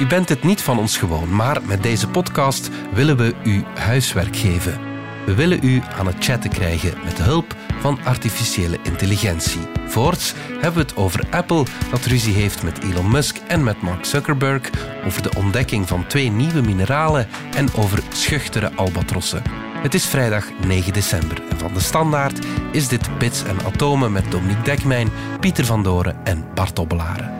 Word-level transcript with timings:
U 0.00 0.06
bent 0.06 0.28
het 0.28 0.42
niet 0.42 0.62
van 0.62 0.78
ons 0.78 0.96
gewoon, 0.96 1.34
maar 1.34 1.62
met 1.62 1.82
deze 1.82 2.08
podcast 2.08 2.70
willen 2.92 3.16
we 3.16 3.34
u 3.44 3.64
huiswerk 3.74 4.36
geven. 4.36 4.80
We 5.26 5.34
willen 5.34 5.58
u 5.62 5.82
aan 5.98 6.06
het 6.06 6.24
chatten 6.24 6.50
krijgen 6.50 6.94
met 7.04 7.18
hulp 7.18 7.54
van 7.80 7.98
artificiële 8.04 8.78
intelligentie. 8.82 9.60
Voorts 9.86 10.34
hebben 10.52 10.72
we 10.72 10.80
het 10.80 10.96
over 10.96 11.24
Apple 11.30 11.64
dat 11.90 12.04
ruzie 12.04 12.34
heeft 12.34 12.62
met 12.62 12.82
Elon 12.82 13.10
Musk 13.10 13.36
en 13.48 13.64
met 13.64 13.82
Mark 13.82 14.04
Zuckerberg, 14.04 14.70
over 15.06 15.22
de 15.22 15.32
ontdekking 15.36 15.88
van 15.88 16.06
twee 16.06 16.30
nieuwe 16.30 16.60
mineralen 16.60 17.28
en 17.56 17.74
over 17.74 18.02
schuchtere 18.12 18.70
albatrossen. 18.74 19.42
Het 19.82 19.94
is 19.94 20.06
vrijdag 20.06 20.46
9 20.66 20.92
december 20.92 21.42
en 21.50 21.58
van 21.58 21.74
de 21.74 21.80
Standaard 21.80 22.38
is 22.72 22.88
dit 22.88 23.18
Bits 23.18 23.44
en 23.44 23.56
Atomen 23.66 24.12
met 24.12 24.30
Dominique 24.30 24.62
Dekmijn, 24.62 25.08
Pieter 25.40 25.64
van 25.64 25.82
Doren 25.82 26.24
en 26.24 26.44
Bart 26.54 26.78
Obbelaren. 26.78 27.39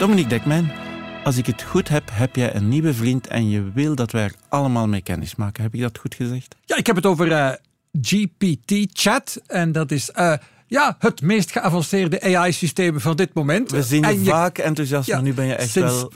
Dominique 0.00 0.28
Dekmijn, 0.28 0.72
als 1.24 1.36
ik 1.36 1.46
het 1.46 1.62
goed 1.62 1.88
heb, 1.88 2.02
heb 2.12 2.36
jij 2.36 2.54
een 2.54 2.68
nieuwe 2.68 2.94
vriend 2.94 3.26
en 3.26 3.50
je 3.50 3.70
wil 3.74 3.94
dat 3.94 4.10
wij 4.10 4.22
er 4.22 4.34
allemaal 4.48 4.88
mee 4.88 5.00
kennis 5.02 5.34
maken. 5.34 5.62
Heb 5.62 5.74
ik 5.74 5.80
dat 5.80 5.98
goed 5.98 6.14
gezegd? 6.14 6.56
Ja, 6.64 6.76
ik 6.76 6.86
heb 6.86 6.96
het 6.96 7.06
over 7.06 7.26
uh, 7.26 7.52
GPT-chat. 8.02 9.40
En 9.46 9.72
dat 9.72 9.90
is 9.90 10.10
uh, 10.16 10.34
ja, 10.66 10.96
het 10.98 11.22
meest 11.22 11.52
geavanceerde 11.52 12.36
AI-systeem 12.36 13.00
van 13.00 13.16
dit 13.16 13.34
moment. 13.34 13.70
We 13.70 13.82
zien 13.82 14.00
je, 14.00 14.06
en 14.06 14.24
vaak 14.24 14.58
enthousiast, 14.58 15.06
ja, 15.06 15.14
maar 15.14 15.24
nu 15.24 15.34
ben 15.34 15.46
je 15.46 15.54
echt 15.54 15.74
wel... 15.74 16.12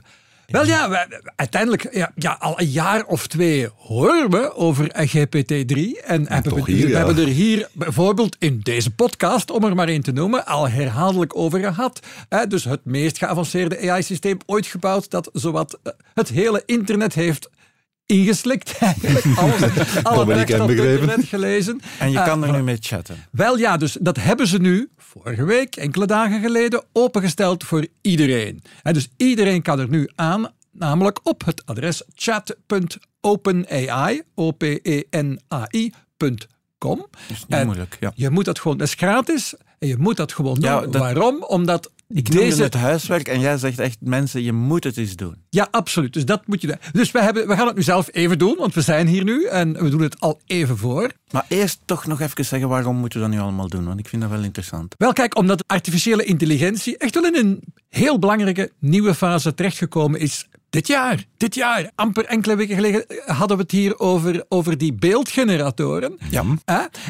Wel 0.54 0.66
ja, 0.66 1.06
uiteindelijk, 1.36 1.94
ja, 1.94 2.12
ja, 2.14 2.36
al 2.40 2.60
een 2.60 2.70
jaar 2.70 3.04
of 3.04 3.26
twee 3.26 3.68
horen 3.76 4.30
we 4.30 4.54
over 4.54 4.86
GPT-3. 4.86 6.04
En 6.04 6.28
hebben 6.28 6.54
we, 6.54 6.62
hier, 6.72 6.84
we 6.84 6.88
ja. 6.88 6.96
hebben 6.96 7.18
er 7.18 7.32
hier 7.32 7.68
bijvoorbeeld 7.72 8.36
in 8.38 8.60
deze 8.62 8.90
podcast, 8.90 9.50
om 9.50 9.64
er 9.64 9.74
maar 9.74 9.88
één 9.88 10.02
te 10.02 10.12
noemen, 10.12 10.46
al 10.46 10.68
herhaaldelijk 10.68 11.36
over 11.36 11.58
gehad. 11.58 12.00
Hè, 12.28 12.46
dus 12.46 12.64
het 12.64 12.84
meest 12.84 13.18
geavanceerde 13.18 13.90
AI-systeem 13.90 14.38
ooit 14.46 14.66
gebouwd 14.66 15.10
dat 15.10 15.30
zowat 15.32 15.78
eh, 15.82 15.92
het 16.14 16.28
hele 16.28 16.62
internet 16.66 17.14
heeft 17.14 17.50
ingeslikt 18.06 18.78
eigenlijk. 18.78 19.24
Alles, 19.38 19.60
alle 20.02 20.24
berichten 20.24 20.60
op 20.62 20.68
het 20.68 20.78
internet 20.78 21.24
gelezen. 21.26 21.80
En 21.98 22.10
je 22.10 22.22
kan 22.22 22.42
Uh, 22.42 22.48
er 22.48 22.54
nu 22.56 22.62
mee 22.62 22.76
chatten. 22.80 23.16
Wel 23.30 23.58
ja, 23.58 23.76
dus 23.76 23.96
dat 24.00 24.16
hebben 24.16 24.46
ze 24.46 24.58
nu 24.58 24.88
vorige 24.96 25.44
week, 25.44 25.76
enkele 25.76 26.06
dagen 26.06 26.40
geleden, 26.40 26.84
opengesteld 26.92 27.64
voor 27.64 27.86
iedereen. 28.00 28.62
En 28.82 28.94
dus 28.94 29.08
iedereen 29.16 29.62
kan 29.62 29.78
er 29.78 29.88
nu 29.88 30.08
aan, 30.14 30.50
namelijk 30.72 31.20
op 31.22 31.44
het 31.44 31.62
adres 31.66 32.02
chat.openai, 32.14 34.22
O-P-E-N-A-I.com. 35.54 36.96
Dat 36.98 37.08
is 37.28 37.44
niet 37.48 37.64
moeilijk, 37.64 37.96
ja. 38.00 38.12
Je 38.14 38.30
moet 38.30 38.44
dat 38.44 38.58
gewoon, 38.58 38.78
dat 38.78 38.86
is 38.86 38.94
gratis, 38.94 39.54
en 39.78 39.88
je 39.88 39.96
moet 39.98 40.16
dat 40.16 40.32
gewoon 40.32 40.54
doen. 40.54 40.64
Ja, 40.64 40.80
dat- 40.80 40.96
Waarom? 40.96 41.42
Omdat 41.42 41.90
Ik 42.08 42.30
deze... 42.30 42.62
het 42.62 42.74
huiswerk 42.74 43.28
en 43.28 43.40
jij 43.40 43.56
zegt 43.58 43.78
echt, 43.78 43.96
mensen, 44.00 44.42
je 44.42 44.52
moet 44.52 44.84
het 44.84 44.96
eens 44.96 45.16
doen. 45.16 45.36
Ja, 45.50 45.68
absoluut. 45.70 46.12
Dus 46.12 46.24
dat 46.24 46.46
moet 46.46 46.60
je 46.60 46.66
doen. 46.66 46.76
Dus 46.92 47.10
we, 47.10 47.22
hebben, 47.22 47.48
we 47.48 47.56
gaan 47.56 47.66
het 47.66 47.76
nu 47.76 47.82
zelf 47.82 48.08
even 48.12 48.38
doen, 48.38 48.56
want 48.58 48.74
we 48.74 48.80
zijn 48.80 49.06
hier 49.06 49.24
nu 49.24 49.44
en 49.44 49.72
we 49.72 49.88
doen 49.88 50.02
het 50.02 50.20
al 50.20 50.40
even 50.46 50.78
voor. 50.78 51.10
Maar 51.30 51.44
eerst 51.48 51.80
toch 51.84 52.06
nog 52.06 52.20
even 52.20 52.44
zeggen, 52.44 52.68
waarom 52.68 52.96
moeten 52.96 53.20
we 53.20 53.26
dat 53.26 53.34
nu 53.36 53.40
allemaal 53.42 53.68
doen? 53.68 53.84
Want 53.84 53.98
ik 53.98 54.08
vind 54.08 54.22
dat 54.22 54.30
wel 54.30 54.42
interessant. 54.42 54.94
Wel, 54.98 55.12
kijk, 55.12 55.36
omdat 55.36 55.64
artificiële 55.66 56.24
intelligentie 56.24 56.98
echt 56.98 57.14
wel 57.14 57.24
in 57.26 57.34
een 57.36 57.62
heel 57.88 58.18
belangrijke 58.18 58.72
nieuwe 58.78 59.14
fase 59.14 59.54
terechtgekomen 59.54 60.20
is. 60.20 60.46
Dit 60.70 60.86
jaar, 60.86 61.24
dit 61.36 61.54
jaar, 61.54 61.90
amper 61.94 62.24
enkele 62.24 62.56
weken 62.56 62.74
geleden 62.74 63.04
hadden 63.26 63.56
we 63.56 63.62
het 63.62 63.72
hier 63.72 63.98
over, 63.98 64.44
over 64.48 64.78
die 64.78 64.92
beeldgeneratoren. 64.92 66.18
Ja. 66.30 66.44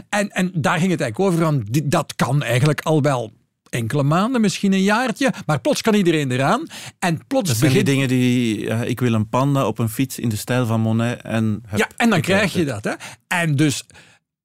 En, 0.09 0.31
en 0.31 0.51
daar 0.55 0.79
ging 0.79 0.91
het 0.91 1.01
eigenlijk 1.01 1.19
over 1.21 1.39
van, 1.45 1.67
die- 1.71 1.89
dat 1.89 2.13
kan 2.17 2.43
eigenlijk 2.43 2.81
al 2.81 3.03
wel 3.03 3.33
enkele 3.75 4.03
maanden, 4.03 4.41
misschien 4.41 4.73
een 4.73 4.83
jaartje, 4.83 5.33
maar 5.47 5.61
plots 5.61 5.81
kan 5.83 5.95
iedereen 5.95 6.31
eraan. 6.31 6.67
En 6.99 7.27
plots 7.27 7.49
Dat 7.49 7.57
zijn 7.57 7.73
die 7.73 7.85
dingen 7.85 8.09
die, 8.09 8.67
ik 8.67 9.01
wil 9.01 9.13
een 9.13 9.29
panda 9.29 9.67
op 9.67 9.79
een 9.79 9.89
fiets 9.89 10.19
in 10.19 10.29
de 10.29 10.37
stijl 10.37 10.67
van 10.67 10.81
Monet 10.81 11.23
en... 11.23 11.63
Ja, 11.77 11.89
en 11.97 12.11
dan 12.11 12.21
krijg 12.21 12.53
je 12.53 12.65
dat. 12.65 12.85
Hè? 12.85 12.93
En 13.29 13.57
dus 13.57 13.85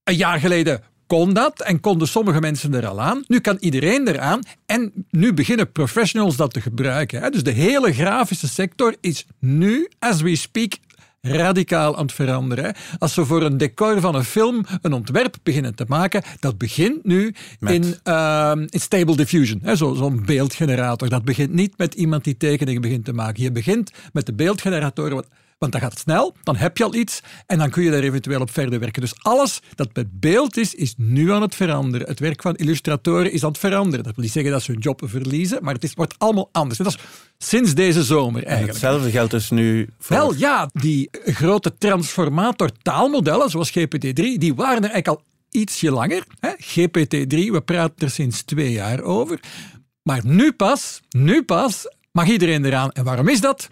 een 0.03 0.15
jaar 0.15 0.39
geleden 0.39 0.81
kon 1.07 1.33
dat 1.33 1.61
en 1.61 1.79
konden 1.79 2.07
sommige 2.07 2.39
mensen 2.39 2.73
er 2.73 2.87
al 2.87 3.01
aan. 3.01 3.23
Nu 3.27 3.39
kan 3.39 3.57
iedereen 3.59 4.07
eraan 4.07 4.39
en 4.65 4.91
nu 5.09 5.33
beginnen 5.33 5.71
professionals 5.71 6.35
dat 6.35 6.53
te 6.53 6.61
gebruiken. 6.61 7.31
Dus 7.31 7.43
de 7.43 7.51
hele 7.51 7.93
grafische 7.93 8.47
sector 8.47 8.95
is 9.01 9.25
nu, 9.39 9.89
as 9.99 10.21
we 10.21 10.35
speak, 10.35 10.73
radicaal 11.21 11.95
aan 11.97 12.01
het 12.05 12.13
veranderen. 12.13 12.73
Als 12.99 13.15
we 13.15 13.25
voor 13.25 13.41
een 13.43 13.57
decor 13.57 13.99
van 14.01 14.15
een 14.15 14.23
film 14.23 14.65
een 14.81 14.93
ontwerp 14.93 15.35
beginnen 15.43 15.75
te 15.75 15.85
maken, 15.87 16.23
dat 16.39 16.57
begint 16.57 17.05
nu 17.05 17.33
Met? 17.59 17.73
in, 17.73 17.95
ehm, 18.03 18.59
in 18.69 18.79
Stable 18.79 19.15
Diffusion, 19.15 19.61
zo- 19.77 19.93
zo'n 19.93 20.23
beeldgenerator. 20.25 21.09
Dat 21.09 21.23
begint 21.23 21.53
niet 21.53 21.77
met 21.77 21.93
iemand 21.93 22.23
die 22.23 22.37
tekeningen 22.37 22.81
begint 22.81 23.05
te 23.05 23.13
maken. 23.13 23.43
Je 23.43 23.51
begint 23.51 23.91
met 24.13 24.25
de 24.25 24.33
beeldgeneratoren, 24.33 25.13
want, 25.13 25.27
want 25.59 25.71
dan 25.71 25.81
gaat 25.81 25.91
het 25.91 25.99
snel, 25.99 26.35
dan 26.43 26.55
heb 26.55 26.77
je 26.77 26.83
al 26.83 26.95
iets 26.95 27.21
en 27.45 27.57
dan 27.57 27.69
kun 27.69 27.83
je 27.83 27.91
daar 27.91 27.99
eventueel 27.99 28.41
op 28.41 28.51
verder 28.51 28.79
werken. 28.79 29.01
Dus 29.01 29.13
alles 29.21 29.59
dat 29.75 29.89
met 29.93 30.19
beeld 30.19 30.57
is, 30.57 30.75
is 30.75 30.93
nu 30.97 31.31
aan 31.31 31.41
het 31.41 31.55
veranderen. 31.55 32.07
Het 32.07 32.19
werk 32.19 32.41
van 32.41 32.55
illustratoren 32.55 33.31
is 33.31 33.43
aan 33.43 33.49
het 33.49 33.57
veranderen. 33.57 34.03
Dat 34.03 34.15
wil 34.15 34.23
niet 34.23 34.33
zeggen 34.33 34.51
dat 34.51 34.61
ze 34.61 34.71
hun 34.71 34.79
job 34.79 35.01
verliezen, 35.05 35.63
maar 35.63 35.73
het 35.73 35.83
is, 35.83 35.93
wordt 35.93 36.15
allemaal 36.17 36.49
anders. 36.51 36.79
En 36.79 36.85
dat 36.85 36.93
is 36.93 36.99
sinds 37.37 37.73
deze 37.73 38.03
zomer 38.03 38.41
En 38.41 38.47
eigenlijk. 38.47 38.79
hetzelfde 38.79 39.11
geldt 39.11 39.31
dus 39.31 39.49
nu 39.49 39.89
voor... 39.99 40.15
Wel 40.15 40.33
ja, 40.35 40.69
die 40.73 41.09
grote 41.11 41.77
transformator 41.77 42.69
taalmodellen, 42.81 43.49
zoals 43.49 43.69
GPT-3, 43.69 44.13
die 44.13 44.55
waren 44.55 44.83
er 44.83 44.91
eigenlijk 44.91 45.07
al 45.07 45.21
ietsje 45.49 45.91
langer. 45.91 46.23
Hè? 46.39 46.49
GPT-3, 46.51 47.51
we 47.51 47.61
praten 47.65 47.95
er 47.97 48.09
sinds 48.09 48.41
twee 48.41 48.71
jaar 48.71 49.01
over. 49.01 49.39
Maar 50.03 50.21
nu 50.23 50.51
pas, 50.51 51.01
nu 51.09 51.43
pas, 51.43 51.87
mag 52.11 52.27
iedereen 52.27 52.65
eraan. 52.65 52.91
En 52.91 53.03
waarom 53.03 53.27
is 53.27 53.41
dat? 53.41 53.69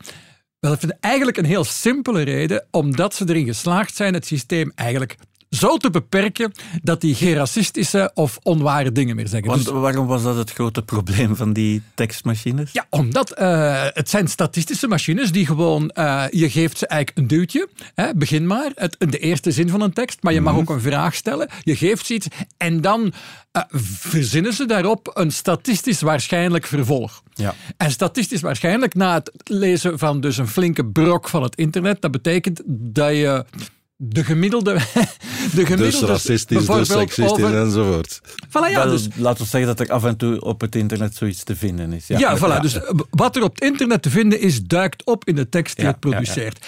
Wel, 0.60 0.74
ik 0.74 0.80
vind 0.80 1.00
eigenlijk 1.00 1.38
een 1.38 1.46
heel 1.46 1.64
simpele 1.64 2.22
reden, 2.22 2.68
omdat 2.72 3.16
ze 3.16 3.26
erin 3.28 3.46
geslaagd 3.46 3.96
zijn 3.96 4.14
het 4.14 4.26
systeem 4.26 4.72
eigenlijk 4.76 5.18
zo 5.50 5.78
te 5.78 5.90
beperken 5.90 6.52
dat 6.84 7.02
die 7.02 7.16
geen 7.16 7.34
racistische 7.34 8.12
of 8.14 8.40
onware 8.44 8.92
dingen 8.92 9.16
meer 9.16 9.28
zeggen. 9.28 9.50
Want 9.50 9.66
Dus- 9.66 9.74
waarom 9.74 10.08
was 10.08 10.24
dat 10.24 10.36
het 10.36 10.52
grote 10.52 10.82
probleem 10.82 11.36
van 11.36 11.54
die 11.54 11.82
tekstmachines? 11.96 12.72
ja, 12.72 12.86
omdat 12.90 13.32
eh, 13.32 13.86
het 13.94 14.10
zijn 14.10 14.28
statistische 14.28 14.88
machines 14.88 15.32
die 15.32 15.46
gewoon, 15.46 15.90
eh, 15.90 16.24
je 16.30 16.50
geeft 16.50 16.78
ze 16.78 16.88
eigenlijk 16.88 17.20
een 17.20 17.38
duwtje. 17.38 17.70
Hè, 17.96 18.14
begin 18.16 18.48
maar, 18.48 18.72
het, 18.76 18.96
in 19.00 19.10
de 19.10 19.20
eerste 19.20 19.52
zin 19.52 19.70
van 19.70 19.82
een 19.82 19.94
tekst, 19.94 20.24
maar 20.24 20.34
je 20.34 20.42
mag 20.42 20.56
ook 20.56 20.70
een 20.70 20.82
vraag 20.82 21.16
stellen. 21.16 21.50
Je 21.62 21.76
geeft 21.76 22.06
ze 22.06 22.14
iets 22.14 22.28
en 22.58 22.82
dan 22.82 23.14
eh, 23.52 23.62
verzinnen 24.00 24.54
ze 24.54 24.66
daarop 24.66 25.12
een 25.14 25.32
statistisch 25.32 26.02
waarschijnlijk 26.02 26.66
vervolg. 26.66 27.24
Ja. 27.34 27.56
En 27.78 27.92
statistisch 27.92 28.42
waarschijnlijk 28.42 28.94
na 28.96 29.14
het 29.14 29.32
lezen 29.44 30.00
van 30.00 30.22
dus 30.22 30.38
een 30.38 30.48
flinke 30.48 30.86
brok 30.86 31.30
van 31.30 31.44
het 31.44 31.56
internet, 31.56 32.02
dat 32.02 32.12
betekent 32.12 32.62
dat 32.68 33.12
je 33.12 33.46
de 33.98 34.24
gemiddelde... 34.24 34.74
De 35.54 35.66
gemiddelde 35.66 36.00
Dus 36.00 36.00
racistisch, 36.10 36.66
dus 36.66 36.88
seksistisch 36.88 37.32
over- 37.32 37.58
enzovoort. 37.62 38.22
Voilà, 38.48 38.72
ja, 38.72 38.86
dus 38.86 39.08
Laten 39.16 39.44
we 39.44 39.50
zeggen 39.50 39.76
dat 39.76 39.88
er 39.88 39.94
af 39.94 40.04
en 40.04 40.18
toe 40.18 40.42
op 40.42 40.62
het 40.62 40.76
internet 40.76 41.16
zoiets 41.16 41.44
te 41.44 41.56
vinden 41.56 41.94
is. 41.94 42.08
Ja, 42.08 42.38
voilà. 42.38 42.62
Dus 42.62 42.74
eh, 42.82 42.90
wat 43.10 43.36
er 43.36 43.44
op 43.44 43.56
het 43.56 43.64
internet 43.64 44.02
te 44.02 44.10
vinden 44.10 44.40
is, 44.40 44.62
duikt 44.64 45.06
op 45.06 45.26
in 45.26 45.36
de 45.36 45.50
tekst 45.50 45.76
die 45.76 45.86
Ja, 45.86 45.92
het 45.92 46.00
produceert. 46.00 46.66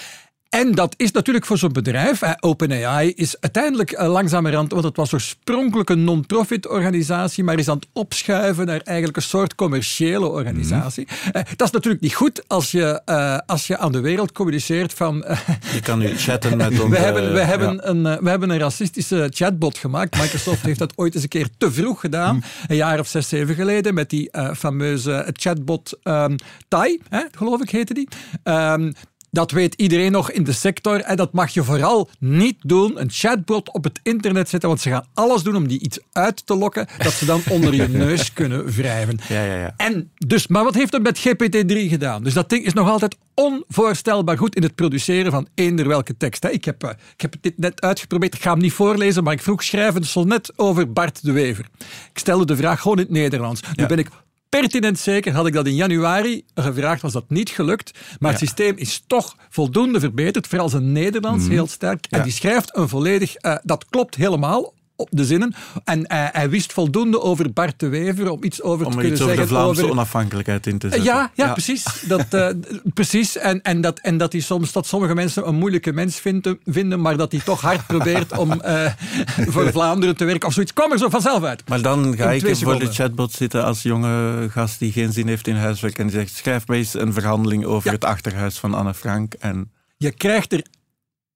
En 0.49 0.71
dat 0.71 0.93
is 0.97 1.11
natuurlijk 1.11 1.45
voor 1.45 1.57
zo'n 1.57 1.71
bedrijf, 1.71 2.21
OpenAI, 2.39 3.13
is 3.15 3.35
uiteindelijk 3.39 3.91
eh, 3.91 4.11
langzamerhand, 4.11 4.71
want 4.71 4.83
het 4.83 4.95
was 4.95 5.13
oorspronkelijk 5.13 5.89
een 5.89 6.03
non-profit 6.03 6.67
organisatie, 6.67 7.43
maar 7.43 7.59
is 7.59 7.67
aan 7.67 7.75
het 7.75 7.87
opschuiven 7.93 8.65
naar 8.65 8.81
eigenlijk 8.81 9.17
een 9.17 9.23
soort 9.23 9.55
commerciële 9.55 10.27
organisatie. 10.27 11.07
Eh, 11.31 11.43
dat 11.55 11.67
is 11.67 11.73
natuurlijk 11.73 12.01
niet 12.03 12.13
goed 12.13 12.47
als 12.47 12.71
je, 12.71 13.01
eh, 13.05 13.37
als 13.45 13.67
je 13.67 13.77
aan 13.77 13.91
de 13.91 13.99
wereld 13.99 14.31
communiceert 14.31 14.93
van... 14.93 15.25
Je 15.73 15.79
kan 15.81 15.99
nu 15.99 16.17
chatten 16.17 16.57
met 16.57 16.79
onze... 16.79 16.89
we 16.89 16.97
hebben, 16.97 17.33
we, 17.33 17.39
ja. 17.39 17.45
hebben 17.45 17.89
een, 17.89 18.03
we 18.03 18.29
hebben 18.29 18.49
een 18.49 18.59
racistische 18.59 19.29
chatbot 19.33 19.77
gemaakt. 19.77 20.17
Microsoft 20.21 20.61
heeft 20.61 20.79
dat 20.79 20.93
ooit 20.95 21.13
eens 21.13 21.23
een 21.23 21.29
keer 21.29 21.49
te 21.57 21.71
vroeg 21.71 21.99
gedaan. 21.99 22.43
Een 22.67 22.75
jaar 22.75 22.99
of 22.99 23.07
zes, 23.07 23.29
zeven 23.29 23.55
geleden. 23.55 23.93
Met 23.93 24.09
die 24.09 24.31
fameuze 24.55 25.29
chatbot 25.33 25.97
ehm 26.03 26.35
Tai, 26.67 27.01
hè, 27.09 27.21
geloof 27.31 27.61
ik 27.61 27.69
heette 27.69 27.93
die. 27.93 28.07
Ehm, 28.43 28.91
dat 29.31 29.51
weet 29.51 29.73
iedereen 29.73 30.11
nog 30.11 30.31
in 30.31 30.43
de 30.43 30.51
sector. 30.51 30.99
En 31.01 31.15
dat 31.15 31.33
mag 31.33 31.53
je 31.53 31.63
vooral 31.63 32.09
niet 32.19 32.57
doen. 32.59 32.99
Een 32.99 33.09
chatbot 33.11 33.73
op 33.73 33.83
het 33.83 33.99
internet 34.03 34.49
zetten. 34.49 34.69
Want 34.69 34.81
ze 34.81 34.89
gaan 34.89 35.05
alles 35.13 35.43
doen 35.43 35.55
om 35.55 35.67
die 35.67 35.79
iets 35.79 35.99
uit 36.11 36.45
te 36.45 36.55
lokken. 36.55 36.87
Dat 36.97 37.13
ze 37.13 37.25
dan 37.25 37.41
onder 37.49 37.75
je 37.75 37.87
neus 38.05 38.33
kunnen 38.33 38.65
wrijven. 38.65 39.19
Ja, 39.27 39.43
ja, 39.43 39.55
ja. 39.55 39.73
En 39.77 40.11
dus, 40.13 40.47
maar 40.47 40.63
wat 40.63 40.75
heeft 40.75 40.93
het 40.93 41.03
met 41.03 41.19
GPT-3 41.19 41.89
gedaan? 41.89 42.23
Dus 42.23 42.33
dat 42.33 42.49
ding 42.49 42.65
is 42.65 42.73
nog 42.73 42.89
altijd 42.89 43.17
onvoorstelbaar 43.33 44.37
goed 44.37 44.55
in 44.55 44.63
het 44.63 44.75
produceren 44.75 45.31
van 45.31 45.47
eender 45.55 45.87
welke 45.87 46.17
tekst. 46.17 46.45
Ik 46.45 46.65
heb, 46.65 46.83
eh, 46.83 46.89
ik 46.89 47.21
heb 47.21 47.35
dit 47.41 47.57
net 47.57 47.81
uitgeprobeerd, 47.81 48.33
ik 48.35 48.41
ga 48.41 48.51
hem 48.51 48.59
niet 48.59 48.73
voorlezen, 48.73 49.23
maar 49.23 49.33
ik 49.33 49.41
vroeg 49.41 49.63
schrijven 49.63 50.01
een 50.01 50.07
sonnet 50.07 50.51
over 50.55 50.91
Bart 50.93 51.23
de 51.23 51.31
Wever. 51.31 51.65
Ik 52.11 52.19
stelde 52.19 52.45
de 52.45 52.55
vraag 52.55 52.81
gewoon 52.81 52.97
in 52.97 53.03
het 53.03 53.11
Nederlands. 53.11 53.61
Nu 53.75 53.85
ben 53.85 53.97
ik 53.97 54.09
pertinent 54.49 54.99
zeker 54.99 55.33
had 55.33 55.47
ik 55.47 55.53
dat 55.53 55.67
in 55.67 55.75
januari 55.75 56.43
gevraagd, 56.55 57.01
was 57.01 57.13
dat 57.13 57.25
niet 57.29 57.49
gelukt. 57.49 57.91
Maar 58.19 58.31
het 58.31 58.39
systeem 58.39 58.77
is 58.77 59.03
toch 59.07 59.35
voldoende 59.49 59.99
verbeterd, 59.99 60.47
vooral 60.47 60.69
zijn 60.69 60.91
Nederlands 60.91 61.47
heel 61.47 61.67
sterk. 61.67 62.05
En 62.09 62.17
Ja. 62.17 62.23
die 62.23 62.33
schrijft 62.33 62.75
een 62.77 62.89
volledig, 62.89 63.35
eh, 63.35 63.55
dat 63.63 63.85
klopt 63.89 64.15
helemaal 64.15 64.73
op 64.99 65.07
de 65.11 65.25
zinnen. 65.25 65.53
En 65.83 66.05
eh, 66.05 66.25
hij 66.31 66.49
wist 66.49 66.73
voldoende 66.73 67.21
over 67.21 67.53
Bart 67.53 67.79
de 67.79 67.87
Wever 67.87 68.29
om 68.29 68.43
iets 68.43 68.61
over 68.61 68.85
Om 68.85 68.91
te 68.91 68.97
er 68.97 69.03
kunnen 69.03 69.19
iets 69.19 69.27
over 69.29 69.41
de. 69.41 69.47
Vlaamse 69.47 69.81
over- 69.81 69.91
onafhankelijkheid 69.93 70.67
in 70.67 70.77
te 70.77 70.87
Eh, 70.87 70.93
zetten. 70.93 71.13
ja, 71.13 71.31
ja, 71.33 71.51
precies. 71.53 71.85
Dat, 72.07 72.25
eh, 72.29 72.47
precies. 72.93 73.37
En, 73.37 73.61
en, 73.61 73.81
dat, 73.81 73.99
en 73.99 74.17
dat, 74.17 74.31
hij 74.31 74.41
soms, 74.41 74.71
dat 74.71 74.87
sommige 74.87 75.13
mensen 75.15 75.47
een 75.47 75.55
moeilijke 75.55 75.91
mens 75.93 76.19
vinden, 76.19 76.59
vinden 76.65 77.01
maar 77.01 77.17
dat 77.17 77.31
hij 77.31 77.41
toch 77.41 77.61
hard 77.61 77.87
probeert 77.87 78.37
om 78.37 78.61
voor 79.53 79.71
Vlaanderen 79.71 80.17
te 80.17 80.25
werken 80.25 80.47
of 80.47 80.53
zoiets. 80.53 80.73
Kwam 80.73 80.91
er 80.91 80.97
zo 80.97 81.09
vanzelf 81.09 81.43
uit. 81.43 81.69
Maar 81.69 81.81
dan 81.81 82.15
ga 82.17 82.31
ik 82.31 82.55
voor 82.55 82.79
de 82.79 82.91
chatbot 82.91 83.31
zitten 83.31 83.63
als 83.65 83.81
jonge 83.81 84.47
gast 84.49 84.79
die 84.79 84.91
geen 84.91 85.11
zin 85.13 85.27
heeft 85.27 85.47
in 85.47 85.55
huiswerk 85.55 85.97
en 85.99 86.07
die 86.07 86.15
zegt 86.15 86.35
schrijf 86.35 86.67
mij 86.67 86.77
eens 86.77 86.93
een 86.93 87.13
verhandeling 87.13 87.65
over 87.65 87.87
Ja. 87.87 87.93
het 87.93 88.05
achterhuis 88.05 88.57
van 88.57 88.73
Anne 88.73 88.93
Frank. 88.93 89.33
En 89.33 89.71
Je 89.97 90.11
krijgt 90.11 90.53
er 90.53 90.63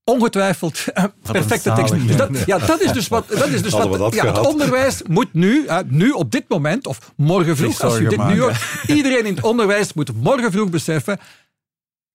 ongetwijfeld 0.03 0.85
eh, 0.93 1.03
perfecte 1.31 1.73
teksten. 1.73 2.07
Dus 2.07 2.15
ja. 2.15 2.27
dat, 2.27 2.45
ja, 2.45 2.57
dat 2.57 2.81
is 2.81 2.91
dus 2.91 3.07
wat. 3.07 3.27
Dat 3.27 3.47
is 3.47 3.61
dus 3.61 3.71
wat 3.71 3.97
dat 3.97 4.13
ja, 4.13 4.25
het 4.25 4.47
onderwijs 4.47 5.01
moet 5.07 5.33
nu, 5.33 5.65
eh, 5.65 5.77
nu 5.85 6.11
op 6.11 6.31
dit 6.31 6.43
moment, 6.47 6.87
of 6.87 6.99
morgen 7.15 7.57
vroeg, 7.57 7.81
als 7.81 7.99
u 7.99 8.07
dit 8.07 8.25
nu 8.27 8.39
hoort, 8.39 8.57
iedereen 8.87 9.25
in 9.25 9.35
het 9.35 9.43
onderwijs 9.43 9.93
moet 9.93 10.11
morgen 10.21 10.51
vroeg 10.51 10.69
beseffen. 10.69 11.19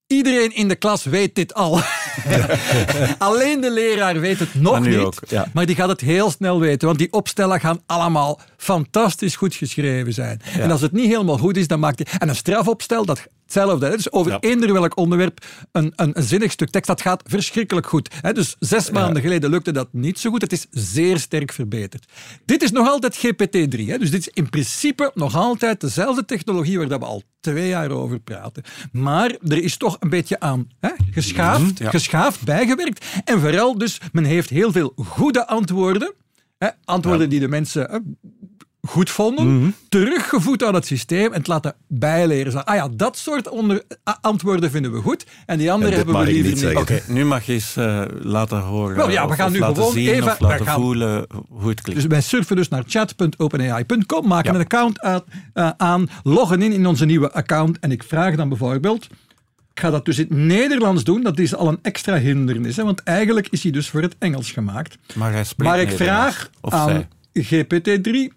Iedereen 0.06 0.54
in 0.54 0.68
de 0.68 0.74
klas 0.74 1.04
weet 1.04 1.34
dit 1.34 1.54
al. 1.54 1.80
Alleen 3.18 3.60
de 3.60 3.70
leraar 3.70 4.20
weet 4.20 4.38
het 4.38 4.54
nog 4.54 4.80
niet. 4.80 4.96
ook, 4.96 5.14
ja. 5.28 5.46
Maar 5.52 5.66
die 5.66 5.76
gaat 5.76 5.88
het 5.88 6.00
heel 6.00 6.30
snel 6.30 6.60
weten. 6.60 6.86
Want 6.86 6.98
die 6.98 7.12
opstellen 7.12 7.60
gaan 7.60 7.82
allemaal 7.86 8.40
fantastisch 8.56 9.36
goed 9.36 9.54
geschreven 9.54 10.12
zijn. 10.12 10.40
En 10.58 10.70
als 10.70 10.80
het 10.80 10.92
niet 10.92 11.06
helemaal 11.06 11.38
goed 11.38 11.56
is, 11.56 11.66
dan 11.66 11.80
maakt 11.80 11.98
hij... 11.98 12.18
En 12.18 12.28
een 12.28 12.36
strafopstel, 12.36 13.04
dat 13.04 13.26
hetzelfde. 13.48 13.86
Hè? 13.86 13.96
Dus 13.96 14.12
over 14.12 14.32
Ja. 14.32 14.38
eender 14.40 14.72
welk 14.72 14.96
onderwerp 14.96 15.44
een, 15.72 15.92
een, 15.96 16.18
een 16.18 16.22
zinnig 16.22 16.52
stuk 16.52 16.70
tekst, 16.70 16.88
dat 16.88 17.00
gaat 17.00 17.22
verschrikkelijk 17.26 17.86
goed. 17.86 18.14
Hè? 18.20 18.32
Dus 18.32 18.56
zes 18.58 18.90
maanden 18.90 19.22
geleden 19.22 19.50
lukte 19.50 19.72
dat 19.72 19.88
niet 19.92 20.18
zo 20.18 20.30
goed. 20.30 20.40
Het 20.42 20.52
is 20.52 20.66
zeer 20.70 21.18
sterk 21.18 21.52
verbeterd. 21.52 22.12
Dit 22.44 22.62
is 22.62 22.70
nog 22.70 22.88
altijd 22.88 23.16
GPT-3. 23.16 23.84
Hè? 23.86 23.98
Dus 23.98 24.10
dit 24.10 24.20
is 24.20 24.28
in 24.28 24.48
principe 24.48 25.10
nog 25.14 25.34
altijd 25.36 25.80
dezelfde 25.80 26.24
technologie 26.24 26.78
waar 26.78 26.88
dat 26.88 27.00
we 27.00 27.06
al 27.06 27.22
twee 27.40 27.68
jaar 27.68 27.90
over 27.90 28.18
praten. 28.20 28.62
Maar 28.92 29.36
er 29.48 29.62
is 29.62 29.76
toch 29.76 29.96
een 30.00 30.08
beetje 30.10 30.40
aan 30.40 30.68
hè? 30.80 30.90
Geschaafd, 31.10 31.78
ja. 31.78 31.90
geschaafd 31.90 32.44
bijgewerkt. 32.44 33.06
En 33.24 33.40
vooral 33.40 33.78
dus, 33.78 34.00
men 34.12 34.24
heeft 34.24 34.50
heel 34.50 34.72
veel 34.72 34.92
goede 34.96 35.46
antwoorden. 35.46 36.14
Hè? 36.58 36.68
Antwoorden 36.84 37.28
die 37.28 37.40
de 37.40 37.48
mensen 37.48 38.18
goed 38.88 39.10
vonden, 39.10 39.74
teruggevoed 39.88 40.64
aan 40.64 40.74
het 40.74 40.86
systeem 40.86 41.26
en 41.32 41.38
het 41.38 41.46
laten 41.46 41.74
bijleren. 41.86 42.52
Zo, 42.52 42.58
Ah 42.58 42.74
ja, 42.74 42.88
dat 42.92 43.16
soort 43.18 43.48
onder, 43.48 43.82
antwoorden 44.20 44.70
vinden 44.70 44.92
we 44.92 45.00
goed 45.00 45.26
en 45.46 45.58
die 45.58 45.72
andere 45.72 45.90
En 45.90 45.96
hebben 45.96 46.18
we 46.18 46.24
liever 46.32 46.66
niet. 46.68 46.76
Oké, 46.76 47.00
nu 47.06 47.24
mag 47.24 47.46
je 47.46 47.52
eens 47.52 47.76
eh, 47.76 48.02
laten 48.22 48.58
horen 48.60 48.96
Wel 48.96 49.10
ja, 49.10 49.28
we 49.28 49.34
gaan 49.34 49.46
of 49.46 49.52
nu 49.52 49.58
laten 49.58 49.76
gewoon 49.76 49.92
zien 49.92 50.08
even- 50.08 50.30
of 50.32 50.40
laten 50.40 50.66
gaan- 50.66 50.80
voelen 50.80 51.26
hoe 51.48 51.68
het 51.68 51.80
klinkt. 51.80 52.02
Dus 52.02 52.10
wij 52.10 52.20
surfen 52.20 52.56
dus 52.56 52.68
naar 52.68 52.82
chat.openai.com, 52.86 54.26
maken 54.26 54.50
Ja. 54.52 54.58
een 54.58 54.64
account 54.64 55.00
uit- 55.00 55.24
eh, 55.54 55.70
aan, 55.76 56.08
loggen 56.22 56.62
in 56.62 56.72
in 56.72 56.86
onze 56.86 57.04
nieuwe 57.04 57.32
account 57.32 57.78
en 57.78 57.90
ik 57.90 58.02
vraag 58.02 58.34
dan 58.36 58.48
bijvoorbeeld... 58.48 59.06
Ik 59.74 59.84
ga 59.84 59.90
dat 59.90 60.04
dus 60.04 60.18
in 60.18 60.26
het 60.28 60.38
Nederlands 60.38 61.04
doen, 61.04 61.22
dat 61.22 61.38
is 61.38 61.54
al 61.54 61.68
een 61.68 61.78
extra 61.82 62.18
hindernis, 62.18 62.76
hè, 62.76 62.84
want 62.84 63.02
eigenlijk 63.02 63.48
is 63.50 63.62
hij 63.62 63.72
dus 63.72 63.88
voor 63.90 64.02
het 64.02 64.16
Engels 64.18 64.50
gemaakt. 64.52 64.96
maar 65.14 65.32
hij 65.32 65.44
spreekt 65.44 65.70
Maar 65.70 65.80
ik 65.80 65.90
vraag 65.90 66.50
Of 66.60 66.72
aan 66.72 66.88
zij. 66.88 67.08
GPT-3, 67.42 68.32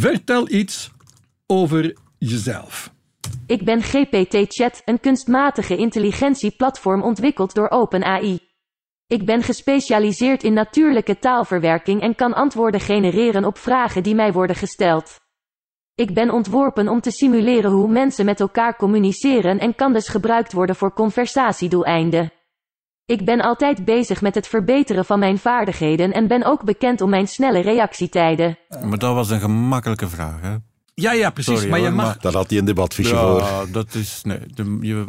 vertel 0.00 0.50
iets 0.50 0.90
over 1.46 1.96
jezelf. 2.18 2.92
Ik 3.46 3.64
ben 3.64 3.82
GPT-Chat, 3.82 4.82
een 4.84 5.00
kunstmatige 5.00 5.76
intelligentieplatform 5.76 7.02
ontwikkeld 7.02 7.54
door 7.54 7.70
OpenAI. 7.70 8.38
Ik 9.06 9.26
ben 9.26 9.42
gespecialiseerd 9.42 10.42
in 10.42 10.52
natuurlijke 10.52 11.18
taalverwerking 11.18 12.00
en 12.00 12.14
kan 12.14 12.34
antwoorden 12.34 12.80
genereren 12.80 13.44
op 13.44 13.58
vragen 13.58 14.02
die 14.02 14.14
mij 14.14 14.32
worden 14.32 14.56
gesteld. 14.56 15.20
Ik 15.94 16.14
ben 16.14 16.30
ontworpen 16.30 16.88
om 16.88 17.00
te 17.00 17.10
simuleren 17.10 17.70
hoe 17.70 17.88
mensen 17.88 18.24
met 18.24 18.40
elkaar 18.40 18.76
communiceren 18.76 19.58
en 19.58 19.74
kan 19.74 19.92
dus 19.92 20.08
gebruikt 20.08 20.52
worden 20.52 20.76
voor 20.76 20.92
conversatiedoeleinden. 20.92 22.32
Ik 23.10 23.24
ben 23.24 23.40
altijd 23.40 23.84
bezig 23.84 24.20
met 24.20 24.34
het 24.34 24.48
verbeteren 24.48 25.04
van 25.04 25.18
mijn 25.18 25.38
vaardigheden 25.38 26.12
en 26.12 26.26
ben 26.26 26.44
ook 26.44 26.64
bekend 26.64 27.00
om 27.00 27.10
mijn 27.10 27.26
snelle 27.26 27.60
reactietijden. 27.60 28.58
Maar 28.84 28.98
dat 28.98 29.14
was 29.14 29.30
een 29.30 29.40
gemakkelijke 29.40 30.08
vraag, 30.08 30.40
hè? 30.40 30.56
Ja, 31.00 31.12
ja, 31.12 31.30
precies. 31.30 31.52
Sorry, 31.54 31.68
maar 31.70 31.78
je 31.78 31.84
hoor, 31.86 31.94
mag... 31.94 32.04
maar- 32.06 32.16
Daar 32.20 32.32
had 32.32 32.50
hij 32.50 32.58
een 32.58 32.64
debatfiche 32.64 33.14
voor. 33.16 33.38
Ja, 33.40 33.64
dat 33.72 33.94
is... 33.94 34.20
Nee, 34.22 34.38
de, 34.54 34.78
je, 34.80 35.04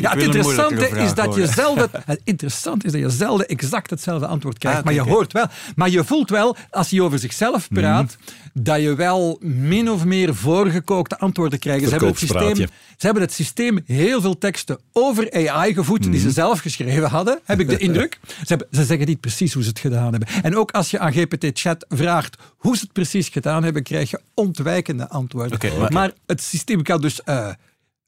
Ja, 0.00 0.10
het 0.10 0.22
interessante 0.22 0.88
is 0.88 1.14
dat 1.14 1.34
je 1.34 1.46
zelden, 1.46 1.88
het 2.04 2.20
interessante 2.24 2.86
is 2.86 2.92
dat 2.92 3.00
je 3.00 3.10
zelden 3.10 3.48
exact 3.48 3.90
hetzelfde 3.90 4.26
antwoord 4.26 4.58
krijgt. 4.58 4.78
Ah, 4.78 4.84
maar 4.84 4.94
je 4.94 5.00
hoort 5.00 5.32
wel, 5.32 5.46
maar 5.76 5.90
je 5.90 6.04
voelt 6.04 6.30
wel, 6.30 6.56
als 6.70 6.90
hij 6.90 7.00
over 7.00 7.18
zichzelf 7.18 7.68
praat, 7.68 8.16
dat 8.52 8.80
je 8.80 8.94
wel 8.94 9.38
min 9.42 9.90
of 9.90 10.04
meer 10.04 10.34
voorgekookte 10.34 11.18
antwoorden 11.18 11.58
krijgt. 11.58 11.84
Ze 11.84 11.90
hebben, 11.90 12.08
het 12.08 12.18
systeem, 12.18 12.56
ze 12.96 13.04
hebben 13.06 13.22
het 13.22 13.32
systeem 13.32 13.78
heel 13.86 14.20
veel 14.20 14.38
teksten 14.38 14.78
over 14.92 15.48
AI 15.48 15.74
gevoed 15.74 16.02
die 16.02 16.20
ze 16.20 16.30
zelf 16.30 16.60
geschreven 16.60 17.08
hadden, 17.10 17.40
heb 17.44 17.60
ik 17.60 17.68
de 17.68 17.78
indruk. 17.86 18.18
Ze, 18.26 18.34
hebben, 18.46 18.66
ze 18.70 18.84
zeggen 18.84 19.06
niet 19.06 19.20
precies 19.20 19.52
hoe 19.52 19.62
ze 19.62 19.68
het 19.68 19.78
gedaan 19.78 20.10
hebben. 20.10 20.28
En 20.42 20.56
ook 20.56 20.70
als 20.70 20.90
je 20.90 20.98
aan 20.98 21.12
GPT-chat 21.12 21.84
vraagt 21.88 22.36
hoe 22.56 22.76
ze 22.76 22.82
het 22.82 22.92
precies 22.92 23.28
gedaan 23.28 23.62
hebben, 23.64 23.82
krijg 23.82 24.10
je 24.10 24.20
ontwijkende 24.34 25.02
antwoorden. 25.08 25.27
Maar- 25.34 25.92
maar 25.92 26.10
het 26.26 26.42
systeem 26.42 26.82
kan 26.82 27.00
dus 27.00 27.22
eh, 27.22 27.48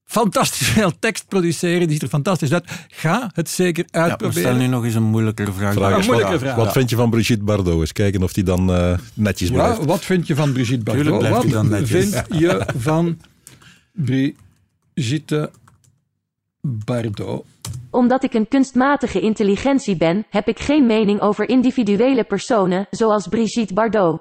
fantastisch 0.04 0.68
veel 0.78 0.92
tekst 0.98 1.28
produceren. 1.28 1.80
Die 1.80 1.90
ziet 1.90 2.02
er 2.02 2.08
fantastisch 2.08 2.52
uit. 2.52 2.70
Ga 2.88 3.30
het 3.34 3.48
zeker 3.48 3.84
Ja, 3.90 4.00
uitproberen. 4.02 4.42
stel 4.42 4.54
nu 4.54 4.66
nog 4.66 4.84
eens 4.84 4.94
een 4.94 5.02
moeilijkere 5.02 5.52
vraag. 5.52 5.72
Vraag 5.72 5.90
een 6.06 6.12
wat, 6.12 6.38
vraag. 6.40 6.56
wat 6.56 6.64
Ja. 6.66 6.72
vind 6.72 6.90
je 6.90 6.96
van 6.96 7.10
Brigitte 7.10 7.44
Bardot? 7.44 7.80
Eens 7.80 7.92
kijken 7.92 8.22
of 8.22 8.32
die 8.32 8.44
dan 8.44 8.72
eh, 8.74 8.98
netjes 9.14 9.50
blijft. 9.50 9.78
Ja, 9.78 9.84
wat 9.84 10.04
vind 10.04 10.26
je 10.26 10.34
van 10.34 10.52
Brigitte 10.52 10.84
Bardot? 10.84 11.04
Tuurlijk 11.04 11.18
blijft 11.28 11.36
Wat 11.36 11.44
hij 11.44 11.62
dan 11.62 11.68
netjes. 11.80 12.08
vind 12.10 12.40
je 12.40 12.66
van 12.76 13.18
Brigitte 13.92 15.50
Bardot? 16.60 17.44
Omdat 17.90 18.24
ik 18.24 18.34
een 18.34 18.48
kunstmatige 18.48 19.20
intelligentie 19.20 19.96
ben, 19.96 20.26
heb 20.30 20.48
ik 20.48 20.58
geen 20.60 20.86
mening 20.86 21.20
over 21.20 21.48
individuele 21.48 22.24
personen, 22.24 22.86
zoals 22.90 23.28
Brigitte 23.28 23.74
Bardot. 23.74 24.20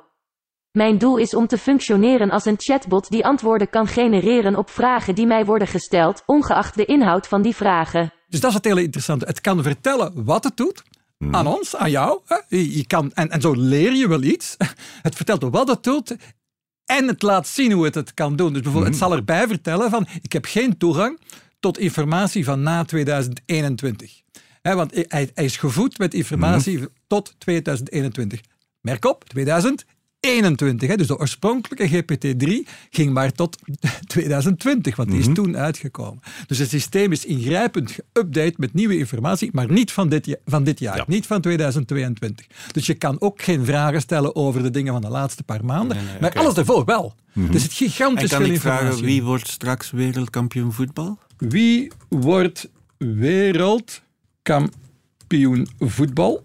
Mijn 0.72 0.98
doel 0.98 1.18
is 1.18 1.34
om 1.34 1.48
te 1.48 1.58
functioneren 1.58 2.30
als 2.30 2.46
een 2.46 2.56
chatbot 2.58 3.10
die 3.10 3.26
antwoorden 3.26 3.70
kan 3.70 3.88
genereren 3.88 4.56
op 4.56 4.70
vragen 4.70 5.16
die 5.16 5.26
mij 5.26 5.46
worden 5.46 5.68
gesteld, 5.68 6.24
ongeacht 6.26 6.76
de 6.76 6.86
inhoud 6.86 7.28
van 7.28 7.42
die 7.42 7.56
vragen. 7.56 8.14
Dus 8.28 8.40
dat 8.40 8.50
is 8.50 8.56
het 8.56 8.66
hele 8.66 8.84
interessante. 8.84 9.26
Het 9.26 9.42
kan 9.42 9.64
vertellen 9.64 10.24
wat 10.24 10.44
het 10.44 10.58
doet. 10.58 10.84
Aan 11.32 11.48
ons, 11.48 11.76
aan 11.76 11.92
jou. 11.92 12.20
hè. 12.26 12.38
Je 12.50 12.88
kan, 12.88 13.12
en, 13.14 13.30
en 13.30 13.42
zo 13.42 13.54
leer 13.54 13.94
je 13.94 14.08
wel 14.08 14.24
iets. 14.24 14.56
Het 15.02 15.16
vertelt 15.16 15.44
wat 15.44 15.68
het 15.68 15.84
doet. 15.84 16.16
En 16.86 17.08
het 17.08 17.22
laat 17.22 17.48
zien 17.48 17.72
hoe 17.72 17.86
het 17.86 17.96
het 17.96 18.14
kan 18.14 18.36
doen. 18.36 18.54
Dus 18.54 18.62
bijvoorbeeld, 18.62 18.94
het 18.94 19.04
zal 19.04 19.14
erbij 19.14 19.48
vertellen 19.48 19.90
van... 19.90 20.08
Ik 20.22 20.34
heb 20.34 20.46
geen 20.46 20.78
toegang 20.78 21.20
tot 21.60 21.78
informatie 21.78 22.44
van 22.46 22.62
na 22.62 22.84
2021. 22.86 24.22
Hè, 24.62 24.76
want 24.76 24.92
hij, 24.94 25.30
hij 25.34 25.46
is 25.46 25.58
gevoed 25.58 25.98
met 25.98 26.14
informatie 26.14 26.88
tot 27.08 27.36
2021. 27.38 28.42
Merk 28.82 29.06
op, 29.06 29.24
2021. 29.24 29.98
Hè, 30.22 30.96
dus 30.98 31.08
de 31.08 31.18
oorspronkelijke 31.20 32.04
GPT-3 32.04 32.50
ging 32.90 33.14
maar 33.14 33.32
tot 33.32 33.58
2020, 34.08 34.96
want 34.96 35.10
die 35.10 35.20
is 35.20 35.28
toen 35.34 35.58
uitgekomen. 35.58 36.20
Dus 36.48 36.58
het 36.58 36.70
systeem 36.70 37.12
is 37.12 37.26
ingrijpend 37.26 37.92
geüpdate 37.92 38.54
met 38.58 38.74
nieuwe 38.74 38.98
informatie, 38.98 39.50
maar 39.54 39.72
niet 39.72 39.92
van 39.92 40.10
dit, 40.10 40.38
van 40.46 40.64
dit 40.64 40.80
jaar, 40.80 40.98
Ja. 40.98 41.04
niet 41.08 41.28
van 41.28 41.42
2022. 41.42 42.46
Dus 42.72 42.86
je 42.86 42.94
kan 42.94 43.22
ook 43.22 43.42
geen 43.42 43.66
vragen 43.66 44.02
stellen 44.02 44.36
over 44.36 44.64
de 44.64 44.70
dingen 44.70 44.94
van 44.94 45.02
de 45.02 45.10
laatste 45.10 45.44
paar 45.44 45.66
maanden, 45.66 45.98
Nee, 45.98 46.06
nee, 46.06 46.16
maar 46.22 46.34
alles 46.34 46.54
daarvoor 46.54 46.86
wel. 46.86 47.14
Er 47.34 47.60
zit 47.60 47.70
En 47.70 47.76
gigantisch 47.76 48.30
kan 48.30 48.44
veel 48.44 48.54
ik 48.54 48.60
vragen, 48.60 48.86
informatie. 48.86 49.14
wie 49.14 49.24
wordt 49.24 49.48
straks 49.48 49.92
wereldkampioen 49.92 50.74
voetbal? 50.74 51.18
Wie 51.38 51.92
wordt 52.10 52.70
wereldkampioen 52.98 55.68
voetbal? 55.80 56.44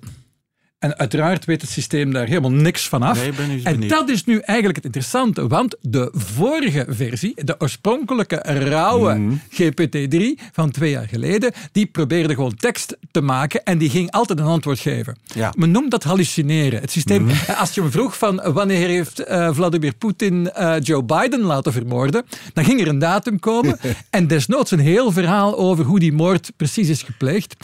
En 0.85 0.97
uiteraard 0.99 1.45
weet 1.45 1.61
het 1.61 1.71
systeem 1.71 2.13
daar 2.13 2.27
helemaal 2.27 2.51
niks 2.53 2.89
van 2.89 3.03
af. 3.03 3.19
Nee, 3.47 3.63
en 3.63 3.89
dat 3.89 4.09
is 4.09 4.25
nu 4.25 4.39
eigenlijk 4.39 4.77
het 4.77 4.85
interessante, 4.85 5.47
want 5.49 5.77
de 5.81 6.11
vorige 6.13 6.87
versie, 6.89 7.45
de 7.45 7.55
oorspronkelijke 7.59 8.37
rauwe 8.45 9.15
Mhm. 9.15 9.35
GPT-3 9.51 10.39
van 10.53 10.71
twee 10.71 10.91
jaar 10.91 11.09
geleden, 11.09 11.53
die 11.73 11.87
probeerde 11.87 12.35
gewoon 12.35 12.55
tekst 12.55 12.97
te 13.11 13.21
maken 13.21 13.63
en 13.65 13.79
die 13.79 13.91
ging 13.91 14.11
altijd 14.11 14.39
een 14.39 14.45
antwoord 14.45 14.79
geven. 14.79 15.17
Ja. 15.35 15.53
Men 15.57 15.71
noemt 15.71 15.91
dat 15.91 16.03
hallucineren. 16.03 16.81
Het 16.81 16.91
systeem, 16.91 17.23
Mhm. 17.25 17.51
als 17.59 17.75
je 17.75 17.81
hem 17.81 17.91
vroeg 17.91 18.19
van 18.19 18.41
eh, 18.41 18.53
wanneer 18.53 18.89
heeft 18.89 19.19
eh, 19.19 19.49
Vladimir 19.53 19.95
Poetin 19.95 20.51
eh, 20.51 20.75
Joe 20.81 21.03
Biden 21.05 21.41
laten 21.41 21.73
vermoorden, 21.73 22.25
dan 22.53 22.65
ging 22.65 22.81
er 22.81 22.89
een 22.89 22.99
datum 22.99 23.39
komen 23.39 23.79
en 24.11 24.27
desnoods 24.27 24.71
een 24.71 24.79
heel 24.79 25.13
verhaal 25.13 25.59
over 25.59 25.85
hoe 25.85 25.99
die 25.99 26.13
moord 26.13 26.53
precies 26.57 26.89
is 26.89 27.03
gepleegd. 27.03 27.55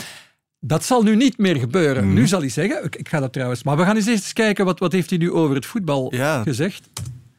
Dat 0.61 0.85
zal 0.85 1.03
nu 1.03 1.17
niet 1.17 1.39
meer 1.39 1.57
gebeuren. 1.57 2.05
Mhm. 2.05 2.15
Nu 2.15 2.27
zal 2.27 2.41
hij 2.41 2.49
zeggen, 2.49 2.85
ik, 2.85 2.97
ik 2.97 3.09
ga 3.09 3.21
dat 3.21 3.33
trouwens, 3.33 3.63
maar 3.63 3.77
we 3.77 3.83
gaan 3.83 3.97
eens 3.97 4.07
eerst 4.07 4.23
eens 4.23 4.33
kijken 4.33 4.65
wat, 4.65 4.79
wat 4.79 4.93
heeft 4.93 5.11
hij 5.11 5.19
nu 5.19 5.33
over 5.33 5.55
het 5.55 5.67
voetbal 5.67 6.15
Ja. 6.15 6.43
gezegd. 6.43 6.89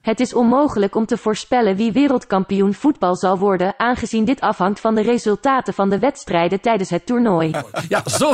Het 0.01 0.20
is 0.20 0.34
onmogelijk 0.34 0.96
om 0.96 1.05
te 1.05 1.17
voorspellen 1.17 1.75
wie 1.75 1.91
wereldkampioen 1.91 2.74
voetbal 2.74 3.15
zal 3.15 3.38
worden, 3.38 3.74
aangezien 3.77 4.25
dit 4.25 4.39
afhangt 4.39 4.79
van 4.79 4.96
de 4.96 5.01
resultaten 5.01 5.74
van 5.74 5.89
de 5.89 6.00
wedstrijden 6.00 6.62
tijdens 6.62 6.89
het 6.89 7.05
toernooi. 7.05 7.51
Ja, 7.89 8.03
zo 8.10 8.34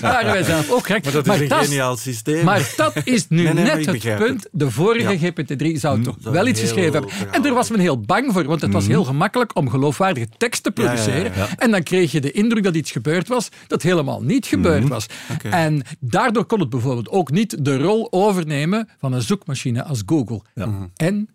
waren 0.00 0.32
wij 0.32 0.42
zelf 0.42 0.70
ook 0.70 0.86
gek. 0.86 1.04
Maar 1.04 1.12
dat 1.12 1.26
is 1.26 1.40
een 1.40 1.50
geniaal 1.50 1.96
systeem. 1.96 2.44
Maar 2.44 2.72
dat 2.76 2.92
is 3.04 3.28
nu 3.28 3.42
Nee, 3.42 3.52
nee, 3.52 3.64
maar 3.64 3.76
net 3.76 3.86
het 3.86 4.16
punt. 4.16 4.42
het. 4.42 4.48
De 4.52 4.70
vorige 4.70 5.18
Ja. 5.18 5.30
GPT-3 5.32 5.78
zou 5.80 6.02
toch 6.02 6.16
zou 6.20 6.34
wel 6.34 6.46
iets 6.46 6.60
geschreven 6.60 6.92
hebben. 6.92 7.10
verhaal 7.10 7.34
En 7.34 7.42
daar 7.42 7.54
was 7.54 7.70
men 7.70 7.80
heel 7.80 8.00
bang 8.00 8.32
voor, 8.32 8.44
want 8.44 8.60
het 8.60 8.72
was 8.72 8.86
heel 8.86 9.04
gemakkelijk 9.04 9.56
om 9.56 9.70
geloofwaardige 9.70 10.28
tekst 10.36 10.62
te 10.62 10.70
ja, 10.74 10.82
ja, 10.82 10.88
produceren. 10.88 11.32
ja. 11.36 11.48
En 11.56 11.70
dan 11.70 11.82
kreeg 11.82 12.12
je 12.12 12.20
de 12.20 12.30
indruk 12.32 12.62
dat 12.62 12.74
iets 12.74 12.90
gebeurd 12.90 13.28
was 13.28 13.48
dat 13.66 13.82
helemaal 13.82 14.22
niet 14.22 14.46
gebeurd 14.46 14.88
was. 14.88 15.06
Oké. 15.32 15.48
En 15.48 15.82
daardoor 16.00 16.44
kon 16.44 16.60
het 16.60 16.70
bijvoorbeeld 16.70 17.08
ook 17.08 17.30
niet 17.30 17.64
de 17.64 17.78
rol 17.78 18.08
overnemen 18.12 18.88
van 18.98 19.12
een 19.12 19.22
zoekmachine 19.22 19.84
als 19.84 20.02
Google. 20.06 20.40
En, 21.06 21.28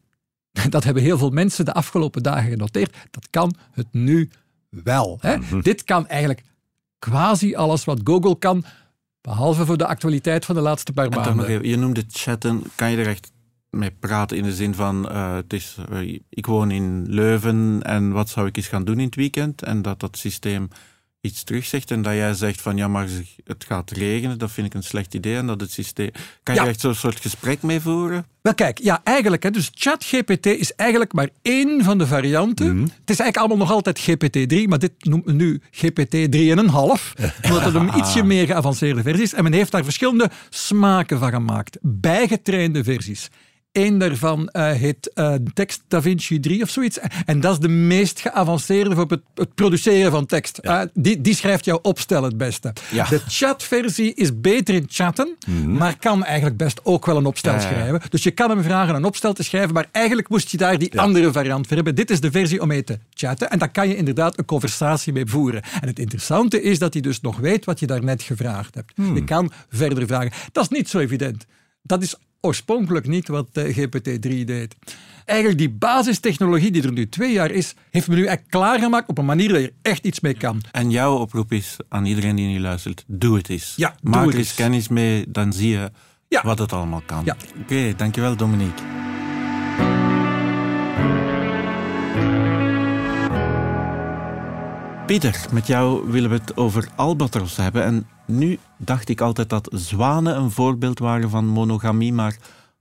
dat 0.70 0.84
hebben 0.84 1.04
heel 1.04 1.18
veel 1.18 1.30
mensen 1.30 1.66
de 1.66 1.74
afgelopen 1.74 2.24
dagen 2.24 2.50
genoteerd, 2.50 2.96
dat 3.12 3.28
kan 3.30 3.56
het 3.72 3.88
nu 3.92 4.30
wel. 4.70 5.18
Hè? 5.22 5.62
Dit 5.62 5.84
kan 5.84 6.08
eigenlijk 6.08 6.44
quasi 7.00 7.56
alles 7.56 7.86
wat 7.86 8.02
Google 8.04 8.38
kan, 8.38 8.64
behalve 9.22 9.66
voor 9.66 9.78
de 9.78 9.88
actualiteit 9.88 10.46
van 10.46 10.56
de 10.56 10.62
laatste 10.62 10.94
paar 10.94 11.10
maanden. 11.10 11.46
even, 11.46 11.68
je 11.68 11.78
noemde 11.78 12.04
chatten. 12.08 12.64
Kan 12.76 12.92
je 12.92 12.98
er 12.98 13.08
echt 13.08 13.32
mee 13.70 13.92
praten 13.92 14.38
in 14.38 14.44
de 14.44 14.54
zin 14.54 14.74
van: 14.74 15.10
eh, 15.10 15.34
het 15.34 15.54
is, 15.54 15.78
eh, 15.90 16.20
ik 16.30 16.46
woon 16.46 16.72
in 16.72 17.06
Leuven 17.10 17.82
en 17.84 18.12
wat 18.12 18.30
zou 18.30 18.48
ik 18.48 18.58
eens 18.58 18.68
gaan 18.68 18.86
doen 18.86 19.00
in 19.00 19.06
het 19.06 19.16
weekend? 19.16 19.64
En 19.64 19.82
dat 19.82 20.00
dat 20.00 20.18
systeem 20.18 20.68
iets 21.22 21.44
terugzegt 21.44 21.92
en 21.92 22.02
dat 22.02 22.14
jij 22.14 22.34
zegt 22.34 22.62
van 22.62 22.78
ja, 22.78 22.88
maar 22.88 23.08
het 23.44 23.66
gaat 23.68 23.92
regenen, 23.92 24.38
dat 24.38 24.52
vind 24.52 24.68
ik 24.68 24.74
een 24.74 24.84
slecht 24.84 25.14
idee. 25.14 25.36
En 25.36 25.48
dat 25.48 25.62
het 25.62 25.72
systeem. 25.72 26.10
Kan 26.44 26.56
je 26.56 26.62
Ja. 26.62 26.68
echt 26.68 26.80
zo'n 26.80 26.96
soort 26.96 27.20
gesprek 27.20 27.62
mee 27.62 27.80
voeren? 27.80 28.26
Wel 28.42 28.54
kijk, 28.54 28.80
ja, 28.80 29.02
eigenlijk. 29.04 29.44
Hè, 29.44 29.52
dus 29.52 29.72
ChatGPT 29.74 30.46
is 30.46 30.76
eigenlijk 30.76 31.14
maar 31.14 31.30
één 31.42 31.84
van 31.84 31.98
de 31.98 32.08
varianten. 32.08 32.80
Het 32.80 33.10
is 33.10 33.20
eigenlijk 33.20 33.38
allemaal 33.38 33.58
nog 33.58 33.72
altijd 33.72 34.00
GPT-3, 34.00 34.68
maar 34.68 34.80
dit 34.80 34.92
noemt 35.00 35.26
men 35.26 35.36
nu 35.36 35.62
GPT 35.72 36.16
3,5, 36.36 37.14
omdat 37.44 37.64
het 37.64 37.74
een 37.76 37.98
ietsje 37.98 38.24
meer 38.24 38.46
geavanceerde 38.46 39.02
versie 39.02 39.24
is. 39.24 39.34
En 39.34 39.44
men 39.44 39.54
heeft 39.54 39.72
daar 39.72 39.84
verschillende 39.84 40.30
smaken 40.50 41.20
van 41.20 41.30
gemaakt. 41.32 41.78
Bijgetrainde 41.82 42.84
versies. 42.84 43.30
Eén 43.72 43.98
daarvan 43.98 44.48
eh, 44.50 44.72
heet 44.72 45.14
eh, 45.14 45.34
Text 45.54 45.82
DaVinci 45.88 46.40
3 46.40 46.62
of 46.62 46.70
zoiets. 46.70 47.00
En 47.26 47.40
dat 47.40 47.52
is 47.52 47.60
de 47.60 47.68
meest 47.68 48.20
geavanceerde 48.20 48.96
voor 48.96 49.06
het, 49.08 49.22
het 49.36 49.56
produceren 49.56 50.12
van 50.12 50.26
tekst. 50.26 50.58
Eh, 50.58 50.82
die, 50.94 51.22
die 51.22 51.36
schrijft 51.36 51.66
jouw 51.66 51.80
opstel 51.82 52.24
het 52.24 52.38
beste. 52.38 52.74
Ja. 52.92 53.06
De 53.10 53.22
chatversie 53.28 54.14
is 54.14 54.40
beter 54.42 54.76
in 54.76 54.86
chatten, 54.90 55.38
maar 55.68 55.98
kan 55.98 56.24
eigenlijk 56.24 56.58
best 56.58 56.80
ook 56.84 57.06
wel 57.06 57.18
een 57.18 57.26
opstel 57.26 57.60
schrijven. 57.60 58.02
Dus 58.10 58.24
je 58.24 58.32
kan 58.32 58.50
hem 58.50 58.64
vragen 58.64 58.96
een 58.96 59.04
opstel 59.04 59.34
te 59.34 59.44
schrijven, 59.44 59.74
maar 59.74 59.88
eigenlijk 59.92 60.30
moest 60.30 60.50
je 60.50 60.58
daar 60.58 60.78
die 60.78 61.00
andere 61.00 61.32
variant 61.32 61.68
voor 61.68 61.76
hebben. 61.76 61.96
Dit 61.96 62.10
is 62.10 62.20
de 62.20 62.32
versie 62.32 62.62
om 62.62 62.68
mee 62.68 62.84
te 62.84 63.00
chatten 63.14 63.50
en 63.50 63.60
daar 63.60 63.72
kan 63.72 63.88
je 63.88 63.96
inderdaad 63.96 64.38
een 64.38 64.46
conversatie 64.46 65.14
mee 65.14 65.26
voeren. 65.26 65.62
En 65.82 65.88
het 65.88 66.00
interessante 66.00 66.62
is 66.62 66.80
dat 66.80 66.94
hij 66.94 67.02
dus 67.02 67.22
nog 67.22 67.38
weet 67.38 67.66
wat 67.66 67.80
je 67.80 67.88
daarnet 67.88 68.22
gevraagd 68.22 68.76
hebt. 68.76 68.94
Je 68.96 69.24
kan 69.24 69.52
verder 69.70 70.08
vragen. 70.08 70.32
Dat 70.52 70.64
is 70.64 70.78
niet 70.78 70.90
zo 70.90 71.00
evident. 71.00 71.46
Dat 71.82 72.02
is 72.02 72.16
oorspronkelijk 72.42 73.08
niet 73.08 73.28
wat 73.28 73.48
eh, 73.54 73.78
GPT-3 73.78 74.44
deed. 74.46 74.76
Eigenlijk 75.26 75.60
die 75.60 75.70
basistechnologie 75.70 76.72
die 76.72 76.84
er 76.84 76.92
nu 76.92 77.10
twee 77.10 77.32
jaar 77.34 77.52
is, 77.52 77.74
heeft 77.90 78.08
men 78.08 78.18
nu 78.18 78.26
echt 78.26 78.42
klaargemaakt 78.50 79.10
op 79.10 79.18
een 79.18 79.26
manier 79.26 79.50
dat 79.50 79.62
je 79.62 79.68
er 79.68 79.92
echt 79.92 80.06
iets 80.06 80.20
mee 80.20 80.34
kan. 80.34 80.62
En 80.72 80.90
jouw 80.92 81.18
oproep 81.18 81.52
is 81.52 81.78
aan 81.90 82.06
iedereen 82.06 82.36
die 82.36 82.48
nu 82.48 82.60
luistert: 82.60 83.04
doe 83.08 83.38
het 83.38 83.50
eens. 83.50 83.74
Ja, 83.76 83.96
Maak 84.02 84.28
er 84.28 84.38
eens 84.38 84.54
kennis 84.54 84.88
mee, 84.88 85.26
dan 85.28 85.54
zie 85.54 85.70
je 85.70 85.92
Ja. 86.28 86.42
wat 86.44 86.60
het 86.60 86.74
allemaal 86.74 87.04
kan. 87.06 87.22
Ja. 87.26 87.36
Oké, 87.62 87.94
dankjewel 87.96 88.36
Dominique. 88.36 88.84
Pieter, 95.12 95.46
met 95.52 95.68
jou 95.68 96.12
willen 96.12 96.30
we 96.30 96.36
het 96.36 96.58
over 96.58 96.88
albatros 96.96 97.56
hebben. 97.56 97.84
En 97.84 98.08
nu 98.26 98.60
dacht 98.78 99.10
ik 99.10 99.22
altijd 99.22 99.50
dat 99.50 99.70
zwanen 99.74 100.38
een 100.38 100.52
voorbeeld 100.52 101.00
waren 101.00 101.30
van 101.30 101.46
monogamie, 101.46 102.14
maar 102.14 102.38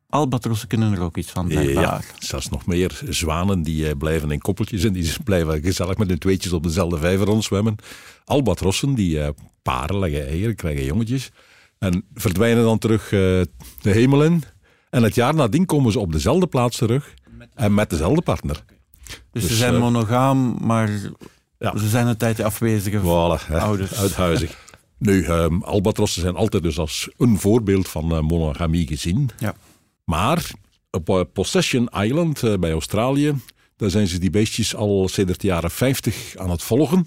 albatrossen 0.09 0.69
kunnen 0.69 0.93
er 0.93 1.01
ook 1.01 1.17
iets 1.17 1.31
van, 1.31 1.47
blijkbaar. 1.47 1.83
Ja, 1.83 2.01
zelfs 2.19 2.49
nog 2.49 2.67
meer. 2.67 3.01
Zwanen 3.09 3.63
die 3.63 3.89
eh, 3.89 3.97
blijven 3.99 4.31
in 4.31 4.39
koppeltjes 4.39 4.85
en 4.85 4.93
die 4.93 5.13
blijven 5.25 5.63
gezellig 5.63 5.97
met 5.97 6.09
hun 6.09 6.19
tweetjes 6.19 6.53
op 6.53 6.63
dezelfde 6.63 6.99
vijver 6.99 7.27
rondzwemmen. 7.27 7.77
Albatrossen 8.25 8.95
die 8.95 9.21
eh, 9.21 9.29
paren, 9.63 9.99
leggen 9.99 10.27
eieren, 10.27 10.55
krijgen 10.55 10.85
jongetjes 10.85 11.31
en 11.79 12.05
verdwijnen 12.15 12.65
dan 12.65 12.79
terug 12.79 13.05
eh, 13.05 13.11
de 13.81 13.91
hemel 13.91 14.25
in. 14.25 14.43
En 14.91 15.03
het 15.03 15.15
jaar 15.15 15.35
nadien 15.35 15.67
komen 15.67 15.93
ze 15.93 15.99
op 15.99 16.13
dezelfde 16.13 16.47
plaats 16.47 16.77
terug 16.77 17.15
en 17.55 17.75
met 17.75 17.91
dezelfde 17.91 18.23
partner. 18.23 18.65
Dus, 19.33 19.43
ze 19.43 19.49
Dus, 19.49 19.59
zijn 19.59 19.75
eh, 19.75 19.81
monogaam, 19.81 20.57
maar 20.61 20.91
Ja. 21.61 21.79
ze 21.79 21.89
zijn 21.89 22.07
een 22.07 22.17
tijdje 22.17 22.45
afwezig. 22.45 22.95
Voilà, 23.03 23.53
Ouders. 23.53 23.95
uithuizig. 23.95 24.57
Nu, 24.99 25.25
ehm, 25.25 25.63
albatrossen 25.63 26.23
zijn 26.23 26.35
altijd 26.37 26.63
dus 26.63 26.79
als 26.79 27.09
een 27.17 27.39
voorbeeld 27.39 27.89
van 27.89 28.13
eh, 28.13 28.21
monogamie 28.21 28.87
gezien. 28.87 29.31
Ja. 29.39 29.55
Maar 30.05 30.51
op 30.91 31.09
eh, 31.09 31.21
Possession 31.33 31.89
Island 31.97 32.43
eh, 32.43 32.55
bij 32.59 32.73
Australië, 32.73 33.35
daar 33.77 33.91
zijn 33.91 34.07
ze 34.07 34.19
die 34.19 34.31
beestjes 34.31 34.75
al 34.75 35.09
sinds 35.09 35.39
de 35.39 35.47
jaren 35.47 35.71
50 35.71 36.37
aan 36.37 36.51
het 36.51 36.63
volgen. 36.63 37.05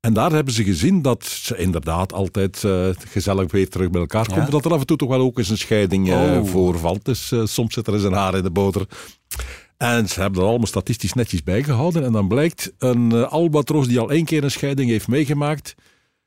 En 0.00 0.12
daar 0.12 0.32
hebben 0.32 0.54
ze 0.54 0.64
gezien 0.64 1.02
dat 1.02 1.24
ze 1.24 1.56
inderdaad 1.56 2.12
altijd 2.12 2.64
eh, 2.64 2.88
gezellig 3.08 3.52
weer 3.52 3.68
terug 3.68 3.90
bij 3.90 4.00
elkaar 4.00 4.26
komen. 4.26 4.44
Ja? 4.44 4.50
Dat 4.50 4.64
er 4.64 4.72
af 4.72 4.80
en 4.80 4.86
toe 4.86 4.96
toch 4.96 5.08
wel 5.08 5.20
ook 5.20 5.38
eens 5.38 5.48
een 5.50 5.58
scheiding 5.58 6.08
eh, 6.10 6.14
Oh. 6.20 6.46
voorvalt. 6.46 7.04
Dus 7.04 7.32
eh, 7.32 7.44
soms 7.44 7.74
zit 7.74 7.86
er 7.86 7.94
eens 7.94 8.02
een 8.02 8.12
haar 8.12 8.34
in 8.34 8.42
de 8.42 8.50
boter. 8.50 8.86
En 9.82 10.08
ze 10.08 10.20
hebben 10.20 10.40
er 10.42 10.48
allemaal 10.48 10.66
statistisch 10.66 11.12
netjes 11.12 11.42
bijgehouden. 11.42 12.04
En 12.04 12.12
dan 12.12 12.28
blijkt 12.28 12.72
een 12.78 13.12
eh, 13.12 13.22
albatros 13.22 13.86
die 13.88 13.98
al 13.98 14.10
één 14.10 14.24
keer 14.24 14.44
een 14.44 14.50
scheiding 14.50 14.90
heeft 14.90 15.08
meegemaakt, 15.08 15.74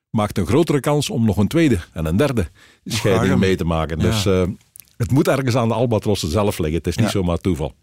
maakt 0.09 0.37
een 0.37 0.45
grotere 0.45 0.79
kans 0.79 1.09
om 1.09 1.25
nog 1.25 1.37
een 1.37 1.47
tweede 1.47 1.79
en 1.93 2.05
een 2.05 2.17
derde 2.17 2.47
scheiding 2.85 3.39
mee 3.39 3.55
te 3.55 3.63
maken. 3.65 3.97
Ja. 3.99 4.03
Dus 4.03 4.25
eh, 4.25 4.43
het 4.97 5.11
moet 5.11 5.27
ergens 5.27 5.55
aan 5.55 5.67
de 5.67 5.73
albatrossen 5.73 6.29
zelf 6.31 6.57
liggen. 6.57 6.77
Het 6.77 6.87
is 6.87 6.95
niet 6.95 7.05
Ja. 7.05 7.11
zomaar 7.11 7.37
toeval. 7.37 7.73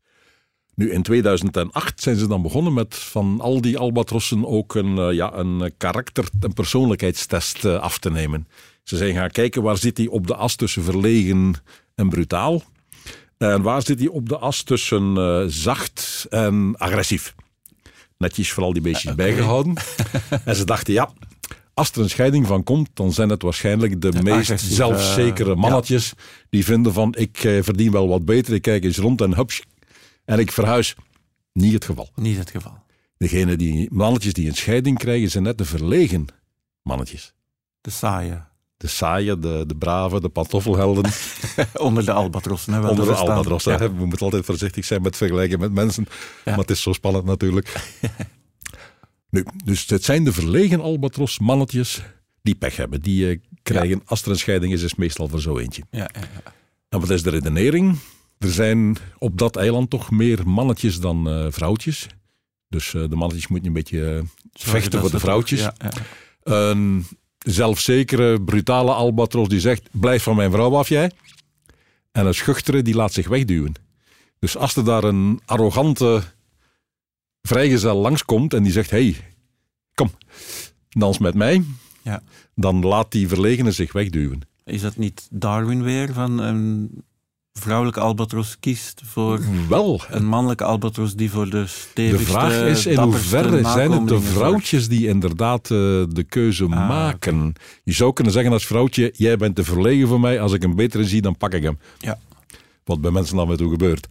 Nu, 0.75 0.93
in 0.93 1.03
2008 1.03 2.03
zijn 2.03 2.17
ze 2.17 2.27
dan 2.27 2.43
begonnen 2.43 2.73
met 2.73 2.95
van 2.95 3.41
al 3.41 3.61
die 3.61 3.79
albatrossen 3.79 4.47
ook 4.47 4.75
een, 4.75 4.99
eh, 4.99 5.13
ja, 5.13 5.35
een 5.35 5.73
karakter- 5.77 6.29
en 6.41 6.53
persoonlijkheidstest 6.53 7.65
af 7.65 7.99
te 7.99 8.11
nemen. 8.11 8.49
Ze 8.83 8.97
zijn 8.97 9.15
gaan 9.15 9.31
kijken 9.31 9.63
waar 9.63 9.77
zit 9.77 9.97
hij 9.97 10.07
op 10.07 10.27
de 10.27 10.35
as 10.35 10.57
tussen 10.57 10.83
verlegen 10.83 11.55
en 11.95 12.09
brutaal. 12.09 12.63
En 13.43 13.63
waar 13.63 13.83
zit 13.83 13.99
hij 13.99 14.09
op 14.09 14.29
de 14.29 14.39
as 14.39 14.63
tussen 14.63 15.17
eh, 15.17 15.43
zacht 15.47 16.27
en 16.31 16.75
agressief. 16.77 17.35
Netjes 18.19 18.53
voor 18.53 18.63
al 18.63 18.73
die 18.73 18.83
beestjes 18.83 19.15
bijgehouden. 19.15 19.75
en 20.45 20.57
ze 20.57 20.65
dachten, 20.65 20.93
ja, 20.93 21.13
als 21.75 21.91
er 21.91 22.01
een 22.01 22.11
scheiding 22.11 22.47
van 22.47 22.65
komt, 22.65 22.91
dan 22.95 23.13
zijn 23.13 23.29
het 23.29 23.43
waarschijnlijk 23.43 24.01
de 24.01 24.23
meest 24.23 24.61
zelfzekere 24.61 25.55
mannetjes 25.55 26.13
die 26.51 26.65
vinden 26.65 26.93
van, 26.93 27.15
ik 27.15 27.45
eh, 27.45 27.63
verdien 27.63 27.93
wel 27.93 28.09
wat 28.09 28.25
beter, 28.25 28.55
ik 28.55 28.63
kijk 28.63 28.85
eens 28.85 28.99
rond 28.99 29.21
en 29.21 29.35
hups, 29.35 29.63
en 30.25 30.39
ik 30.39 30.53
verhuis. 30.53 30.95
Niet 31.53 31.73
het 31.73 31.85
geval. 31.85 32.11
Niet 32.15 32.39
het 32.39 32.51
geval. 32.51 32.79
Degene 33.17 33.57
die, 33.57 33.89
mannetjes 33.93 34.33
die 34.33 34.49
een 34.49 34.55
scheiding 34.55 34.99
krijgen, 34.99 35.31
zijn 35.31 35.45
net 35.45 35.59
de 35.59 35.65
verlegen 35.65 36.27
mannetjes. 36.83 37.35
De 37.81 37.91
saaie. 37.91 38.51
De 38.83 38.89
saaie, 38.89 39.39
de, 39.39 39.65
de 39.67 39.75
brave, 39.75 40.21
de 40.21 40.29
pantoffelhelden. 40.29 41.13
Onder 41.73 42.05
de 42.05 42.13
albatrossen. 42.13 42.73
Hè, 42.73 42.79
onder 42.79 42.97
de 42.97 43.05
verstaan. 43.05 43.29
albatros. 43.29 43.65
Ja. 43.65 43.79
hè. 43.79 43.95
We 43.95 44.07
moeten 44.07 44.25
altijd 44.25 44.45
voorzichtig 44.45 44.85
zijn 44.85 45.03
met 45.03 45.17
vergelijken 45.17 45.59
met 45.59 45.73
mensen. 45.73 46.07
Maar 46.45 46.59
het 46.59 46.71
is 46.71 46.83
zo 46.83 46.93
spannend 46.93 47.25
natuurlijk. 47.25 47.91
nu, 49.31 49.45
dus 49.65 49.87
het 49.87 50.05
zijn 50.05 50.25
de 50.25 50.33
verlegen 50.33 50.81
albatros 50.81 51.39
mannetjes 51.39 52.03
die 52.43 52.55
pech 52.55 52.77
hebben. 52.77 53.01
Die 53.01 53.29
eh, 53.29 53.39
krijgen, 53.63 54.03
als 54.05 54.23
er 54.23 54.31
een 54.31 54.39
scheiding 54.39 54.73
is, 54.73 54.83
is 54.83 54.95
meestal 54.95 55.29
voor 55.29 55.41
zo 55.41 55.59
eentje. 55.59 55.83
Ja. 55.91 56.11
En 56.89 57.01
wat 57.01 57.11
is 57.11 57.23
de 57.23 57.31
redenering? 57.31 57.99
Er 58.39 58.53
zijn 58.53 58.97
op 59.19 59.39
dat 59.39 59.57
eiland 59.57 59.91
toch 59.91 60.11
meer 60.11 60.49
mannetjes 60.49 61.01
dan 61.01 61.29
eh, 61.29 61.47
vrouwtjes. 61.51 62.07
Dus 62.69 62.95
eh, 62.95 63.09
de 63.09 63.17
mannetjes 63.17 63.49
moeten 63.49 63.69
een 63.69 63.75
beetje 63.75 64.25
vechten 64.53 65.01
voor 65.01 65.11
de 65.11 65.21
vrouwtjes. 65.21 65.61
ja. 65.61 66.75
Zelfzekere, 67.43 68.43
brutale 68.43 68.93
albatros 68.93 69.49
die 69.49 69.61
zegt: 69.61 69.89
Blijf 69.91 70.23
van 70.23 70.37
mijn 70.37 70.51
vrouw 70.51 70.77
af, 70.77 70.89
jij. 70.89 71.11
En 72.13 72.27
een 72.27 72.35
schuchtere 72.35 72.83
die 72.83 72.95
laat 72.95 73.13
zich 73.13 73.29
wegduwen. 73.29 73.75
Dus 74.39 74.57
als 74.57 74.77
er 74.77 74.85
daar 74.85 75.05
een 75.05 75.41
arrogante 75.45 76.23
vrijgezel 77.43 77.97
langskomt 77.97 78.55
en 78.55 78.63
die 78.63 78.73
zegt: 78.73 78.91
Hey, 78.91 79.17
kom, 79.95 80.11
dans 80.89 81.19
met 81.19 81.35
mij. 81.35 81.65
Ja. 82.03 82.23
Dan 82.55 82.87
laat 82.87 83.13
die 83.13 83.29
verlegene 83.29 83.73
zich 83.73 83.93
wegduwen. 83.93 84.41
Is 84.65 84.81
dat 84.81 84.97
niet 84.97 85.29
Darwin 85.31 85.83
weer 85.83 86.13
van 86.13 86.39
een 86.39 86.91
vrouwelijke 87.53 88.01
albatros 88.01 88.57
kiest 88.61 89.01
voor 89.05 89.41
Wel, 89.69 90.01
een 90.09 90.27
mannelijke 90.27 90.65
albatros 90.65 91.15
die 91.15 91.31
voor 91.31 91.45
de 91.45 91.51
de 91.51 91.67
stevigste, 91.67 92.31
vraag 92.31 92.53
is 92.53 92.87
in 92.87 92.99
hoeverre 92.99 93.63
zijn 93.63 93.93
het 93.93 94.09
de 94.09 94.21
vrouwtjes 94.21 94.89
die 94.89 95.09
inderdaad 95.09 95.63
eh, 95.63 95.79
de 96.09 96.25
keuze 96.29 96.65
Ah, 96.65 96.89
maken. 96.89 97.53
Je 97.85 97.93
zou 97.93 98.13
kunnen 98.13 98.33
zeggen 98.33 98.53
als 98.53 98.67
vrouwtje, 98.67 99.15
jij 99.17 99.37
bent 99.37 99.57
te 99.57 99.65
verlegen 99.65 100.09
voor 100.09 100.21
mij, 100.21 100.41
als 100.41 100.53
ik 100.53 100.63
een 100.63 100.75
betere 100.75 101.05
zie, 101.05 101.21
dan 101.23 101.37
pak 101.37 101.55
ik 101.55 101.63
hem. 101.63 101.79
Ja. 101.99 102.19
Wat 102.85 103.01
bij 103.01 103.11
mensen 103.11 103.39
af 103.39 103.51
en 103.51 103.57
toe 103.57 103.71
gebeurt. 103.71 104.07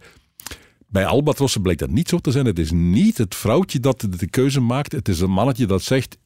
Bij 0.86 1.06
albatrossen 1.06 1.62
blijkt 1.62 1.80
dat 1.80 1.90
niet 1.90 2.08
zo 2.08 2.18
te 2.18 2.30
zijn. 2.30 2.46
Het 2.46 2.58
is 2.58 2.70
niet 2.70 3.18
het 3.18 3.34
vrouwtje 3.34 3.80
dat 3.80 4.00
de, 4.00 4.08
de 4.08 4.30
keuze 4.30 4.60
maakt. 4.60 4.92
Het 4.92 5.08
is 5.08 5.20
een 5.20 5.30
mannetje 5.30 5.66
dat 5.66 5.82
zegt, 5.82 6.18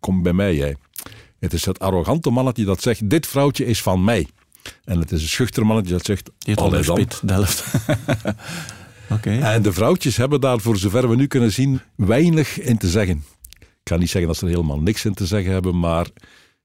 kom 0.00 0.22
bij 0.22 0.32
mij 0.32 0.54
jij. 0.54 0.76
Het 1.38 1.52
is 1.52 1.64
het 1.64 1.78
arrogante 1.78 2.30
mannetje 2.30 2.64
dat 2.64 2.82
zegt, 2.82 3.10
dit 3.10 3.26
vrouwtje 3.26 3.66
is 3.66 3.82
van 3.82 4.04
mij. 4.04 4.26
En 4.84 4.98
het 4.98 5.12
is 5.12 5.22
een 5.22 5.28
schuchter 5.28 5.66
mannetje 5.66 5.92
dat 5.92 6.04
zegt, 6.04 6.30
allee 6.44 6.54
dan. 6.54 6.64
onderspit, 6.64 7.20
Delft. 7.28 7.64
Oké. 9.10 9.30
En 9.30 9.62
de 9.62 9.72
vrouwtjes 9.72 10.16
hebben 10.16 10.40
daar, 10.40 10.60
voor 10.60 10.76
zover 10.76 11.08
we 11.08 11.16
nu 11.16 11.26
kunnen 11.26 11.52
zien, 11.52 11.80
weinig 11.96 12.60
in 12.60 12.78
te 12.78 12.88
zeggen. 12.88 13.24
Ik 13.58 13.88
ga 13.92 13.96
niet 13.96 14.10
zeggen 14.10 14.26
dat 14.30 14.36
ze 14.38 14.44
er 14.46 14.50
helemaal 14.50 14.80
niks 14.80 15.04
in 15.04 15.14
te 15.14 15.26
zeggen 15.26 15.52
hebben, 15.52 15.78
maar 15.78 16.06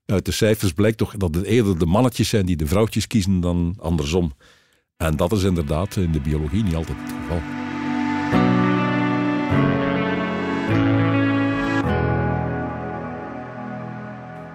uit 0.05 0.25
de 0.25 0.31
cijfers 0.31 0.71
blijkt 0.71 0.97
toch 0.97 1.13
dat 1.17 1.35
het 1.35 1.45
eerder 1.45 1.77
de 1.79 1.85
mannetjes 1.85 2.29
zijn 2.29 2.45
die 2.45 2.55
de 2.55 2.67
vrouwtjes 2.67 3.07
kiezen 3.07 3.39
dan 3.39 3.75
andersom. 3.79 4.33
En 4.97 5.15
dat 5.15 5.31
is 5.31 5.43
inderdaad 5.43 5.95
in 5.95 6.11
de 6.11 6.19
biologie 6.21 6.63
niet 6.63 6.75
altijd 6.75 6.97
het 7.01 7.11
geval. 7.21 7.41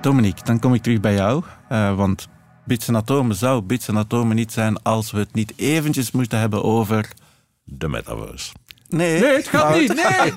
Dominique, 0.01 0.45
dan 0.45 0.59
kom 0.59 0.75
ik 0.75 0.83
terug 0.83 1.01
bij 1.01 1.15
jou. 1.15 1.43
eh, 1.69 1.97
want 1.97 2.29
bits 2.71 2.89
en 2.89 2.97
atomen 2.97 3.37
zou 3.37 3.63
bits 3.63 3.89
en 3.89 3.99
atomen 3.99 4.37
niet 4.37 4.53
zijn 4.53 4.83
als 4.83 5.11
we 5.11 5.19
het 5.19 5.35
niet 5.35 5.53
eventjes 5.57 6.11
moesten 6.11 6.39
hebben 6.39 6.63
over... 6.63 7.09
De 7.65 7.89
metaverse. 7.89 8.53
Nee, 8.89 9.21
Nee, 9.21 9.35
het 9.35 9.49
gaat 9.49 9.79
niet. 9.79 9.95
Nee. 9.95 10.33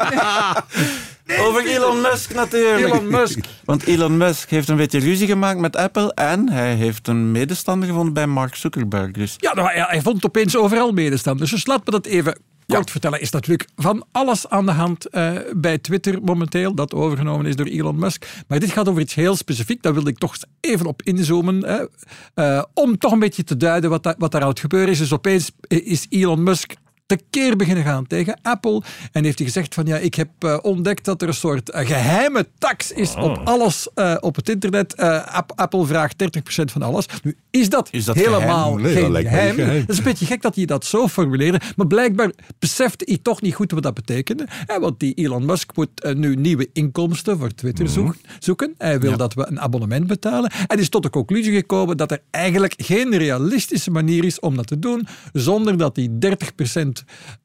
Over 1.46 1.66
Elon 1.66 2.02
Musk 2.02 2.34
natuurlijk. 2.34 2.94
Elon 2.94 3.08
Musk. 3.08 3.40
Want 3.66 3.84
Elon 3.84 4.18
Musk 4.18 4.50
heeft 4.50 4.70
een 4.70 4.76
beetje 4.76 5.00
ruzie 5.00 5.28
gemaakt 5.28 5.60
met 5.60 5.76
Apple 5.76 6.14
en 6.14 6.50
hij 6.50 6.76
heeft 6.76 7.08
een 7.08 7.32
medestander 7.32 7.88
gevonden 7.88 8.14
bij 8.14 8.28
Mark 8.28 8.56
Zuckerberg. 8.56 9.12
Dus 9.12 9.36
Ja, 9.38 9.54
nou, 9.54 9.68
hij, 9.68 9.86
hij 9.88 10.02
vond 10.02 10.26
opeens 10.26 10.58
overal 10.58 10.92
medestanders. 10.92 11.52
Dus 11.52 11.66
laten 11.66 11.86
we 11.86 11.92
dat 11.92 12.06
even 12.06 12.40
kort 12.68 12.92
vertellen. 12.92 13.22
Is 13.22 13.32
natuurlijk 13.32 13.68
van 13.76 14.06
alles 14.12 14.50
aan 14.50 14.66
de 14.66 14.72
hand 14.72 15.06
eh, 15.06 15.32
bij 15.56 15.78
Twitter 15.78 16.22
momenteel, 16.24 16.76
dat 16.76 16.94
overgenomen 16.94 17.46
is 17.46 17.56
door 17.56 17.66
Elon 17.66 18.00
Musk. 18.00 18.44
Maar 18.48 18.60
dit 18.60 18.72
gaat 18.72 18.90
over 18.90 19.02
iets 19.02 19.14
heel 19.14 19.36
specifiek. 19.36 19.82
Daar 19.82 19.94
wilde 19.94 20.10
ik 20.10 20.18
toch 20.18 20.36
even 20.60 20.86
op 20.86 21.02
inzoomen. 21.02 21.90
Eh, 22.34 22.64
om 22.74 22.98
toch 22.98 23.12
een 23.12 23.20
beetje 23.20 23.44
te 23.44 23.58
duiden 23.58 23.90
wat, 23.90 24.16
wat 24.18 24.32
daar 24.32 24.42
aan 24.42 24.48
het 24.48 24.60
gebeuren 24.60 24.90
is. 24.90 24.98
Dus 24.98 25.14
opeens 25.14 25.52
is 25.68 26.06
Elon 26.10 26.44
Musk 26.44 26.74
tekeer 27.06 27.56
beginnen 27.56 27.84
gaan 27.84 28.08
tegen 28.08 28.40
Apple. 28.42 28.82
En 29.12 29.24
heeft 29.24 29.38
hij 29.38 29.48
gezegd 29.48 29.74
van 29.74 29.86
ja, 29.86 29.98
ik 29.98 30.14
heb 30.16 30.30
eh, 30.40 30.58
ontdekt 30.62 31.06
dat 31.06 31.22
er 31.22 31.28
een 31.28 31.34
soort 31.34 31.70
eh, 31.70 31.88
geheime 31.88 32.48
tax 32.58 32.92
is 32.92 33.16
op 33.16 33.42
alles 33.44 33.88
eh, 33.96 34.16
op 34.20 34.36
het 34.36 34.50
internet. 34.50 34.98
App- 34.98 35.52
Apple 35.56 35.86
vraagt 35.86 36.24
30% 36.24 36.64
van 36.72 36.82
alles. 36.82 37.06
Nu 37.24 37.38
is 37.52 37.70
dat, 37.70 37.88
Is 37.92 38.06
dat 38.06 38.16
helemaal 38.16 38.74
geheim? 38.74 38.82
Nee, 38.94 38.94
dat 39.12 39.16
geen 39.16 39.26
geheim. 39.26 39.56
geheim. 39.56 39.80
Dat 39.80 39.90
is 39.90 39.98
een 39.98 40.04
beetje 40.04 40.26
gek 40.26 40.42
dat 40.42 40.56
hij 40.56 40.66
dat 40.66 40.86
zo 40.86 41.08
formuleerde. 41.08 41.60
Maar 41.76 41.88
blijkbaar 41.88 42.32
besefte 42.60 43.06
hij 43.08 43.18
toch 43.22 43.42
niet 43.42 43.54
goed 43.56 43.72
wat 43.72 43.84
dat 43.84 43.94
betekende. 43.94 44.48
Eh, 44.66 44.78
Want 44.78 45.00
die 45.00 45.14
Elon 45.14 45.46
Musk 45.46 45.76
moet 45.76 46.14
nu 46.16 46.36
nieuwe 46.36 46.70
inkomsten 46.74 47.38
voor 47.38 47.54
Twitter 47.54 47.86
Mhm. 47.86 47.94
zoeken- 47.94 48.20
zoeken. 48.40 48.74
Hij 48.78 49.00
wil 49.00 49.18
dat 49.18 49.34
we 49.34 49.48
een 49.48 49.60
abonnement 49.60 50.08
betalen. 50.08 50.52
En 50.68 50.80
is 50.80 50.90
tot 50.90 51.04
de 51.04 51.10
conclusie 51.10 51.54
gekomen 51.54 51.98
dat 51.98 52.12
er 52.12 52.20
eigenlijk 52.32 52.74
geen 52.78 53.18
realistische 53.18 53.92
manier 53.92 54.24
is 54.24 54.40
om 54.40 54.56
dat 54.56 54.68
te 54.68 54.80
doen. 54.80 55.08
Zonder 55.34 55.78
dat 55.78 55.96
hij 55.96 56.08
30% 56.12 56.93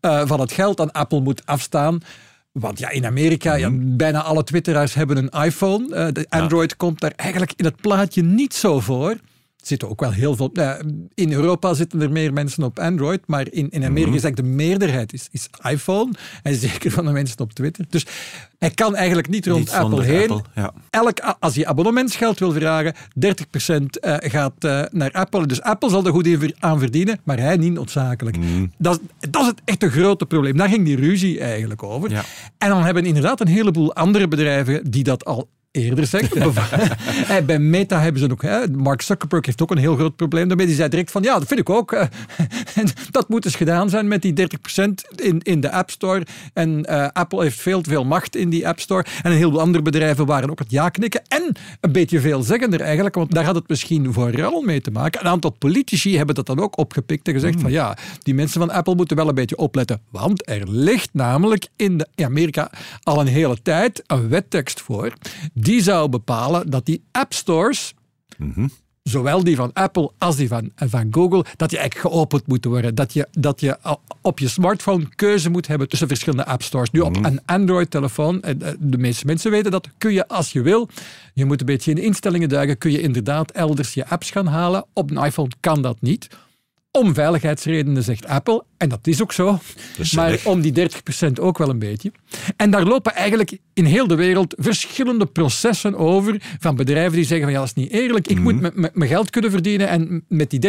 eh, 0.01 0.23
van 0.27 0.41
het 0.41 0.53
geld 0.53 0.81
aan 0.81 0.93
Apple 0.93 1.21
moet 1.21 1.43
afstaan. 1.47 1.99
Want 2.53 2.79
ja, 2.79 2.91
in 2.91 3.07
Amerika, 3.07 3.55
ja, 3.55 3.69
Mhm. 3.69 3.97
bijna 3.97 4.23
alle 4.23 4.45
Twitteraars 4.45 4.95
hebben 4.95 5.17
een 5.17 5.45
iPhone. 5.45 5.95
Eh, 5.95 6.07
de 6.13 6.27
Android 6.29 6.77
komt 6.77 7.01
daar 7.01 7.13
eigenlijk 7.17 7.53
in 7.57 7.65
het 7.65 7.77
plaatje 7.81 8.23
niet 8.23 8.55
zo 8.55 8.81
voor. 8.81 9.17
Zitten 9.63 9.89
ook 9.89 10.01
wel 10.01 10.13
heel 10.13 10.37
veel. 10.37 10.51
eh, 10.53 10.75
in 11.15 11.33
Europa 11.33 11.75
zitten 11.75 12.01
er 12.03 12.11
meer 12.11 12.33
mensen 12.33 12.63
op 12.63 12.79
Android, 12.79 13.21
maar 13.27 13.47
in, 13.53 13.71
in 13.71 13.85
Amerika 13.85 14.15
is 14.15 14.23
eigenlijk 14.23 14.37
de 14.37 14.43
meerderheid 14.65 15.13
is, 15.13 15.29
is 15.31 15.49
iPhone. 15.71 16.11
En 16.43 16.55
zeker 16.69 16.91
van 16.91 17.05
de 17.05 17.11
mensen 17.13 17.39
op 17.39 17.53
Twitter. 17.53 17.85
Dus 17.89 18.07
hij 18.59 18.71
kan 18.71 18.97
eigenlijk 18.97 19.29
niet 19.29 19.47
rond 19.47 19.59
Niet 19.59 19.71
Apple 19.71 20.03
heen. 20.05 20.31
Apple, 20.31 20.43
ja. 20.55 20.73
Elk, 20.91 21.19
als 21.41 21.55
je 21.55 21.67
abonnementsgeld 21.67 22.39
wil 22.39 22.53
vragen, 22.53 22.95
30% 22.95 22.99
eh, 24.01 24.15
gaat 24.19 24.65
eh, 24.65 24.83
naar 24.91 25.11
Apple. 25.13 25.47
Dus 25.47 25.63
Apple 25.63 25.91
zal 25.91 26.05
er 26.07 26.13
goed 26.13 26.27
aan 26.59 26.79
verdienen, 26.79 27.21
maar 27.25 27.39
hij 27.39 27.57
niet 27.57 27.73
noodzakelijk. 27.73 28.37
Dat, 28.79 29.01
is- 29.21 29.31
dat 29.31 29.43
is 29.43 29.49
het 29.49 29.61
echt 29.65 29.83
een 29.83 29.91
grote 29.91 30.27
probleem. 30.27 30.57
Daar 30.57 30.69
ging 30.69 30.85
die 30.85 30.97
ruzie 30.97 31.41
eigenlijk 31.41 31.83
over. 31.83 32.11
Ja. 32.11 32.25
En 32.59 32.69
dan 32.69 32.83
hebben 32.85 33.05
inderdaad 33.07 33.41
een 33.41 33.47
heleboel 33.49 33.95
andere 33.95 34.29
bedrijven 34.29 34.91
die 34.91 35.03
dat 35.05 35.25
al 35.25 35.49
eerder 35.71 36.07
zeggen. 36.07 36.53
Eh, 37.29 37.45
Bij 37.45 37.59
Meta 37.59 38.01
hebben 38.01 38.21
ze 38.23 38.31
ook, 38.31 38.43
hè, 38.43 38.69
Mark 38.69 39.03
Zuckerberg 39.03 39.47
heeft 39.47 39.63
ook 39.63 39.71
een 39.71 39.79
heel 39.79 39.95
groot 39.97 40.17
probleem 40.17 40.49
daarmee. 40.49 40.67
Die 40.67 40.75
zei 40.75 40.89
direct 40.89 41.11
van, 41.11 41.23
ja, 41.23 41.39
dat 41.39 41.49
vind 41.49 41.61
ik 41.61 41.71
ook. 41.71 41.93
eh, 41.93 42.01
en 42.75 42.87
dat 43.11 43.29
moet 43.29 43.43
dus 43.43 43.55
gedaan 43.55 43.91
zijn 43.91 44.09
met 44.09 44.23
die 44.23 44.33
30% 44.33 44.45
in, 45.15 45.41
in 45.43 45.61
de 45.61 45.71
App 45.71 45.91
Store. 45.91 46.27
En 46.53 46.85
eh, 46.85 47.09
Apple 47.13 47.43
heeft 47.43 47.61
veel 47.61 47.81
te 47.81 47.91
veel 47.91 48.05
macht 48.05 48.37
in 48.37 48.51
die 48.51 48.69
App 48.69 48.81
Store. 48.81 49.05
En 49.23 49.31
een 49.31 49.37
heleboel 49.37 49.61
andere 49.61 49.83
bedrijven 49.83 50.27
waren 50.27 50.51
ook 50.51 50.59
het 50.59 50.71
ja 50.71 50.89
knikken. 50.89 51.23
En 51.29 51.53
een 51.81 51.93
beetje 51.93 52.21
veelzeggender 52.21 52.81
eigenlijk, 52.81 53.15
want 53.15 53.33
daar 53.35 53.45
had 53.45 53.55
het 53.55 53.69
misschien 53.69 54.13
vooral 54.13 54.63
mee 54.63 54.81
te 54.81 54.91
maken. 54.91 55.21
Een 55.21 55.27
aantal 55.31 55.51
politici 55.51 56.17
hebben 56.17 56.35
dat 56.35 56.47
dan 56.47 56.61
ook 56.61 56.79
opgepikt 56.79 57.27
en 57.27 57.33
gezegd 57.33 57.61
van, 57.61 57.71
ja, 57.71 57.97
die 58.23 58.35
mensen 58.35 58.61
van 58.61 58.71
Apple 58.71 58.95
moeten 58.95 59.17
wel 59.17 59.29
een 59.29 59.35
beetje 59.35 59.57
opletten. 59.57 60.01
Want 60.11 60.49
er 60.49 60.71
ligt 60.71 61.09
namelijk 61.13 61.67
in, 61.77 61.99
de, 61.99 62.07
in 62.15 62.25
Amerika 62.25 62.71
al 63.03 63.21
een 63.21 63.27
hele 63.27 63.63
tijd 63.63 64.03
een 64.07 64.29
wettekst 64.29 64.81
voor. 64.81 65.13
Die 65.69 65.83
zou 65.83 66.09
bepalen 66.09 66.71
dat 66.71 66.87
die 66.87 67.03
app 67.13 67.33
stores, 67.33 67.95
zowel 69.03 69.45
die 69.45 69.57
van 69.57 69.73
Apple 69.73 70.11
als 70.19 70.37
die 70.37 70.49
van, 70.49 70.71
van 70.77 71.07
Google, 71.11 71.45
dat 71.57 71.71
die 71.71 71.79
eigenlijk 71.79 72.15
geopend 72.15 72.47
moeten 72.47 72.71
worden. 72.71 72.95
Dat 72.95 73.13
je, 73.13 73.29
dat 73.31 73.61
je 73.61 73.81
al- 73.81 74.01
op 74.21 74.39
je 74.39 74.49
smartphone 74.49 75.09
keuze 75.15 75.51
moet 75.51 75.67
hebben 75.67 75.89
tussen 75.89 76.09
verschillende 76.09 76.45
app 76.47 76.63
stores. 76.63 76.91
Nu 76.91 77.01
op 77.01 77.17
een 77.25 77.41
Android-telefoon, 77.45 78.43
eh, 78.43 78.55
de 78.79 78.99
meeste 78.99 79.27
mensen 79.27 79.51
weten 79.51 79.71
dat, 79.71 79.89
kun 79.99 80.13
je 80.13 80.29
als 80.29 80.53
je 80.53 80.63
wil. 80.63 80.89
Je 81.35 81.45
moet 81.45 81.61
een 81.61 81.67
beetje 81.67 81.91
in 81.91 81.97
de 81.97 82.03
instellingen 82.03 82.49
duiken, 82.49 82.79
kun 82.79 82.91
je 82.91 83.01
inderdaad 83.01 83.51
elders 83.51 83.95
je 83.95 84.07
apps 84.09 84.31
gaan 84.31 84.47
halen. 84.47 84.85
Op 84.93 85.11
een 85.11 85.25
iPhone 85.25 85.51
kan 85.61 85.83
dat 85.83 86.01
niet. 86.01 86.29
Om 86.91 87.15
veiligheidsredenen 87.15 88.03
zegt 88.03 88.27
Apple, 88.27 88.65
en 88.77 88.89
dat 88.89 89.07
is 89.07 89.23
ook 89.23 89.33
zo, 89.33 89.59
is 89.99 90.13
maar 90.13 90.41
om 90.45 90.61
die 90.61 90.73
30% 90.73 91.33
ook 91.41 91.59
wel 91.59 91.69
een 91.69 91.79
beetje. 91.79 92.13
En 92.57 92.71
daar 92.71 92.85
lopen 92.85 93.15
eigenlijk 93.15 93.59
in 93.75 93.85
heel 93.85 94.07
de 94.07 94.15
wereld 94.15 94.55
verschillende 94.59 95.27
processen 95.27 95.95
over 95.97 96.43
van 96.59 96.77
bedrijven 96.77 97.13
die 97.13 97.25
zeggen 97.25 97.43
van 97.45 97.53
ja, 97.55 97.59
dat 97.59 97.69
is 97.69 97.75
niet 97.75 97.91
eerlijk, 97.93 98.29
ik 98.29 98.39
moet 98.41 98.61
m- 98.61 98.81
m- 98.81 98.89
mijn 98.93 99.11
geld 99.11 99.31
kunnen 99.31 99.51
verdienen 99.51 99.89
en 99.89 100.25
met 100.29 100.51
die 100.51 100.61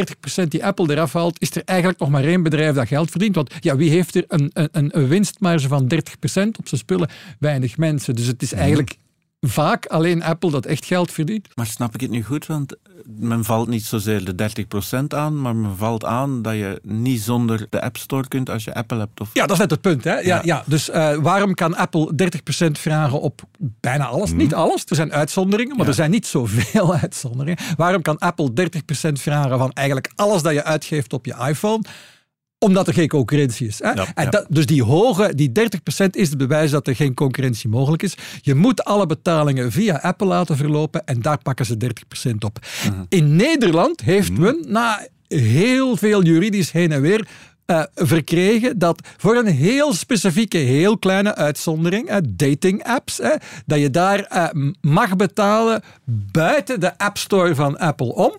30% 0.43 0.47
die 0.47 0.65
Apple 0.65 0.91
eraf 0.93 1.13
haalt, 1.13 1.41
is 1.41 1.55
er 1.55 1.61
eigenlijk 1.65 1.99
nog 1.99 2.09
maar 2.09 2.23
één 2.23 2.43
bedrijf 2.43 2.75
dat 2.75 2.87
geld 2.87 3.09
verdient. 3.11 3.35
Want 3.35 3.53
ja, 3.59 3.75
wie 3.75 3.89
heeft 3.89 4.15
er 4.15 4.23
een, 4.27 4.49
een, 4.53 4.97
een 4.97 5.07
winstmarge 5.07 5.67
van 5.67 5.83
30% 5.93 5.97
op 6.59 6.67
zijn 6.67 6.81
spullen? 6.81 7.09
Weinig 7.39 7.77
mensen. 7.77 8.15
Dus 8.15 8.25
het 8.25 8.41
is 8.41 8.53
eigenlijk 8.53 8.95
vaak 9.47 9.85
alleen 9.85 10.23
Apple 10.23 10.51
dat 10.51 10.65
echt 10.65 10.85
geld 10.85 11.11
verdient. 11.11 11.47
Maar 11.55 11.65
snap 11.65 11.93
ik 11.93 12.01
het 12.01 12.09
nu 12.09 12.23
goed? 12.23 12.45
Want 12.45 12.73
eh, 12.73 12.79
men 13.05 13.43
valt 13.43 13.67
niet 13.67 13.83
zozeer 13.85 14.35
de 14.35 14.49
30% 15.03 15.03
aan, 15.07 15.41
maar 15.41 15.55
men 15.55 15.77
valt 15.77 16.05
aan 16.05 16.41
dat 16.41 16.53
je 16.53 16.79
niet 16.83 17.21
zonder 17.21 17.67
de 17.69 17.81
App 17.81 17.97
Store 17.97 18.27
kunt 18.27 18.49
als 18.49 18.63
je 18.63 18.73
Apple 18.73 18.97
hebt. 18.99 19.21
Of... 19.21 19.29
Ja, 19.33 19.41
dat 19.41 19.51
is 19.51 19.57
net 19.57 19.71
het 19.71 19.81
punt. 19.81 20.03
Hè? 20.03 20.13
Ja, 20.13 20.19
ja. 20.21 20.41
Ja. 20.43 20.63
dus 20.65 20.89
eh, 20.89 21.15
waarom 21.15 21.53
kan 21.53 21.75
Apple 21.75 22.11
30% 22.67 22.71
vragen 22.71 23.21
op 23.21 23.41
bijna 23.59 24.05
alles? 24.05 24.31
Niet 24.31 24.53
alles, 24.53 24.83
er 24.85 24.95
zijn 24.95 25.13
uitzonderingen, 25.13 25.75
maar 25.75 25.83
Ja. 25.85 25.89
er 25.91 25.95
zijn 25.97 26.11
niet 26.11 26.27
zoveel 26.27 26.93
uitzonderingen. 27.01 27.57
Waarom 27.77 28.01
kan 28.01 28.17
Apple 28.17 28.51
30% 29.09 29.11
vragen 29.11 29.57
van 29.57 29.71
eigenlijk 29.71 30.11
alles 30.15 30.41
dat 30.41 30.53
je 30.53 30.63
uitgeeft 30.63 31.13
op 31.13 31.25
je 31.25 31.35
iPhone? 31.47 31.81
Omdat 32.59 32.87
er 32.87 32.93
geen 32.93 33.07
concurrentie 33.07 33.67
is. 33.67 33.79
Hè? 33.79 33.91
Ja, 33.91 34.07
en 34.15 34.23
ja. 34.23 34.29
Dat, 34.29 34.45
dus 34.49 34.65
die 34.65 34.83
hoge, 34.83 35.35
die 35.35 35.49
30% 35.49 35.53
is 36.11 36.29
het 36.29 36.37
bewijs 36.37 36.71
dat 36.71 36.87
er 36.87 36.95
geen 36.95 37.13
concurrentie 37.13 37.69
mogelijk 37.69 38.03
is. 38.03 38.17
Je 38.41 38.55
moet 38.55 38.83
alle 38.83 39.05
betalingen 39.05 39.71
via 39.71 39.95
Apple 39.95 40.27
laten 40.27 40.57
verlopen 40.57 41.05
en 41.05 41.21
daar 41.21 41.41
pakken 41.41 41.65
ze 41.65 41.91
30% 42.25 42.31
op. 42.39 42.59
In 43.09 43.35
Nederland 43.35 44.01
heeft 44.01 44.31
men 44.31 44.65
na 44.67 45.07
heel 45.27 45.97
veel 45.97 46.23
juridisch 46.23 46.71
heen 46.71 46.91
en 46.91 47.01
weer 47.01 47.27
eh, 47.69 47.83
verkregen 47.95 48.79
dat 48.79 49.01
voor 49.17 49.35
een 49.35 49.47
heel 49.47 49.93
specifieke, 49.93 50.57
heel 50.57 50.97
kleine 50.97 51.35
uitzondering, 51.35 52.07
eh, 52.07 52.17
dating 52.29 52.83
apps, 52.83 53.21
dat 53.65 53.79
je 53.79 53.89
daar 53.89 54.19
eh, 54.19 54.47
mag 54.81 55.15
betalen 55.15 55.81
buiten 56.31 56.79
de 56.79 56.97
App 56.97 57.17
Store 57.17 57.55
van 57.55 57.77
Apple 57.77 58.13
om. 58.13 58.35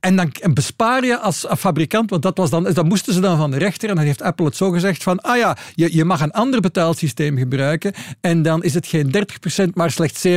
En 0.00 0.16
dan 0.16 0.32
bespaar 0.54 1.04
je 1.04 1.18
als 1.18 1.46
fabrikant, 1.58 2.10
want 2.10 2.22
dat, 2.22 2.36
was 2.36 2.50
dan, 2.50 2.62
dat 2.62 2.84
moesten 2.84 3.14
ze 3.14 3.20
dan 3.20 3.36
van 3.36 3.50
de 3.50 3.58
rechter. 3.58 3.88
En 3.88 3.94
dan 3.94 4.04
heeft 4.04 4.22
Apple 4.22 4.44
het 4.44 4.56
zo 4.56 4.70
gezegd 4.70 5.02
van, 5.02 5.20
ah 5.20 5.36
ja, 5.36 5.56
je, 5.74 5.96
je 5.96 6.04
mag 6.04 6.20
een 6.20 6.32
ander 6.32 6.60
betaalsysteem 6.60 7.36
gebruiken. 7.38 7.92
En 8.20 8.42
dan 8.42 8.62
is 8.62 8.74
het 8.74 8.86
geen 8.86 9.14
30%, 9.66 9.70
maar 9.74 9.90
slechts 9.90 10.26
27%. 10.26 10.30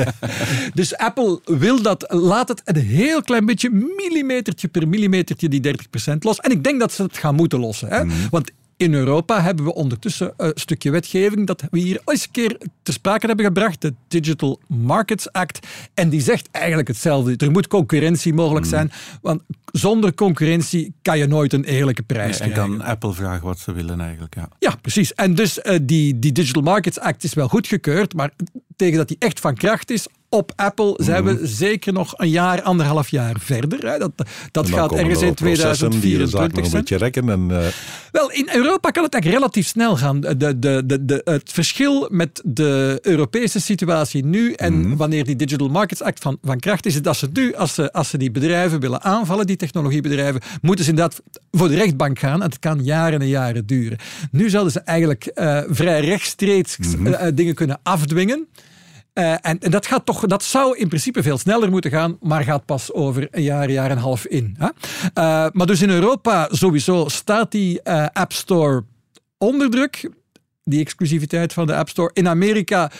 dus 0.74 0.96
Apple 0.96 1.40
wil 1.44 1.82
dat, 1.82 2.04
laat 2.08 2.48
het 2.48 2.62
een 2.64 2.76
heel 2.76 3.22
klein 3.22 3.46
beetje, 3.46 3.70
millimetertje 3.70 4.68
per 4.68 4.88
millimetertje, 4.88 5.48
die 5.48 5.74
30% 6.12 6.18
los. 6.18 6.38
En 6.38 6.50
ik 6.50 6.64
denk 6.64 6.80
dat 6.82 6.92
ze 6.92 7.02
het 7.02 7.16
gaan 7.18 7.34
moeten 7.34 7.58
lossen. 7.58 7.88
Hè? 7.88 8.04
Want 8.30 8.50
in 8.76 8.94
Europa 8.94 9.42
hebben 9.42 9.64
we 9.64 9.74
ondertussen 9.74 10.32
een 10.36 10.52
stukje 10.54 10.90
wetgeving 10.90 11.46
dat 11.46 11.62
we 11.70 11.78
hier 11.78 12.00
eens 12.04 12.24
een 12.24 12.30
keer 12.30 12.56
ter 12.82 12.92
sprake 12.94 13.26
hebben 13.26 13.44
gebracht, 13.44 13.80
de 13.80 13.94
Digital 14.08 14.60
Markets 14.66 15.32
Act. 15.32 15.66
En 15.94 16.08
die 16.08 16.20
zegt 16.20 16.48
eigenlijk 16.50 16.88
hetzelfde. 16.88 17.36
Er 17.36 17.50
moet 17.50 17.66
concurrentie 17.66 18.34
mogelijk 18.34 18.66
Hmm. 18.66 18.74
zijn, 18.74 18.92
want 19.22 19.42
zonder 19.72 20.14
concurrentie 20.14 20.94
kan 21.02 21.18
je 21.18 21.26
nooit 21.26 21.52
een 21.52 21.64
eerlijke 21.64 22.02
prijs 22.02 22.40
en 22.40 22.50
krijgen. 22.50 22.76
kan 22.78 22.86
Apple 22.86 23.12
vragen 23.12 23.44
wat 23.44 23.58
ze 23.58 23.72
willen 23.72 24.00
eigenlijk. 24.00 24.34
Ja. 24.34 24.48
Ja, 24.58 24.74
precies. 24.80 25.14
En 25.14 25.34
dus 25.34 25.60
eh, 25.60 25.78
die, 25.82 26.18
die 26.18 26.32
Digital 26.32 26.62
Markets 26.62 26.98
Act 27.00 27.24
is 27.24 27.34
wel 27.34 27.48
goedgekeurd, 27.48 28.14
maar 28.14 28.30
tegen 28.76 28.96
dat 28.96 29.08
die 29.08 29.16
echt 29.18 29.40
van 29.40 29.54
kracht 29.54 29.90
is, 29.90 30.06
op 30.32 30.52
Apple 30.56 30.94
zijn 30.96 31.24
Mhm. 31.24 31.36
we 31.36 31.46
zeker 31.46 31.92
nog 31.92 32.14
een 32.16 32.28
jaar, 32.30 32.62
anderhalf 32.62 33.08
jaar 33.08 33.34
verder. 33.40 33.86
Hè. 33.90 33.98
Dat, 33.98 34.12
dat 34.50 34.70
gaat 34.70 34.92
ergens 34.92 35.20
er 35.20 35.26
in 35.26 35.34
processen 35.34 35.90
die 35.90 36.18
de 36.18 36.26
zaak 36.26 36.50
2024 36.50 36.54
nog 36.54 36.64
een 36.64 36.70
zijn. 36.70 36.82
beetje 36.82 36.96
rekken. 36.96 37.28
En, 37.28 37.64
eh, 37.66 37.72
Wel, 38.12 38.30
in 38.30 38.48
Europa 38.52 38.90
kan 38.90 39.02
het 39.02 39.12
eigenlijk 39.12 39.42
relatief 39.42 39.66
snel 39.66 39.96
gaan. 39.96 40.20
De, 40.20 40.58
de, 40.58 40.82
de, 41.04 41.20
het 41.24 41.50
verschil 41.52 42.08
met 42.10 42.40
de 42.44 42.98
Europese 43.02 43.60
situatie 43.60 44.24
nu 44.24 44.52
en 44.52 44.80
Mhm. 44.80 44.96
wanneer 44.96 45.24
die 45.24 45.36
Digital 45.36 45.68
Markets 45.68 46.02
Act 46.02 46.22
van, 46.22 46.38
van 46.42 46.58
kracht 46.58 46.86
is, 46.86 46.94
is 46.94 47.02
dat 47.02 47.16
ze 47.16 47.28
nu, 47.32 47.54
als 47.54 47.74
ze, 47.74 47.92
als 47.92 48.08
ze 48.08 48.18
die 48.18 48.30
bedrijven 48.30 48.80
willen 48.80 49.02
aanvallen, 49.02 49.46
die 49.46 49.56
technologiebedrijven, 49.56 50.40
moeten 50.60 50.84
ze 50.84 50.90
inderdaad 50.90 51.20
voor 51.50 51.68
de 51.68 51.74
rechtbank 51.74 52.18
gaan. 52.18 52.42
En 52.42 52.48
het 52.48 52.58
kan 52.58 52.84
jaren 52.84 53.20
en 53.20 53.28
jaren 53.28 53.66
duren. 53.66 53.98
Nu 54.30 54.50
zouden 54.50 54.72
ze 54.72 54.80
eigenlijk 54.80 55.26
eh, 55.26 55.60
vrij 55.68 56.00
rechtstreeks 56.00 56.76
Mhm. 56.78 57.06
eh, 57.06 57.28
dingen 57.34 57.54
kunnen 57.54 57.80
afdwingen. 57.82 58.46
Eh, 59.12 59.32
en, 59.32 59.58
en 59.58 59.70
dat, 59.70 59.86
gaat 59.86 60.06
toch, 60.06 60.26
dat 60.26 60.42
zou 60.42 60.78
in 60.78 60.88
principe 60.88 61.22
veel 61.22 61.38
sneller 61.38 61.70
moeten 61.70 61.90
gaan, 61.90 62.16
maar 62.20 62.44
gaat 62.44 62.64
pas 62.64 62.92
over 62.92 63.28
een 63.30 63.42
jaar, 63.42 63.70
jaar 63.70 63.90
en 63.90 63.96
een 63.96 64.02
half 64.02 64.26
in. 64.26 64.56
Hè? 64.58 64.68
Eh, 65.14 65.46
maar 65.52 65.66
dus 65.66 65.82
in 65.82 65.90
Europa 65.90 66.48
sowieso 66.50 67.08
staat 67.08 67.50
die 67.50 67.82
eh, 67.82 68.06
App 68.12 68.32
Store 68.32 68.84
onder 69.38 69.70
druk, 69.70 70.10
die 70.62 70.80
exclusiviteit 70.80 71.52
van 71.52 71.66
de 71.66 71.74
App 71.74 71.88
Store. 71.88 72.10
In 72.12 72.28
Amerika 72.28 72.90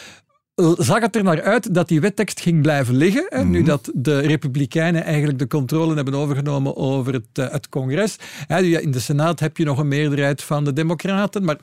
zag 0.76 1.00
het 1.00 1.16
er 1.16 1.22
naar 1.22 1.42
uit 1.42 1.74
dat 1.74 1.88
die 1.88 2.00
wettekst 2.00 2.40
ging 2.40 2.62
blijven 2.62 2.96
liggen. 2.96 3.26
Hè, 3.28 3.44
Nu 3.44 3.62
dat 3.62 3.90
de 3.94 4.18
Republikeinen 4.18 5.04
eigenlijk 5.04 5.38
de 5.38 5.46
controle 5.46 5.94
hebben 5.94 6.14
overgenomen 6.14 6.76
over 6.76 7.12
het, 7.12 7.52
het 7.52 7.68
congres. 7.68 8.16
Hè, 8.46 8.60
in 8.60 8.90
de 8.90 9.00
Senaat 9.00 9.40
heb 9.40 9.56
je 9.56 9.64
nog 9.64 9.78
een 9.78 9.88
meerderheid 9.88 10.42
van 10.42 10.64
de 10.64 10.72
Democraten, 10.72 11.44
maar 11.44 11.58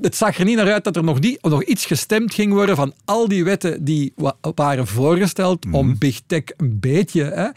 het 0.00 0.16
zag 0.16 0.38
er 0.38 0.44
niet 0.44 0.56
naar 0.56 0.72
uit 0.72 0.84
dat 0.84 0.96
er 0.96 1.04
nog, 1.04 1.20
niet, 1.20 1.42
nog 1.42 1.64
iets 1.64 1.86
gestemd 1.86 2.34
ging 2.34 2.52
worden 2.52 2.76
van 2.76 2.92
al 3.04 3.28
die 3.28 3.44
wetten 3.44 3.84
die 3.84 4.12
wa- 4.16 4.36
waren 4.54 4.86
voorgesteld 4.86 5.66
om 5.70 5.98
Big 5.98 6.20
Tech 6.26 6.42
een 6.56 6.80
beetje 6.80 7.22
hè, 7.22 7.48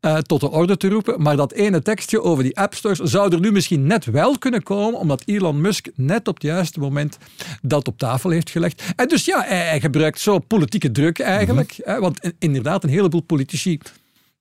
eh, 0.00 0.16
tot 0.18 0.40
de 0.40 0.50
orde 0.50 0.76
te 0.76 0.88
roepen. 0.88 1.22
Maar 1.22 1.36
dat 1.36 1.52
ene 1.52 1.82
tekstje 1.82 2.22
over 2.22 2.44
die 2.44 2.56
app 2.58 2.74
stores 2.74 2.98
zou 2.98 3.32
er 3.32 3.40
nu 3.40 3.52
misschien 3.52 3.86
net 3.86 4.04
wel 4.04 4.38
kunnen 4.38 4.62
komen, 4.62 5.00
omdat 5.00 5.22
Elon 5.26 5.60
Musk 5.60 5.86
net 5.94 6.28
op 6.28 6.34
het 6.34 6.42
juiste 6.42 6.80
moment 6.80 7.18
dat 7.62 7.86
op 7.88 7.98
tafel 7.98 8.30
heeft 8.30 8.50
gelegd. 8.50 8.82
En 8.96 9.08
dus 9.08 9.24
ja, 9.24 9.42
hij, 9.46 9.58
hij 9.66 9.80
gebruikt 9.80 10.20
zo 10.20 10.38
politieke 10.38 10.90
druk 10.90 11.18
eigenlijk. 11.18 11.74
hè, 11.84 12.00
want 12.00 12.20
in- 12.24 12.34
inderdaad, 12.38 12.84
een 12.84 12.90
heleboel 12.90 13.20
politici 13.22 13.78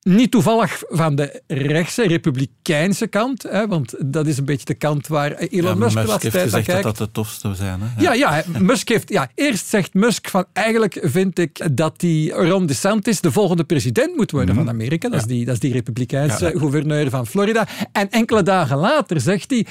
niet 0.08 0.32
toevallig 0.32 0.84
van 0.90 1.16
de 1.16 1.42
rechtse, 1.48 2.08
republikeinse 2.08 3.08
kant, 3.08 3.44
hè, 3.44 3.68
want 3.68 3.94
dat 4.06 4.28
is 4.28 4.38
een 4.38 4.46
beetje 4.46 4.66
de 4.66 4.74
kant 4.74 5.08
waar 5.08 5.32
Elon 5.32 5.70
Ja, 5.70 5.76
Musk 5.76 5.96
Musk 5.96 6.08
laatste 6.08 6.30
heeft 6.30 6.34
tijd 6.34 6.52
naar 6.52 6.64
gezegd 6.64 6.84
dat 6.84 6.98
dat 6.98 7.08
de 7.08 7.14
tofste 7.14 7.56
zijn. 7.56 7.80
Hè? 7.82 8.02
Ja, 8.02 8.14
ja, 8.14 8.44
Musk 8.60 8.90
heeft. 8.90 9.10
Ja, 9.10 9.30
eerst 9.36 9.68
zegt 9.68 9.94
Musk 9.94 10.30
van 10.30 10.46
eigenlijk 10.54 11.00
vind 11.02 11.40
ik 11.40 11.78
dat 11.78 12.00
die 12.00 12.32
Ron 12.32 12.66
DeSantis 12.66 13.22
de 13.22 13.32
volgende 13.32 13.64
president 13.64 14.16
moet 14.16 14.32
worden 14.32 14.56
van 14.56 14.70
Amerika. 14.70 15.10
Dat 15.10 15.20
is 15.20 15.26
die, 15.26 15.46
dat 15.46 15.54
is 15.54 15.60
die 15.60 15.74
republikeinse 15.74 16.54
gouverneur 16.56 17.10
van 17.10 17.28
Florida. 17.28 17.68
En 17.92 18.10
enkele 18.10 18.44
dagen 18.44 18.78
later 18.78 19.22
zegt 19.22 19.50
hij. 19.50 19.66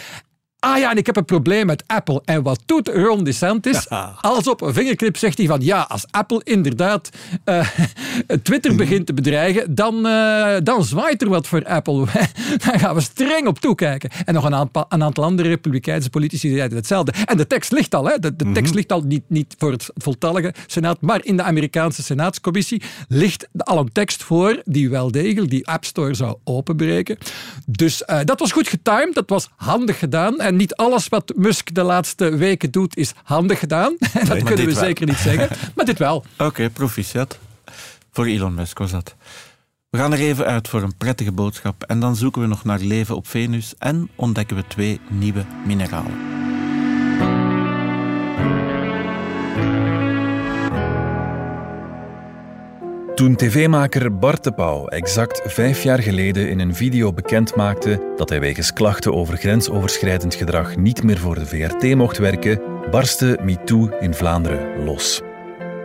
Ah 0.66 0.78
ja, 0.78 0.90
en 0.90 0.96
ik 0.96 1.06
heb 1.06 1.16
een 1.16 1.24
probleem 1.24 1.66
met 1.66 1.84
Apple. 1.86 2.22
En 2.24 2.42
wat 2.42 2.62
doet 2.64 2.88
Ron 2.88 3.24
DeSantis? 3.24 3.88
Als 4.20 4.48
op 4.48 4.60
een 4.60 4.72
vingerknip 4.72 5.16
zegt 5.16 5.38
hij 5.38 5.46
van 5.46 5.60
ja, 5.60 5.80
als 5.88 6.04
Apple 6.10 6.40
inderdaad 6.44 7.10
eh, 7.44 7.68
Twitter 8.42 8.74
begint 8.74 9.06
te 9.06 9.14
bedreigen, 9.14 9.74
dan, 9.74 10.06
eh, 10.06 10.56
dan 10.62 10.84
zwaait 10.84 11.22
er 11.22 11.28
wat 11.28 11.46
voor 11.46 11.64
Apple. 11.64 12.04
dan 12.64 12.78
gaan 12.78 12.94
we 12.94 13.00
streng 13.00 13.46
op 13.46 13.58
toekijken. 13.58 14.10
En 14.24 14.34
nog 14.34 14.44
een 14.44 14.54
aantal, 14.54 14.86
een 14.88 15.02
aantal 15.02 15.24
andere 15.24 15.48
republikeinse 15.48 16.10
politici 16.10 16.56
zeiden 16.56 16.76
hetzelfde. 16.76 17.12
En 17.24 17.36
de 17.36 17.46
tekst 17.46 17.72
ligt 17.72 17.94
al. 17.94 18.08
Hè. 18.08 18.18
De, 18.18 18.36
de 18.36 18.52
tekst 18.52 18.74
ligt 18.74 18.92
al 18.92 19.00
niet, 19.00 19.24
niet 19.26 19.54
voor 19.58 19.72
het 19.72 19.90
voltallige 19.94 20.54
Senaat, 20.66 21.00
maar 21.00 21.24
in 21.24 21.36
de 21.36 21.42
Amerikaanse 21.42 22.02
Senaatscommissie 22.02 22.82
ligt 23.08 23.48
al 23.56 23.78
een 23.78 23.92
tekst 23.92 24.22
voor 24.22 24.62
die 24.64 24.90
wel 24.90 25.10
degelijk 25.10 25.50
die 25.50 25.66
App 25.66 25.84
Store 25.84 26.14
zou 26.14 26.36
openbreken. 26.44 27.18
Dus 27.66 28.04
eh, 28.04 28.18
dat 28.24 28.40
was 28.40 28.52
goed 28.52 28.68
getimed, 28.68 29.14
dat 29.14 29.28
was 29.28 29.48
handig 29.56 29.98
gedaan. 29.98 30.40
En 30.40 30.55
niet 30.56 30.74
alles 30.74 31.08
wat 31.08 31.32
Musk 31.36 31.74
de 31.74 31.82
laatste 31.82 32.36
weken 32.36 32.70
doet 32.70 32.96
is 32.96 33.12
handig 33.22 33.58
gedaan. 33.58 33.96
dat 33.98 34.42
kunnen 34.42 34.56
we 34.56 34.64
wel. 34.64 34.84
zeker 34.84 35.06
niet 35.06 35.16
zeggen. 35.16 35.48
Maar 35.74 35.84
dit 35.84 35.98
wel. 35.98 36.24
Oké, 36.38 36.70
proficiat. 36.70 37.38
Voor 38.12 38.26
Elon 38.26 38.54
Musk 38.54 38.78
was 38.78 38.90
dat. 38.90 39.14
We 39.90 39.98
gaan 39.98 40.12
er 40.12 40.18
even 40.18 40.46
uit 40.46 40.68
voor 40.68 40.82
een 40.82 40.96
prettige 40.96 41.32
boodschap 41.32 41.82
en 41.82 42.00
dan 42.00 42.16
zoeken 42.16 42.40
we 42.40 42.46
nog 42.46 42.64
naar 42.64 42.78
leven 42.78 43.16
op 43.16 43.28
Venus 43.28 43.74
en 43.78 44.08
ontdekken 44.14 44.56
we 44.56 44.64
twee 44.66 45.00
nieuwe 45.08 45.44
mineralen. 45.66 46.12
Toen 53.16 53.36
tv-maker 53.36 54.18
Bart 54.18 54.44
de 54.44 54.52
Pauw 54.52 54.86
exact 54.86 55.42
vijf 55.44 55.82
jaar 55.82 56.02
geleden 56.02 56.50
in 56.50 56.58
een 56.58 56.74
video 56.74 57.12
bekendmaakte 57.12 58.12
dat 58.16 58.28
hij 58.28 58.40
wegens 58.40 58.72
klachten 58.72 59.14
over 59.14 59.36
grensoverschrijdend 59.36 60.34
gedrag 60.34 60.76
niet 60.76 61.02
meer 61.02 61.18
voor 61.18 61.34
de 61.34 61.46
VRT 61.46 61.94
mocht 61.94 62.18
werken, 62.18 62.60
barstte 62.90 63.38
MeToo 63.42 63.88
in 64.00 64.14
Vlaanderen 64.14 64.84
los. 64.84 65.22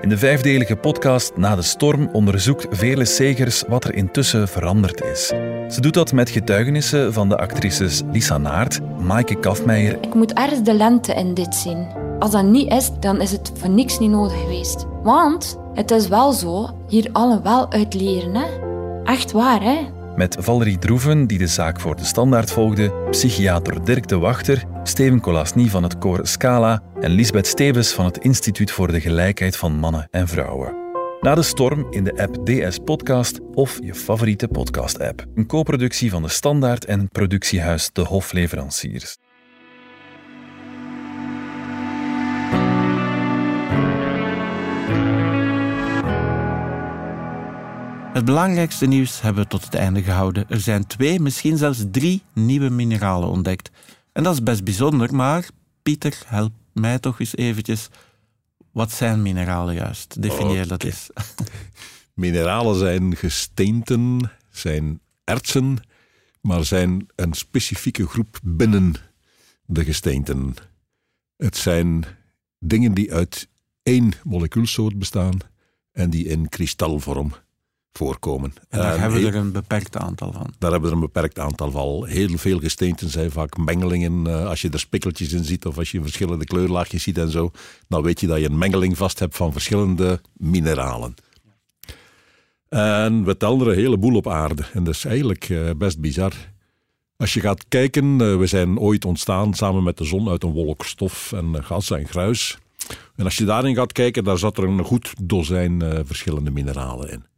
In 0.01 0.09
de 0.09 0.17
vijfdelige 0.17 0.75
podcast 0.75 1.35
Na 1.35 1.55
de 1.55 1.61
Storm 1.61 2.09
onderzoekt 2.11 2.67
Veerle 2.69 3.05
Segers 3.05 3.63
wat 3.67 3.83
er 3.83 3.95
intussen 3.95 4.47
veranderd 4.47 5.03
is. 5.03 5.27
Ze 5.69 5.81
doet 5.81 5.93
dat 5.93 6.13
met 6.13 6.29
getuigenissen 6.29 7.13
van 7.13 7.29
de 7.29 7.37
actrices 7.37 8.01
Lisa 8.11 8.37
Naert, 8.37 8.79
Maaike 8.99 9.39
Kafmeijer 9.39 9.97
Ik 10.01 10.13
moet 10.13 10.33
ergens 10.33 10.63
de 10.63 10.73
lente 10.73 11.13
in 11.13 11.33
dit 11.33 11.55
zien. 11.55 12.10
Als 12.21 12.31
dat 12.31 12.43
niet 12.43 12.71
is, 12.71 12.91
dan 12.99 13.21
is 13.21 13.31
het 13.31 13.51
voor 13.55 13.69
niks 13.69 13.99
niet 13.99 14.09
nodig 14.09 14.41
geweest. 14.41 14.85
Want 15.03 15.59
het 15.73 15.91
is 15.91 16.07
wel 16.07 16.31
zo, 16.31 16.69
hier 16.87 17.09
allen 17.11 17.43
wel 17.43 17.71
uit 17.71 17.93
leren, 17.93 18.35
hè. 18.35 18.45
Echt 19.03 19.31
waar, 19.31 19.61
hè. 19.61 19.77
Met 20.15 20.37
Valerie 20.39 20.79
Droeven, 20.79 21.27
die 21.27 21.37
de 21.37 21.47
zaak 21.47 21.79
voor 21.79 21.95
de 21.95 22.03
standaard 22.03 22.51
volgde, 22.51 22.93
psychiater 23.09 23.85
Dirk 23.85 24.07
de 24.07 24.17
Wachter, 24.17 24.63
Steven 24.83 25.21
Colasny 25.21 25.67
van 25.67 25.83
het 25.83 25.97
koor 25.97 26.19
Scala 26.27 26.81
en 26.99 27.11
Lisbeth 27.11 27.47
Stevens 27.47 27.91
van 27.91 28.05
het 28.05 28.17
Instituut 28.17 28.71
voor 28.71 28.91
de 28.91 29.01
Gelijkheid 29.01 29.57
van 29.57 29.75
Mannen 29.75 30.07
en 30.11 30.27
Vrouwen. 30.27 30.75
Na 31.21 31.35
de 31.35 31.43
storm 31.43 31.87
in 31.89 32.03
de 32.03 32.17
app 32.17 32.45
DS 32.45 32.77
Podcast 32.77 33.39
of 33.53 33.79
je 33.83 33.95
favoriete 33.95 34.47
podcast-app. 34.47 35.25
Een 35.35 35.47
co-productie 35.47 36.09
van 36.09 36.21
de 36.21 36.29
Standaard 36.29 36.85
en 36.85 37.09
productiehuis 37.09 37.89
De 37.93 38.01
Hofleveranciers. 38.01 39.17
Het 48.13 48.25
belangrijkste 48.25 48.85
nieuws 48.85 49.21
hebben 49.21 49.43
we 49.43 49.49
tot 49.49 49.63
het 49.63 49.73
einde 49.73 50.03
gehouden. 50.03 50.49
Er 50.49 50.59
zijn 50.59 50.87
twee, 50.87 51.19
misschien 51.19 51.57
zelfs 51.57 51.83
drie 51.91 52.23
nieuwe 52.33 52.69
mineralen 52.69 53.29
ontdekt. 53.29 53.71
En 54.11 54.23
dat 54.23 54.33
is 54.33 54.43
best 54.43 54.63
bijzonder, 54.63 55.15
maar 55.15 55.49
Pieter, 55.81 56.23
help 56.25 56.51
mij 56.73 56.99
toch 56.99 57.19
eens 57.19 57.35
eventjes. 57.35 57.89
Wat 58.71 58.91
zijn 58.91 59.21
mineralen 59.21 59.73
juist? 59.73 60.21
Definieer 60.21 60.67
dat 60.67 60.83
eens. 60.83 61.09
Mineralen 62.13 62.75
zijn 62.75 63.15
gesteenten, 63.15 64.31
zijn 64.49 64.99
ertsen, 65.23 65.77
maar 66.41 66.65
zijn 66.65 67.07
een 67.15 67.33
specifieke 67.33 68.07
groep 68.07 68.39
binnen 68.43 68.93
de 69.65 69.83
gesteenten. 69.83 70.55
Het 71.35 71.57
zijn 71.57 72.05
dingen 72.59 72.93
die 72.93 73.13
uit 73.13 73.47
één 73.83 74.11
molecuulsoort 74.23 74.99
bestaan 74.99 75.37
en 75.91 76.09
die 76.09 76.25
in 76.25 76.49
kristalvorm 76.49 77.33
voorkomen. 77.93 78.53
En 78.69 78.79
daar 78.79 78.93
En 78.93 78.99
hebben 78.99 79.21
we 79.21 79.27
er 79.27 79.35
een 79.35 79.51
beperkt 79.51 79.97
aantal 79.97 80.31
van. 80.31 80.53
Daar 80.57 80.71
hebben 80.71 80.89
we 80.89 80.95
er 80.95 81.01
een 81.01 81.11
beperkt 81.11 81.39
aantal 81.39 81.71
van. 81.71 82.05
Heel 82.05 82.37
veel 82.37 82.59
gesteenten 82.59 83.09
zijn 83.09 83.31
vaak 83.31 83.57
mengelingen. 83.57 84.27
Eh, 84.27 84.45
als 84.45 84.61
je 84.61 84.69
er 84.69 84.79
spikkeltjes 84.79 85.33
in 85.33 85.43
ziet 85.43 85.65
of 85.65 85.77
als 85.77 85.91
je 85.91 86.01
verschillende 86.01 86.45
kleurlaagjes 86.45 87.03
ziet 87.03 87.17
en 87.17 87.31
zo, 87.31 87.51
dan 87.87 88.01
weet 88.01 88.19
je 88.19 88.27
dat 88.27 88.39
je 88.39 88.49
een 88.49 88.57
mengeling 88.57 88.97
vast 88.97 89.19
hebt 89.19 89.35
van 89.35 89.51
verschillende 89.51 90.21
mineralen. 90.33 91.15
En 92.69 93.23
we 93.23 93.37
tellen 93.37 93.61
er 93.61 93.67
een 93.67 93.75
heleboel 93.75 94.15
op 94.15 94.27
aarde. 94.27 94.63
En 94.73 94.83
dat 94.83 94.93
is 94.93 95.05
eigenlijk 95.05 95.49
eh, 95.49 95.69
best 95.77 95.99
bizar. 95.99 96.33
Als 97.17 97.33
je 97.33 97.39
gaat 97.39 97.65
kijken, 97.67 98.21
eh, 98.21 98.37
we 98.37 98.45
zijn 98.45 98.79
ooit 98.79 99.05
ontstaan 99.05 99.53
samen 99.53 99.83
met 99.83 99.97
de 99.97 100.05
zon 100.05 100.29
uit 100.29 100.43
een 100.43 100.51
wolk 100.51 100.85
stof 100.85 101.31
en 101.31 101.63
gas 101.63 101.91
en 101.91 102.07
gruis. 102.07 102.57
En 103.15 103.23
als 103.23 103.35
je 103.35 103.45
daarin 103.45 103.75
gaat 103.75 103.91
kijken, 103.91 104.23
daar 104.23 104.37
zat 104.37 104.57
er 104.57 104.63
een 104.63 104.83
goed 104.83 105.13
dozijn 105.21 106.05
verschillende 106.05 106.51
mineralen 106.51 107.11
in 107.11 107.30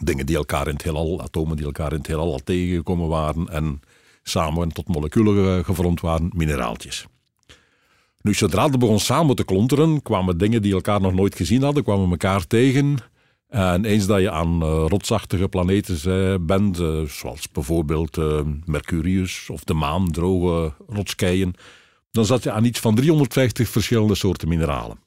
dingen 0.00 0.26
die 0.26 0.36
elkaar 0.36 0.66
in 0.66 0.74
het 0.74 0.82
heelal, 0.82 1.20
atomen 1.20 1.56
die 1.56 1.66
elkaar 1.66 1.92
in 1.92 1.98
het 1.98 2.06
heelal 2.06 2.32
al 2.32 2.40
tegengekomen 2.44 3.08
waren. 3.08 3.48
En 3.48 3.80
samen 4.22 4.72
tot 4.72 4.88
moleculen 4.88 5.64
gevormd 5.64 6.00
waren, 6.00 6.30
mineraaltjes. 6.34 7.06
Nu, 8.20 8.34
zodra 8.34 8.64
het 8.64 8.78
begon 8.78 9.00
samen 9.00 9.36
te 9.36 9.44
klonteren, 9.44 10.02
kwamen 10.02 10.38
dingen 10.38 10.62
die 10.62 10.72
elkaar 10.72 11.00
nog 11.00 11.14
nooit 11.14 11.34
gezien 11.34 11.62
hadden, 11.62 11.82
kwamen 11.82 12.10
elkaar 12.10 12.46
tegen. 12.46 12.96
En 13.48 13.84
eens 13.84 14.06
dat 14.06 14.20
je 14.20 14.30
aan 14.30 14.62
uh, 14.62 14.84
rotsachtige 14.88 15.48
planeten 15.48 15.98
uh, 16.06 16.34
bent, 16.46 16.76
zoals 17.10 17.50
bijvoorbeeld 17.50 18.16
Mercurius 18.64 19.50
of 19.50 19.64
de 19.64 19.74
maan, 19.74 20.10
droge 20.10 20.72
rotskeien, 20.88 21.54
dan 22.10 22.26
zat 22.26 22.42
je 22.42 22.50
aan 22.50 22.64
iets 22.64 22.80
van 22.80 22.94
350 22.94 23.68
verschillende 23.68 24.14
soorten 24.14 24.48
mineralen. 24.48 24.98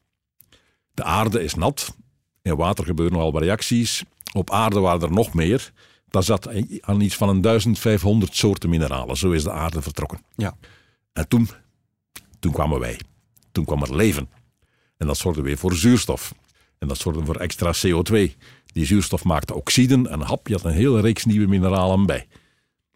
De 0.93 1.03
aarde 1.03 1.43
is 1.43 1.55
nat, 1.55 1.95
in 2.41 2.55
water 2.55 2.85
gebeuren 2.85 3.17
nogal 3.17 3.39
reacties. 3.39 4.03
Op 4.33 4.51
aarde 4.51 4.79
waren 4.79 5.01
er 5.01 5.11
nog 5.11 5.33
meer. 5.33 5.71
Dat 6.07 6.25
zat 6.25 6.49
aan 6.81 7.01
iets 7.01 7.15
van 7.15 7.29
een 7.29 7.41
1500 7.41 8.35
soorten 8.35 8.69
mineralen. 8.69 9.17
Zo 9.17 9.31
is 9.31 9.43
de 9.43 9.51
aarde 9.51 9.81
vertrokken. 9.81 10.21
Ja. 10.35 10.57
En 11.13 11.27
toen, 11.27 11.49
toen 12.39 12.51
kwamen 12.51 12.79
wij. 12.79 12.99
Toen 13.51 13.65
kwam 13.65 13.81
er 13.81 13.95
leven. 13.95 14.29
En 14.97 15.07
dat 15.07 15.17
zorgde 15.17 15.41
weer 15.41 15.57
voor 15.57 15.73
zuurstof. 15.73 16.33
En 16.77 16.87
dat 16.87 16.97
zorgde 16.97 17.25
voor 17.25 17.35
extra 17.35 17.73
CO2. 17.73 18.35
Die 18.65 18.85
zuurstof 18.85 19.23
maakte 19.23 19.55
oxiden 19.55 20.07
en 20.07 20.21
hap, 20.21 20.47
je 20.47 20.53
had 20.53 20.63
een 20.63 20.71
hele 20.71 21.01
reeks 21.01 21.25
nieuwe 21.25 21.47
mineralen 21.47 22.05
bij. 22.05 22.27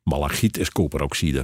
Malachiet 0.04 0.58
is 0.58 0.70
koperoxide. 0.70 1.44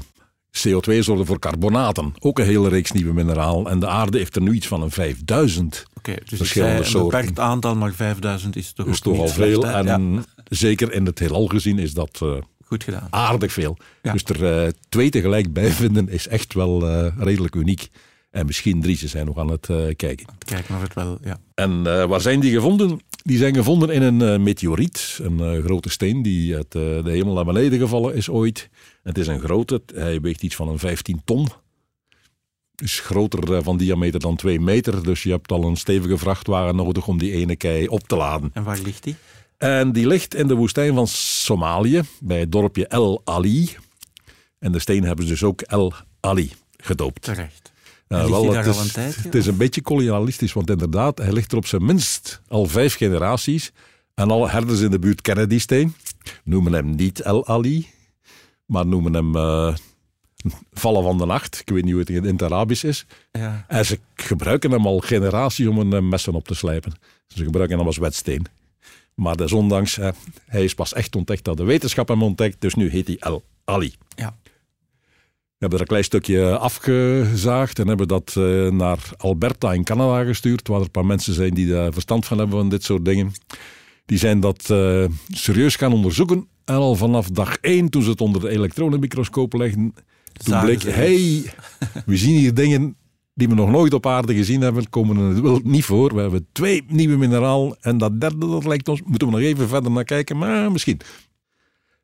CO2 0.57 0.99
zorgde 0.99 1.25
voor 1.25 1.39
carbonaten, 1.39 2.13
ook 2.19 2.39
een 2.39 2.45
hele 2.45 2.69
reeks 2.69 2.91
nieuwe 2.91 3.13
mineralen. 3.13 3.71
En 3.71 3.79
de 3.79 3.87
aarde 3.87 4.17
heeft 4.17 4.35
er 4.35 4.41
nu 4.41 4.53
iets 4.53 4.67
van 4.67 4.81
een 4.81 4.91
5000 4.91 5.85
Oké, 5.97 6.15
dus 6.25 6.37
verschillende 6.37 6.83
soorten. 6.83 6.99
een 6.99 7.25
beperkt 7.25 7.39
aantal, 7.39 7.75
maar 7.75 7.93
5000 7.93 8.55
is 8.55 8.73
toch, 8.73 8.87
is 8.87 8.99
toch 8.99 9.19
al 9.19 9.27
veel. 9.27 9.67
en 9.67 10.25
zeker 10.49 10.93
in 10.93 11.05
het 11.05 11.19
heelal 11.19 11.47
gezien 11.47 11.79
is 11.79 11.93
dat 11.93 12.19
uh, 12.23 12.37
Goed 12.65 12.83
gedaan. 12.83 13.07
aardig 13.09 13.51
veel. 13.53 13.77
Dus 14.01 14.23
er 14.23 14.63
uh, 14.63 14.69
twee 14.89 15.09
tegelijk 15.09 15.53
bij 15.53 15.71
vinden 15.71 16.09
is 16.09 16.27
echt 16.27 16.53
wel 16.53 16.89
uh, 16.89 17.07
redelijk 17.17 17.55
uniek. 17.55 17.89
En 18.31 18.45
misschien 18.45 18.81
drie, 18.81 18.95
ze 18.97 19.07
zijn 19.07 19.25
nog 19.25 19.37
aan 19.37 19.49
het 19.49 19.65
kijken. 19.95 20.25
Kijken 20.37 20.75
of 20.75 20.81
het 20.81 20.93
wel, 20.93 21.17
ja. 21.23 21.39
En 21.53 21.83
waar 22.07 22.21
zijn 22.21 22.39
die 22.39 22.53
gevonden? 22.53 22.99
Die 23.29 23.37
zijn 23.37 23.55
gevonden 23.55 23.89
in 23.89 24.01
een 24.01 24.43
meteoriet, 24.43 25.19
een 25.21 25.61
grote 25.63 25.89
steen 25.89 26.21
die 26.21 26.55
uit 26.55 26.71
de 26.71 27.01
hemel 27.03 27.33
naar 27.33 27.45
beneden 27.45 27.79
gevallen 27.79 28.15
is 28.15 28.29
ooit. 28.29 28.69
Het 29.03 29.17
is 29.17 29.27
een 29.27 29.39
grote, 29.39 29.81
hij 29.93 30.21
weegt 30.21 30.43
iets 30.43 30.55
van 30.55 30.67
een 30.67 30.79
15 30.79 31.21
ton. 31.25 31.47
Is 32.75 32.99
groter 32.99 33.63
van 33.63 33.77
diameter 33.77 34.19
dan 34.19 34.35
2 34.35 34.59
meter, 34.59 35.03
dus 35.03 35.23
je 35.23 35.29
hebt 35.29 35.51
al 35.51 35.63
een 35.63 35.75
stevige 35.75 36.17
vrachtwagen 36.17 36.75
nodig 36.75 37.07
om 37.07 37.17
die 37.17 37.31
ene 37.31 37.55
kei 37.55 37.87
op 37.87 38.07
te 38.07 38.15
laden. 38.15 38.49
En 38.53 38.63
waar 38.63 38.79
ligt 38.83 39.03
die? 39.03 39.15
En 39.57 39.91
die 39.91 40.07
ligt 40.07 40.35
in 40.35 40.47
de 40.47 40.55
woestijn 40.55 40.93
van 40.93 41.07
Somalië, 41.07 42.01
bij 42.19 42.39
het 42.39 42.51
dorpje 42.51 42.87
El 42.87 43.21
Ali. 43.23 43.69
En 44.59 44.71
de 44.71 44.79
steen 44.79 45.03
hebben 45.03 45.25
ze 45.25 45.31
dus 45.31 45.43
ook 45.43 45.61
El 45.61 45.93
Ali 46.19 46.51
gedoopt. 46.77 47.21
Terecht. 47.21 47.71
Wel, 48.09 48.53
het, 48.53 48.65
is, 48.65 49.15
het 49.15 49.35
is 49.35 49.45
een 49.45 49.57
beetje 49.57 49.81
kolonialistisch, 49.81 50.53
want 50.53 50.69
inderdaad, 50.69 51.17
hij 51.17 51.31
ligt 51.31 51.51
er 51.51 51.57
op 51.57 51.65
zijn 51.65 51.85
minst 51.85 52.41
al 52.47 52.65
vijf 52.65 52.95
generaties. 52.95 53.71
En 54.13 54.31
alle 54.31 54.49
herders 54.49 54.79
in 54.79 54.91
de 54.91 54.99
buurt 54.99 55.21
kennen 55.21 55.49
die 55.49 55.59
steen. 55.59 55.95
Noemen 56.43 56.73
hem 56.73 56.95
niet 56.95 57.19
El 57.19 57.47
Ali, 57.47 57.87
maar 58.65 58.85
noemen 58.85 59.13
hem 59.13 59.35
uh, 59.35 59.75
vallen 60.71 61.03
van 61.03 61.17
de 61.17 61.25
nacht. 61.25 61.59
Ik 61.59 61.69
weet 61.69 61.83
niet 61.83 61.91
hoe 61.91 62.01
het 62.01 62.09
in 62.09 62.23
het 62.23 62.43
Arabisch 62.43 62.83
is. 62.83 63.05
Ja. 63.31 63.65
En 63.67 63.85
ze 63.85 63.99
gebruiken 64.15 64.71
hem 64.71 64.85
al 64.85 64.99
generaties 64.99 65.67
om 65.67 65.77
een 65.77 66.09
messen 66.09 66.33
op 66.33 66.47
te 66.47 66.55
slijpen. 66.55 66.93
Ze 67.27 67.43
gebruiken 67.43 67.77
hem 67.77 67.87
als 67.87 67.97
wetsteen. 67.97 68.45
Maar 69.13 69.35
desondanks, 69.35 69.97
uh, 69.97 70.09
hij 70.45 70.63
is 70.63 70.73
pas 70.73 70.93
echt 70.93 71.15
ontdekt 71.15 71.43
dat 71.43 71.57
de 71.57 71.63
wetenschap 71.63 72.07
hem 72.07 72.23
ontdekt. 72.23 72.61
Dus 72.61 72.75
nu 72.75 72.89
heet 72.89 73.07
hij 73.07 73.17
El 73.19 73.43
Ali. 73.65 73.95
Ja. 74.15 74.35
We 75.59 75.65
hebben 75.65 75.85
er 75.87 75.93
een 75.93 76.01
klein 76.01 76.21
stukje 76.21 76.57
afgezaagd 76.57 77.79
en 77.79 77.87
hebben 77.87 78.07
dat 78.07 78.35
uh, 78.37 78.71
naar 78.71 78.99
Alberta 79.17 79.73
in 79.73 79.83
Canada 79.83 80.23
gestuurd, 80.23 80.67
waar 80.67 80.77
er 80.77 80.83
een 80.83 80.91
paar 80.91 81.05
mensen 81.05 81.33
zijn 81.33 81.53
die 81.53 81.67
daar 81.67 81.93
verstand 81.93 82.25
van 82.25 82.37
hebben 82.37 82.57
van 82.57 82.69
dit 82.69 82.83
soort 82.83 83.05
dingen. 83.05 83.31
Die 84.05 84.17
zijn 84.17 84.39
dat 84.39 84.69
uh, 84.71 85.05
serieus 85.27 85.75
gaan 85.75 85.93
onderzoeken. 85.93 86.47
En 86.65 86.75
al 86.75 86.95
vanaf 86.95 87.29
dag 87.29 87.57
één, 87.57 87.89
toen 87.89 88.01
ze 88.01 88.09
het 88.09 88.21
onder 88.21 88.41
de 88.41 88.49
elektronenmicroscoop 88.49 89.53
legden, 89.53 89.93
toen 90.43 90.59
bleek, 90.59 90.83
hey, 90.83 91.43
we 92.05 92.17
zien 92.17 92.37
hier 92.37 92.53
dingen 92.53 92.95
die 93.33 93.47
we 93.47 93.55
nog 93.55 93.69
nooit 93.69 93.93
op 93.93 94.05
aarde 94.05 94.35
gezien 94.35 94.61
hebben, 94.61 94.89
komen 94.89 95.17
in 95.17 95.23
het 95.23 95.39
wild 95.39 95.63
niet 95.63 95.85
voor. 95.85 96.15
We 96.15 96.21
hebben 96.21 96.47
twee 96.51 96.83
nieuwe 96.87 97.17
mineralen 97.17 97.77
en 97.81 97.97
dat 97.97 98.21
derde, 98.21 98.49
dat 98.49 98.65
lijkt 98.65 98.87
ons, 98.87 99.01
moeten 99.05 99.27
we 99.27 99.33
nog 99.33 99.43
even 99.43 99.67
verder 99.67 99.91
naar 99.91 100.03
kijken, 100.03 100.37
maar 100.37 100.71
misschien. 100.71 101.01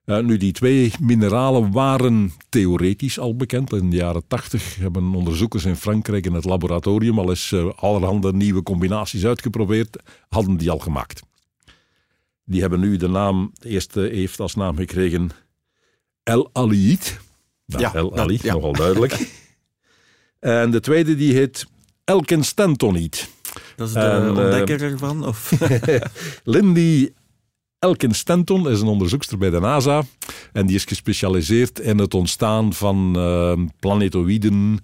Uh, 0.05 0.19
nu, 0.19 0.37
die 0.37 0.51
twee 0.51 0.93
mineralen 0.99 1.71
waren 1.71 2.33
theoretisch 2.49 3.19
al 3.19 3.35
bekend. 3.35 3.73
In 3.73 3.89
de 3.89 3.95
jaren 3.95 4.27
tachtig 4.27 4.75
hebben 4.75 5.13
onderzoekers 5.13 5.65
in 5.65 5.75
Frankrijk 5.75 6.25
in 6.25 6.33
het 6.33 6.45
laboratorium 6.45 7.19
al 7.19 7.29
eens 7.29 7.51
uh, 7.51 7.71
allerhande 7.75 8.33
nieuwe 8.33 8.63
combinaties 8.63 9.25
uitgeprobeerd, 9.25 10.03
hadden 10.29 10.57
die 10.57 10.71
al 10.71 10.79
gemaakt. 10.79 11.21
Die 12.43 12.61
hebben 12.61 12.79
nu 12.79 12.97
de 12.97 13.07
naam, 13.07 13.51
de 13.53 13.69
eerste 13.69 13.99
heeft 13.99 14.39
als 14.39 14.55
naam 14.55 14.75
gekregen 14.75 15.29
El 16.23 16.49
Aliid. 16.53 17.19
Nou, 17.65 17.81
ja, 17.81 17.93
El 17.93 18.17
Ali, 18.17 18.39
ja. 18.41 18.53
nogal 18.53 18.73
duidelijk. 18.73 19.27
en 20.39 20.71
de 20.71 20.79
tweede 20.79 21.15
die 21.15 21.33
heet 21.33 21.65
Elkenstentoniet. 22.03 23.29
Dat 23.75 23.87
is 23.87 23.93
de 23.93 23.99
en, 23.99 24.27
ontdekker 24.29 24.81
uh, 24.81 24.91
ervan? 24.91 25.25
Of? 25.25 25.51
Lindy 26.43 27.11
Elkenstenton 27.79 28.69
is 28.69 28.81
een 28.81 28.87
onderzoekster 28.87 29.37
bij 29.37 29.49
de 29.49 29.59
NASA. 29.59 30.03
En 30.53 30.65
die 30.65 30.75
is 30.75 30.85
gespecialiseerd 30.85 31.79
in 31.79 31.97
het 31.97 32.13
ontstaan 32.13 32.73
van 32.73 33.13
uh, 33.17 33.65
planetoïden, 33.79 34.79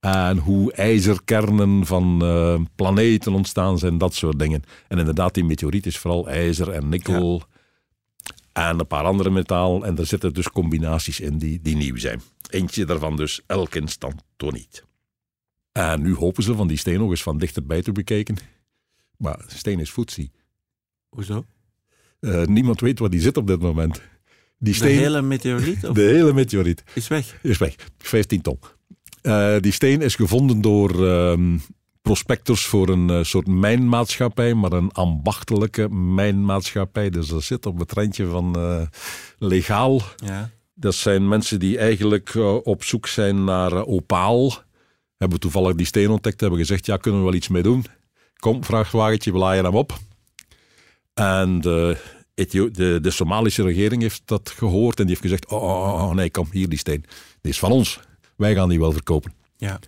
en 0.00 0.38
hoe 0.38 0.72
ijzerkernen 0.72 1.86
van 1.86 2.24
uh, 2.24 2.60
planeten 2.74 3.32
ontstaan 3.32 3.78
zijn, 3.78 3.98
dat 3.98 4.14
soort 4.14 4.38
dingen. 4.38 4.62
En 4.88 4.98
inderdaad, 4.98 5.34
die 5.34 5.44
meteoriet 5.44 5.86
is 5.86 5.98
vooral 5.98 6.28
ijzer 6.28 6.70
en 6.70 6.88
nikkel 6.88 7.42
en 8.52 8.78
een 8.80 8.86
paar 8.86 9.04
andere 9.04 9.30
metalen. 9.30 9.84
En 9.84 9.98
er 9.98 10.06
zitten 10.06 10.34
dus 10.34 10.50
combinaties 10.50 11.20
in 11.20 11.38
die, 11.38 11.60
die 11.62 11.76
nieuw 11.76 11.96
zijn. 11.96 12.20
Eentje 12.50 12.84
daarvan 12.84 13.16
dus 13.16 13.40
elkenstantoniet. 13.46 14.84
En 15.72 16.02
nu 16.02 16.14
hopen 16.14 16.42
ze 16.42 16.54
van 16.54 16.66
die 16.66 16.78
steen 16.78 16.98
nog 16.98 17.10
eens 17.10 17.22
van 17.22 17.38
dichterbij 17.38 17.82
te 17.82 17.92
bekijken. 17.92 18.36
Maar 19.16 19.44
steen 19.46 19.80
is 19.80 19.90
voetzie. 19.90 20.30
Hoezo? 21.08 21.44
Uh, 22.20 22.44
niemand 22.44 22.80
weet 22.80 22.98
waar 22.98 23.10
die 23.10 23.20
zit 23.20 23.36
op 23.36 23.46
dit 23.46 23.60
moment. 23.60 24.00
Die 24.58 24.74
steen, 24.74 24.96
de 24.96 25.02
hele 25.02 25.22
meteoriet? 25.22 25.84
Of? 25.84 25.94
De 26.00 26.02
hele 26.02 26.32
meteoriet. 26.32 26.82
Is 26.94 27.08
weg? 27.08 27.38
Is 27.42 27.58
weg. 27.58 27.74
15 27.98 28.40
ton. 28.40 28.58
Uh, 29.22 29.56
die 29.60 29.72
steen 29.72 30.02
is 30.02 30.14
gevonden 30.14 30.60
door 30.60 31.04
uh, 31.04 31.54
prospectors 32.02 32.66
voor 32.66 32.88
een 32.88 33.08
uh, 33.08 33.22
soort 33.22 33.46
mijnmaatschappij, 33.46 34.54
maar 34.54 34.72
een 34.72 34.92
ambachtelijke 34.92 35.88
mijnmaatschappij. 35.88 37.10
Dus 37.10 37.28
dat 37.28 37.42
zit 37.42 37.66
op 37.66 37.78
het 37.78 37.92
randje 37.92 38.26
van 38.26 38.56
eh, 38.56 38.80
legaal. 39.38 40.02
Ja. 40.16 40.50
Dat 40.74 40.94
zijn 40.94 41.28
mensen 41.28 41.58
die 41.58 41.78
eigenlijk 41.78 42.34
op 42.62 42.84
zoek 42.84 43.06
zijn 43.06 43.44
naar 43.44 43.86
opaal. 43.86 44.52
Hebben 45.16 45.40
toevallig 45.40 45.74
die 45.74 45.86
steen 45.86 46.10
ontdekt, 46.10 46.40
hebben 46.40 46.58
gezegd, 46.58 46.86
ja, 46.86 46.96
kunnen 46.96 47.20
we 47.20 47.26
wel 47.26 47.36
iets 47.36 47.48
mee 47.48 47.62
doen. 47.62 47.84
Kom, 48.36 48.64
vrachtwagentje, 48.64 49.32
we 49.32 49.38
laaien 49.38 49.64
hem 49.64 49.74
op. 49.74 49.98
En 51.20 51.60
de, 51.60 51.96
de, 52.34 52.98
de 53.02 53.10
Somalische 53.10 53.62
regering 53.62 54.02
heeft 54.02 54.22
dat 54.24 54.50
gehoord 54.56 54.98
en 54.98 55.06
die 55.06 55.16
heeft 55.16 55.26
gezegd, 55.26 55.46
oh, 55.46 55.62
oh, 55.62 56.02
oh 56.02 56.14
nee, 56.14 56.30
kom, 56.30 56.48
hier 56.50 56.68
die 56.68 56.78
steen. 56.78 57.04
Die 57.40 57.52
is 57.52 57.58
van 57.58 57.70
ons 57.70 58.00
wij 58.36 58.54
gaan 58.54 58.68
die 58.68 58.78
wel 58.78 58.92
verkopen. 58.92 59.32
Ja. 59.56 59.78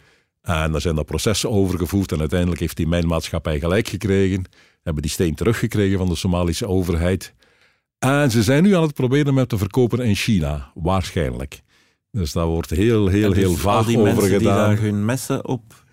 En 0.43 0.73
daar 0.73 0.81
zijn 0.81 0.97
er 0.97 1.05
processen 1.05 1.51
overgevoerd 1.51 2.13
en 2.13 2.21
uiteindelijk 2.21 2.61
heeft 2.61 2.77
die 2.77 2.87
mijnmaatschappij 2.87 3.59
gelijk 3.59 3.89
gekregen. 3.89 4.45
Hebben 4.83 5.03
die 5.03 5.13
steen 5.13 5.35
teruggekregen 5.35 5.99
van 5.99 6.09
de 6.09 6.15
Somalische 6.15 6.69
overheid. 6.69 7.35
En 7.99 8.31
ze 8.31 8.43
zijn 8.43 8.63
nu 8.63 8.75
aan 8.75 8.83
het 8.83 8.95
proberen 8.95 9.35
met 9.35 9.49
te 9.49 9.59
verkopen 9.59 10.01
in 10.01 10.15
China, 10.15 10.71
waarschijnlijk. 10.75 11.61
Dus 12.11 12.33
daar 12.33 12.47
wordt 12.47 12.71
heel, 12.71 13.07
heel, 13.07 13.29
dus 13.29 13.39
heel 13.39 13.55
vaag 13.55 13.87
die 13.87 13.99
over 13.99 14.23
gedaan. 14.23 14.39
Die 14.39 14.49
daar 14.49 14.81
hun 14.81 15.05
messen 15.05 15.47
op 15.47 15.85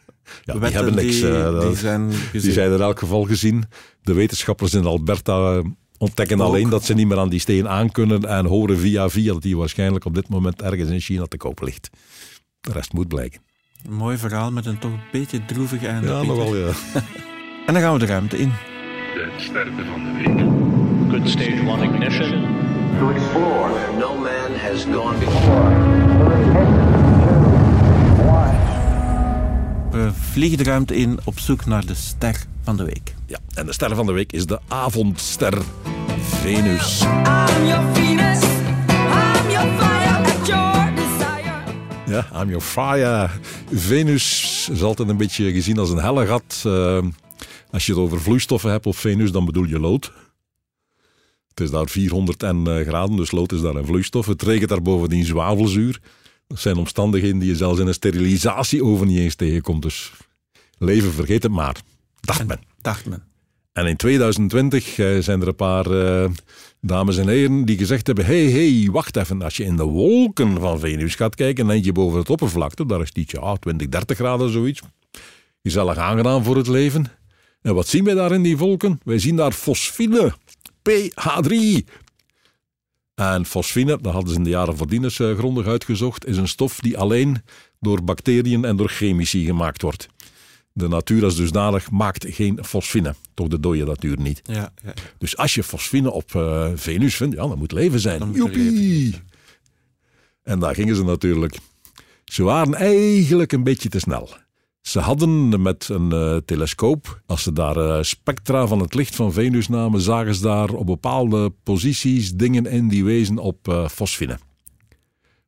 ja, 0.44 0.54
die 0.54 0.70
hebben 0.70 0.96
niks. 0.96 1.16
Die, 1.16 1.30
uh, 1.30 1.62
die, 1.62 1.76
zijn 1.76 2.12
die 2.32 2.52
zijn 2.52 2.72
in 2.72 2.82
elk 2.82 3.00
geval 3.00 3.24
gezien. 3.24 3.64
De 4.02 4.14
wetenschappers 4.14 4.74
in 4.74 4.86
Alberta 4.86 5.62
ontdekken 5.98 6.42
Ook. 6.42 6.48
alleen 6.48 6.70
dat 6.70 6.84
ze 6.84 6.94
niet 6.94 7.08
meer 7.08 7.18
aan 7.18 7.30
die 7.30 7.40
steen 7.40 7.68
aankunnen 7.70 8.26
en 8.26 8.46
horen 8.46 8.78
via 8.78 9.10
via 9.10 9.34
dat 9.34 9.42
die 9.42 9.58
waarschijnlijk 9.58 10.06
op 10.06 10.16
dit 10.16 10.28
moment 10.30 10.62
ergens 10.62 10.90
in 10.90 11.00
China 11.00 11.26
te 11.26 11.38
koop 11.38 11.62
ligt. 11.62 11.90
De 12.62 12.72
rest 12.72 12.94
moet 12.94 13.08
blijken. 13.08 13.42
Een 13.86 13.94
mooi 13.94 14.18
verhaal 14.18 14.52
met 14.52 14.66
een 14.66 14.80
toch 14.80 14.92
een 14.92 15.00
beetje 15.12 15.46
droevig 15.46 15.86
einde. 15.86 16.08
Ja, 16.08 16.24
nogal 16.24 16.56
ja. 16.56 16.68
en 17.68 17.74
dan 17.74 17.82
gaan 17.82 17.94
we 17.94 18.00
de 18.00 18.06
ruimte 18.06 18.38
in. 18.38 18.52
De 19.14 19.30
sterren 19.38 19.74
van 19.86 20.04
de 20.04 20.12
week. 20.12 20.64
Good 21.10 21.30
stage 21.30 21.68
one 21.68 21.84
ignition. 21.84 22.42
To 23.00 23.10
explore. 23.10 23.98
No 23.98 24.18
man 24.18 24.56
has 24.56 24.84
gone 24.84 25.18
before. 25.18 27.05
We 29.96 30.12
vliegen 30.14 30.58
de 30.58 30.64
ruimte 30.64 30.96
in 30.96 31.20
op 31.24 31.40
zoek 31.40 31.66
naar 31.66 31.86
de 31.86 31.94
ster 31.94 32.46
van 32.64 32.78
de 32.78 32.84
week. 32.84 33.16
Ja, 33.26 33.40
en 33.54 33.66
de 33.66 33.74
ster 33.74 33.96
van 33.96 34.06
de 34.06 34.12
week 34.12 34.32
is 34.32 34.46
de 34.46 34.60
avondster 34.68 35.62
Venus. 36.20 37.02
I'm 37.02 37.66
your 37.66 37.94
Venus. 37.94 38.42
I'm 38.44 39.50
your 39.50 39.70
fire 39.80 40.18
at 40.18 40.48
your 40.48 40.94
Ja, 42.06 42.42
I'm 42.42 42.50
your 42.50 42.62
fire. 42.62 43.30
Venus 43.74 44.70
is 44.72 44.82
altijd 44.82 45.10
een 45.10 45.18
beetje 45.18 45.52
gezien 45.52 45.78
als 45.78 45.90
een 45.90 45.98
helle 45.98 46.26
gat. 46.26 46.64
Uh, 46.66 46.98
als 47.72 47.86
je 47.86 47.92
het 47.92 48.02
over 48.02 48.22
vloeistoffen 48.22 48.72
hebt 48.72 48.86
op 48.86 48.96
Venus, 48.96 49.32
dan 49.32 49.46
bedoel 49.46 49.66
je 49.66 49.80
lood. 49.80 50.12
Het 51.48 51.60
is 51.60 51.70
daar 51.70 51.88
400 51.88 52.44
en, 52.44 52.68
uh, 52.68 52.88
graden, 52.88 53.16
dus 53.16 53.32
lood 53.32 53.52
is 53.52 53.62
daar 53.62 53.76
een 53.76 53.86
vloeistof. 53.86 54.26
Het 54.26 54.42
regent 54.42 54.70
daar 54.70 54.82
bovendien 54.82 55.26
zwavelzuur. 55.26 56.00
Dat 56.48 56.60
zijn 56.60 56.78
omstandigheden 56.78 57.40
die 57.40 57.50
je 57.50 57.56
zelfs 57.56 57.80
in 57.80 57.88
een 57.88 57.94
sterilisatieoven 57.94 59.08
niet 59.08 59.20
eens 59.20 59.36
tegenkomt. 59.36 59.82
Dus 59.82 60.12
leven, 60.78 61.14
vergeet 61.14 61.44
het 61.44 61.52
maar. 61.52 61.76
Dacht 62.22 62.48
men. 62.48 62.60
Dacht 62.82 63.06
men. 63.06 63.24
En 63.74 63.86
in 63.86 63.96
2020 63.96 64.98
uh, 64.98 65.22
zijn 65.22 65.42
er 65.42 65.48
een 65.48 65.56
paar 65.56 65.92
uh, 65.92 66.30
dames 66.82 67.18
en 67.18 67.28
heren 67.28 67.66
die 67.66 67.78
gezegd 67.78 68.08
hebben: 68.08 68.26
hey, 68.26 68.44
hey, 68.44 68.90
wacht 68.92 69.16
even. 69.16 69.42
Als 69.42 69.58
je 69.58 69.64
in 69.64 69.76
de 69.76 69.84
wolken 69.84 70.60
van 70.60 70.80
Venus 70.80 71.16
gaat 71.16 71.36
kijken, 71.36 71.68
dan 71.68 71.84
je 71.84 71.92
boven 71.92 72.20
het 72.20 72.30
oppervlakte, 72.30 72.86
daar 72.86 73.02
is 73.02 73.10
het 73.14 73.32
ja, 73.32 73.56
20, 73.56 73.90
30 73.90 74.18
graden 74.18 74.52
zoiets. 74.52 74.82
Gezellig 75.64 75.98
aangedaan 75.98 76.44
voor 76.44 76.58
het 76.58 76.68
leven. 76.68 77.06
En 77.62 77.76
wat 77.76 77.88
zien 77.88 78.04
wij 78.04 78.14
daar 78.14 78.32
in 78.32 78.44
die 78.44 78.58
wolken? 78.58 79.00
Wij 79.04 79.20
zien 79.20 79.36
daar 79.36 79.52
fosfine, 79.52 80.34
pH3. 80.90 81.84
En 83.16 83.46
fosfine, 83.46 83.98
dat 84.02 84.14
hadden 84.14 84.32
ze 84.32 84.38
in 84.38 84.44
de 84.44 84.50
jaren 84.50 84.78
voordien 84.78 85.04
eens 85.04 85.20
uh, 85.20 85.38
grondig 85.38 85.66
uitgezocht, 85.66 86.28
is 86.28 86.38
een 86.38 86.48
stof 86.48 86.80
die 86.80 86.98
alleen 86.98 87.42
door 87.80 88.04
bacteriën 88.04 88.66
en 88.66 88.76
door 88.76 88.90
chemici 88.90 89.46
gemaakt 89.46 89.82
wordt. 89.82 90.08
De 90.74 90.88
natuur 90.88 91.24
als 91.24 91.36
dusdanig 91.36 91.92
maakt 91.92 92.26
geen 92.28 92.60
fosfine. 92.64 93.16
Toch 93.34 93.48
de 93.48 93.60
dode 93.60 93.86
natuur 93.86 94.20
niet. 94.20 94.42
Ja, 94.44 94.74
ja. 94.84 94.94
Dus 95.18 95.38
als 95.38 95.56
je 95.56 95.64
fosfine 95.64 96.12
op 96.12 96.34
uh, 96.34 96.70
Venus 96.76 97.16
vindt, 97.16 97.36
ja, 97.36 97.48
dan 97.48 97.58
moet 97.58 97.72
leven 97.72 98.00
zijn. 98.00 98.20
Dan 98.20 98.28
moet 98.28 98.38
Joepie! 98.38 98.72
leven. 98.72 99.28
En 100.44 100.60
daar 100.60 100.76
gingen 100.76 100.96
ze 100.96 101.04
natuurlijk. 101.04 101.58
Ze 102.26 102.44
waren 102.44 102.74
eigenlijk 102.74 103.52
een 103.52 103.64
beetje 103.64 103.90
te 103.90 104.00
snel. 104.00 104.30
Ze 104.86 105.00
hadden 105.00 105.62
met 105.62 105.90
een 105.90 106.14
uh, 106.14 106.38
telescoop, 106.46 107.22
als 107.26 107.44
ze 107.44 107.54
daar 107.54 107.78
uh, 107.78 107.98
spectra 108.02 108.68
van 108.68 108.80
het 108.80 108.94
licht 108.94 109.16
van 109.16 109.34
Venus 109.34 109.68
namen, 109.68 110.02
zagen 110.02 110.36
ze 110.36 110.42
daar 110.42 110.70
op 110.70 110.86
bepaalde 110.86 111.54
posities 111.64 112.34
dingen 112.34 112.66
in 112.66 112.88
die 112.88 113.04
wezen 113.04 113.38
op 113.38 113.68
uh, 113.68 113.88
fosfine. 113.88 114.38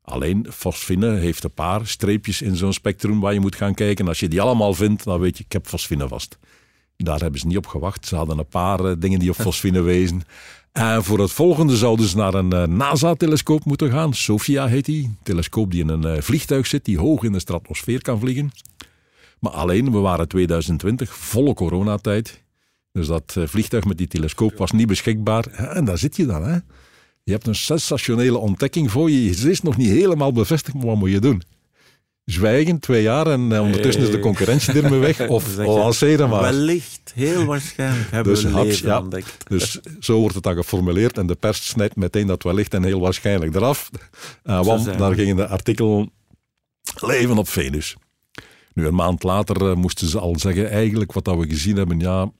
Alleen 0.01 0.47
fosfine 0.49 1.15
heeft 1.15 1.43
een 1.43 1.53
paar 1.53 1.87
streepjes 1.87 2.41
in 2.41 2.55
zo'n 2.55 2.73
spectrum 2.73 3.19
waar 3.19 3.33
je 3.33 3.39
moet 3.39 3.55
gaan 3.55 3.73
kijken. 3.73 4.07
Als 4.07 4.19
je 4.19 4.27
die 4.27 4.41
allemaal 4.41 4.73
vindt, 4.73 5.03
dan 5.03 5.19
weet 5.19 5.37
je, 5.37 5.43
ik 5.43 5.51
heb 5.51 5.67
fosfine 5.67 6.07
vast. 6.07 6.37
Daar 6.95 7.19
hebben 7.19 7.39
ze 7.39 7.47
niet 7.47 7.57
op 7.57 7.67
gewacht. 7.67 8.05
Ze 8.07 8.15
hadden 8.15 8.37
een 8.37 8.47
paar 8.47 8.99
dingen 8.99 9.19
die 9.19 9.29
op 9.29 9.41
fosfine 9.47 9.81
wezen. 9.81 10.21
En 10.71 11.03
voor 11.03 11.19
het 11.19 11.31
volgende 11.31 11.77
zouden 11.77 12.07
ze 12.07 12.17
naar 12.17 12.33
een 12.33 12.77
NASA-telescoop 12.77 13.65
moeten 13.65 13.91
gaan. 13.91 14.13
SOFIA 14.13 14.67
heet 14.67 14.85
die. 14.85 15.03
Een 15.03 15.17
telescoop 15.23 15.71
die 15.71 15.81
in 15.81 15.89
een 15.89 16.23
vliegtuig 16.23 16.67
zit, 16.67 16.85
die 16.85 16.99
hoog 16.99 17.23
in 17.23 17.31
de 17.31 17.39
stratosfeer 17.39 18.01
kan 18.01 18.19
vliegen. 18.19 18.51
Maar 19.39 19.51
alleen, 19.51 19.91
we 19.91 19.97
waren 19.97 20.27
2020, 20.27 21.15
volle 21.15 21.53
coronatijd. 21.53 22.43
Dus 22.91 23.07
dat 23.07 23.35
vliegtuig 23.37 23.85
met 23.85 23.97
die 23.97 24.07
telescoop 24.07 24.57
was 24.57 24.71
niet 24.71 24.87
beschikbaar. 24.87 25.45
En 25.47 25.85
daar 25.85 25.97
zit 25.97 26.15
je 26.15 26.25
dan, 26.25 26.43
hè. 26.43 26.57
Je 27.27 27.33
hebt 27.33 27.47
een 27.47 27.55
sensationele 27.55 28.37
ontdekking 28.37 28.91
voor 28.91 29.11
je. 29.11 29.29
Het 29.29 29.43
is 29.43 29.61
nog 29.61 29.77
niet 29.77 29.89
helemaal 29.89 30.31
bevestigd, 30.31 30.75
maar 30.75 30.85
wat 30.85 30.95
moet 30.95 31.11
je 31.11 31.19
doen? 31.19 31.41
Zwijgen, 32.25 32.79
twee 32.79 33.01
jaar 33.01 33.27
en 33.27 33.51
uh, 33.51 33.61
ondertussen 33.61 34.03
is 34.03 34.11
de 34.11 34.19
concurrentie 34.19 34.73
ermee 34.73 34.99
weg. 34.99 35.27
Of 35.29 35.57
lanceren 35.57 36.29
maar. 36.29 36.41
Wellicht, 36.41 37.11
heel 37.15 37.45
waarschijnlijk 37.45 38.11
hebben 38.11 38.33
dus, 38.33 38.43
we 38.43 38.63
leven 38.63 38.87
ja, 38.87 38.99
ontdekt. 38.99 39.37
Dus 39.49 39.79
zo 39.99 40.19
wordt 40.19 40.35
het 40.35 40.43
dan 40.43 40.55
geformuleerd 40.55 41.17
en 41.17 41.27
de 41.27 41.35
pers 41.35 41.67
snijdt 41.67 41.95
meteen 41.95 42.27
dat 42.27 42.43
wellicht 42.43 42.73
en 42.73 42.83
heel 42.83 42.99
waarschijnlijk 42.99 43.55
eraf. 43.55 43.89
Uh, 44.43 44.63
want 44.63 44.97
daar 44.97 45.13
gingen 45.13 45.35
de 45.35 45.47
artikelen 45.47 46.11
leven 46.99 47.37
op 47.37 47.49
Venus. 47.49 47.95
Nu, 48.77 48.85
een 48.85 48.95
maand 48.95 49.23
later 49.23 49.61
uh, 49.61 49.75
moesten 49.75 50.07
ze 50.07 50.19
al 50.19 50.39
zeggen, 50.39 50.69
eigenlijk 50.69 51.13
wat 51.13 51.25
dat 51.25 51.37
we 51.37 51.47
gezien 51.47 51.75
hebben, 51.75 51.99
ja, 51.99 52.31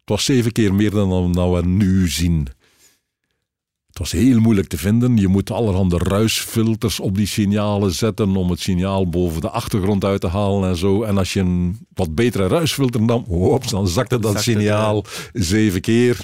het 0.00 0.04
was 0.04 0.24
zeven 0.24 0.52
keer 0.52 0.74
meer 0.74 0.90
dan, 0.90 1.32
dan 1.32 1.52
we 1.52 1.66
nu 1.66 2.08
zien. 2.08 2.48
Het 3.86 3.98
was 3.98 4.12
heel 4.12 4.40
moeilijk 4.40 4.68
te 4.68 4.78
vinden. 4.78 5.16
Je 5.16 5.28
moet 5.28 5.50
allerhande 5.50 5.98
ruisfilters 5.98 7.00
op 7.00 7.16
die 7.16 7.26
signalen 7.26 7.92
zetten 7.92 8.36
om 8.36 8.50
het 8.50 8.60
signaal 8.60 9.08
boven 9.08 9.40
de 9.40 9.50
achtergrond 9.50 10.04
uit 10.04 10.20
te 10.20 10.28
halen 10.28 10.68
en 10.68 10.76
zo. 10.76 11.02
En 11.02 11.18
als 11.18 11.32
je 11.32 11.40
een 11.40 11.86
wat 11.94 12.14
betere 12.14 12.46
ruisfilter 12.46 13.02
nam, 13.02 13.24
hops, 13.28 13.70
dan 13.70 13.88
zakte 13.88 14.18
dat 14.18 14.32
Zakte 14.32 14.50
signaal 14.50 15.04
zeven 15.32 15.80
keer. 15.80 16.18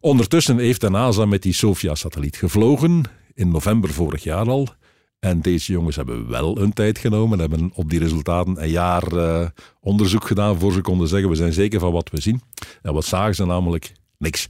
Ondertussen 0.00 0.58
heeft 0.58 0.80
de 0.80 0.90
NASA 0.90 1.26
met 1.26 1.42
die 1.42 1.54
Sofia-satelliet 1.54 2.36
gevlogen, 2.36 3.02
in 3.34 3.48
november 3.48 3.90
vorig 3.90 4.22
jaar 4.22 4.48
al. 4.48 4.68
En 5.18 5.40
deze 5.40 5.72
jongens 5.72 5.96
hebben 5.96 6.28
wel 6.28 6.58
hun 6.58 6.72
tijd 6.72 6.98
genomen, 6.98 7.38
hebben 7.38 7.70
op 7.74 7.90
die 7.90 7.98
resultaten 7.98 8.62
een 8.62 8.70
jaar 8.70 9.12
uh, 9.12 9.46
onderzoek 9.80 10.26
gedaan 10.26 10.58
voor 10.58 10.72
ze 10.72 10.80
konden 10.80 11.08
zeggen, 11.08 11.28
we 11.28 11.34
zijn 11.34 11.52
zeker 11.52 11.80
van 11.80 11.92
wat 11.92 12.10
we 12.10 12.20
zien. 12.20 12.40
En 12.82 12.92
wat 12.94 13.04
zagen 13.04 13.34
ze 13.34 13.44
namelijk? 13.46 13.92
Niks. 14.18 14.46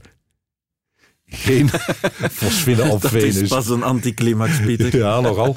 Geen 1.25 1.69
fosfine 2.41 2.83
op 2.83 3.01
Dat 3.01 3.11
Venus. 3.11 3.35
is 3.35 3.49
pas 3.49 3.69
een 3.69 3.83
anticlimax, 3.83 4.61
Pieter. 4.61 4.97
Ja, 5.05 5.19
nogal. 5.19 5.55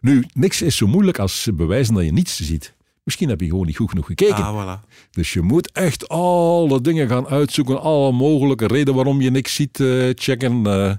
Nu, 0.00 0.24
niks 0.34 0.62
is 0.62 0.76
zo 0.76 0.86
moeilijk 0.86 1.18
als 1.18 1.48
bewijzen 1.54 1.94
dat 1.94 2.04
je 2.04 2.12
niets 2.12 2.36
ziet. 2.40 2.74
Misschien 3.04 3.28
heb 3.28 3.40
je 3.40 3.48
gewoon 3.48 3.66
niet 3.66 3.76
goed 3.76 3.88
genoeg 3.88 4.06
gekeken. 4.06 4.44
Ah, 4.44 4.78
voilà. 4.80 4.88
Dus 5.10 5.32
je 5.32 5.42
moet 5.42 5.72
echt 5.72 6.08
alle 6.08 6.80
dingen 6.80 7.08
gaan 7.08 7.26
uitzoeken, 7.26 7.80
alle 7.80 8.12
mogelijke 8.12 8.66
redenen 8.66 8.94
waarom 8.94 9.20
je 9.20 9.30
niks 9.30 9.54
ziet, 9.54 9.78
uh, 9.78 10.12
checken. 10.14 10.66
Uh, 10.66 10.92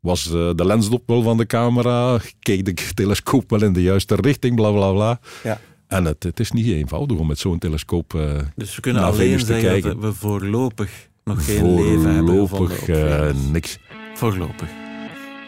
was 0.00 0.26
uh, 0.26 0.50
de 0.54 0.66
lensdop 0.66 1.02
wel 1.06 1.22
van 1.22 1.36
de 1.36 1.46
camera? 1.46 2.18
Keek 2.40 2.64
de 2.64 2.74
telescoop 2.94 3.50
wel 3.50 3.62
in 3.62 3.72
de 3.72 3.82
juiste 3.82 4.14
richting? 4.20 4.54
Bla 4.56 4.70
bla 4.70 4.92
bla. 4.92 5.20
Ja. 5.42 5.60
En 5.86 6.04
het, 6.04 6.22
het 6.22 6.40
is 6.40 6.50
niet 6.52 6.66
eenvoudig 6.66 7.18
om 7.18 7.26
met 7.26 7.38
zo'n 7.38 7.58
telescoop 7.58 8.14
uh, 8.14 8.38
Dus 8.56 8.74
we 8.74 8.80
kunnen 8.80 9.02
naar 9.02 9.10
alleen 9.10 9.26
Venus 9.26 9.40
te 9.40 9.46
zeggen 9.46 9.68
kijken. 9.70 9.90
dat 9.90 10.00
we 10.00 10.12
voorlopig 10.18 10.90
nog 11.24 11.44
geen 11.44 11.74
leven 11.74 12.14
hebben 12.14 12.48
Voorlopig 12.48 12.82
op 12.82 12.88
uh, 12.88 13.26
Venus. 13.26 13.34
niks. 13.52 13.78
Voorlopig. 14.14 14.68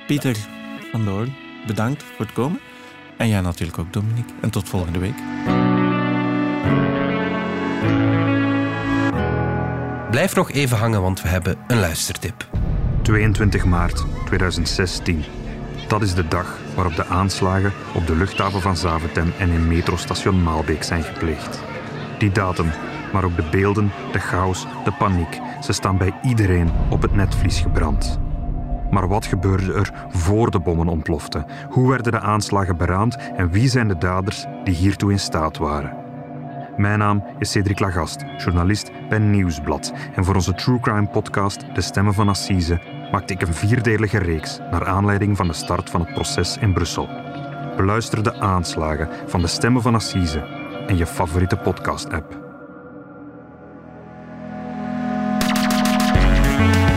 Pieter 0.06 0.36
van 0.90 1.04
Doorn, 1.04 1.34
bedankt 1.66 2.02
voor 2.02 2.24
het 2.24 2.34
komen. 2.34 2.60
En 3.16 3.28
jij 3.28 3.40
natuurlijk 3.40 3.78
ook, 3.78 3.92
Dominique. 3.92 4.32
En 4.40 4.50
tot 4.50 4.68
volgende 4.68 4.98
week. 4.98 5.14
Blijf 10.10 10.34
nog 10.34 10.50
even 10.50 10.76
hangen, 10.76 11.02
want 11.02 11.22
we 11.22 11.28
hebben 11.28 11.58
een 11.66 11.78
luistertip. 11.80 12.48
22 13.02 13.64
maart 13.64 14.04
2016. 14.24 15.24
Dat 15.88 16.02
is 16.02 16.14
de 16.14 16.28
dag 16.28 16.58
waarop 16.74 16.96
de 16.96 17.06
aanslagen 17.06 17.72
op 17.94 18.06
de 18.06 18.16
luchthaven 18.16 18.60
van 18.60 18.76
Zaventem 18.76 19.32
en 19.38 19.50
in 19.50 19.68
metrostation 19.68 20.42
Maalbeek 20.42 20.82
zijn 20.82 21.02
gepleegd. 21.02 21.62
Die 22.18 22.30
datum, 22.30 22.70
maar 23.12 23.24
ook 23.24 23.36
de 23.36 23.48
beelden, 23.50 23.92
de 24.12 24.18
chaos, 24.18 24.66
de 24.84 24.92
paniek, 24.92 25.40
ze 25.60 25.72
staan 25.72 25.96
bij 25.98 26.14
iedereen 26.22 26.70
op 26.88 27.02
het 27.02 27.14
netvlies 27.14 27.60
gebrand. 27.60 28.20
Maar 28.90 29.08
wat 29.08 29.26
gebeurde 29.26 29.72
er 29.72 29.92
voor 30.08 30.50
de 30.50 30.60
bommen 30.60 30.88
ontploften? 30.88 31.46
Hoe 31.68 31.88
werden 31.88 32.12
de 32.12 32.20
aanslagen 32.20 32.76
beraamd 32.76 33.16
en 33.36 33.50
wie 33.50 33.68
zijn 33.68 33.88
de 33.88 33.98
daders 33.98 34.46
die 34.64 34.74
hiertoe 34.74 35.10
in 35.10 35.18
staat 35.18 35.58
waren? 35.58 36.02
Mijn 36.76 36.98
naam 36.98 37.24
is 37.38 37.50
Cedric 37.50 37.78
Lagast, 37.78 38.24
journalist 38.38 38.90
bij 39.08 39.18
Nieuwsblad. 39.18 39.92
En 40.14 40.24
voor 40.24 40.34
onze 40.34 40.54
True 40.54 40.80
Crime 40.80 41.06
podcast 41.06 41.74
De 41.74 41.80
Stemmen 41.80 42.14
van 42.14 42.28
Assise 42.28 42.80
maakte 43.12 43.32
ik 43.32 43.42
een 43.42 43.54
vierdelige 43.54 44.18
reeks 44.18 44.58
naar 44.70 44.86
aanleiding 44.86 45.36
van 45.36 45.46
de 45.46 45.52
start 45.52 45.90
van 45.90 46.00
het 46.00 46.14
proces 46.14 46.56
in 46.56 46.72
Brussel. 46.72 47.08
Beluister 47.76 48.22
de 48.22 48.34
aanslagen 48.34 49.08
van 49.26 49.40
De 49.40 49.46
Stemmen 49.46 49.82
van 49.82 49.94
Assise 49.94 50.46
in 50.86 50.96
je 50.96 51.06
favoriete 51.06 51.56
podcast-app. 51.56 52.40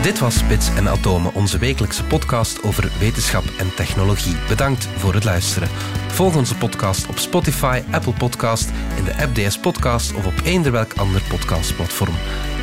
Dit 0.02 0.18
was 0.18 0.38
Spits 0.38 0.74
en 0.74 0.88
Atomen, 0.88 1.34
onze 1.34 1.58
wekelijkse 1.58 2.04
podcast 2.04 2.62
over 2.62 2.92
wetenschap 2.98 3.44
en 3.58 3.74
technologie. 3.74 4.36
Bedankt 4.48 4.86
voor 4.86 5.14
het 5.14 5.24
luisteren. 5.24 5.68
Volg 6.08 6.36
onze 6.36 6.56
podcast 6.56 7.08
op 7.08 7.18
Spotify, 7.18 7.82
Apple 7.90 8.12
Podcast, 8.12 8.70
in 8.96 9.04
de 9.04 9.16
app 9.16 9.34
DS 9.34 9.58
Podcast 9.58 10.14
of 10.14 10.26
op 10.26 10.40
eender 10.44 10.72
welk 10.72 10.92
ander 10.92 11.22
podcastplatform. 11.28 12.14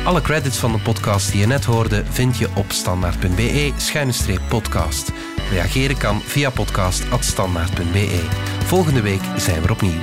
Alle 0.04 0.20
credits 0.20 0.58
van 0.58 0.72
de 0.72 0.78
podcast 0.78 1.30
die 1.30 1.40
je 1.40 1.46
net 1.46 1.64
hoorde 1.64 2.02
vind 2.04 2.38
je 2.38 2.48
op 2.54 2.72
standaard.be-podcast. 2.72 5.12
Reageren 5.50 5.98
kan 5.98 6.20
via 6.20 6.50
podcast.standaard.be. 6.50 8.28
Volgende 8.64 9.00
week 9.00 9.22
zijn 9.36 9.62
we 9.62 9.70
opnieuw. 9.70 10.00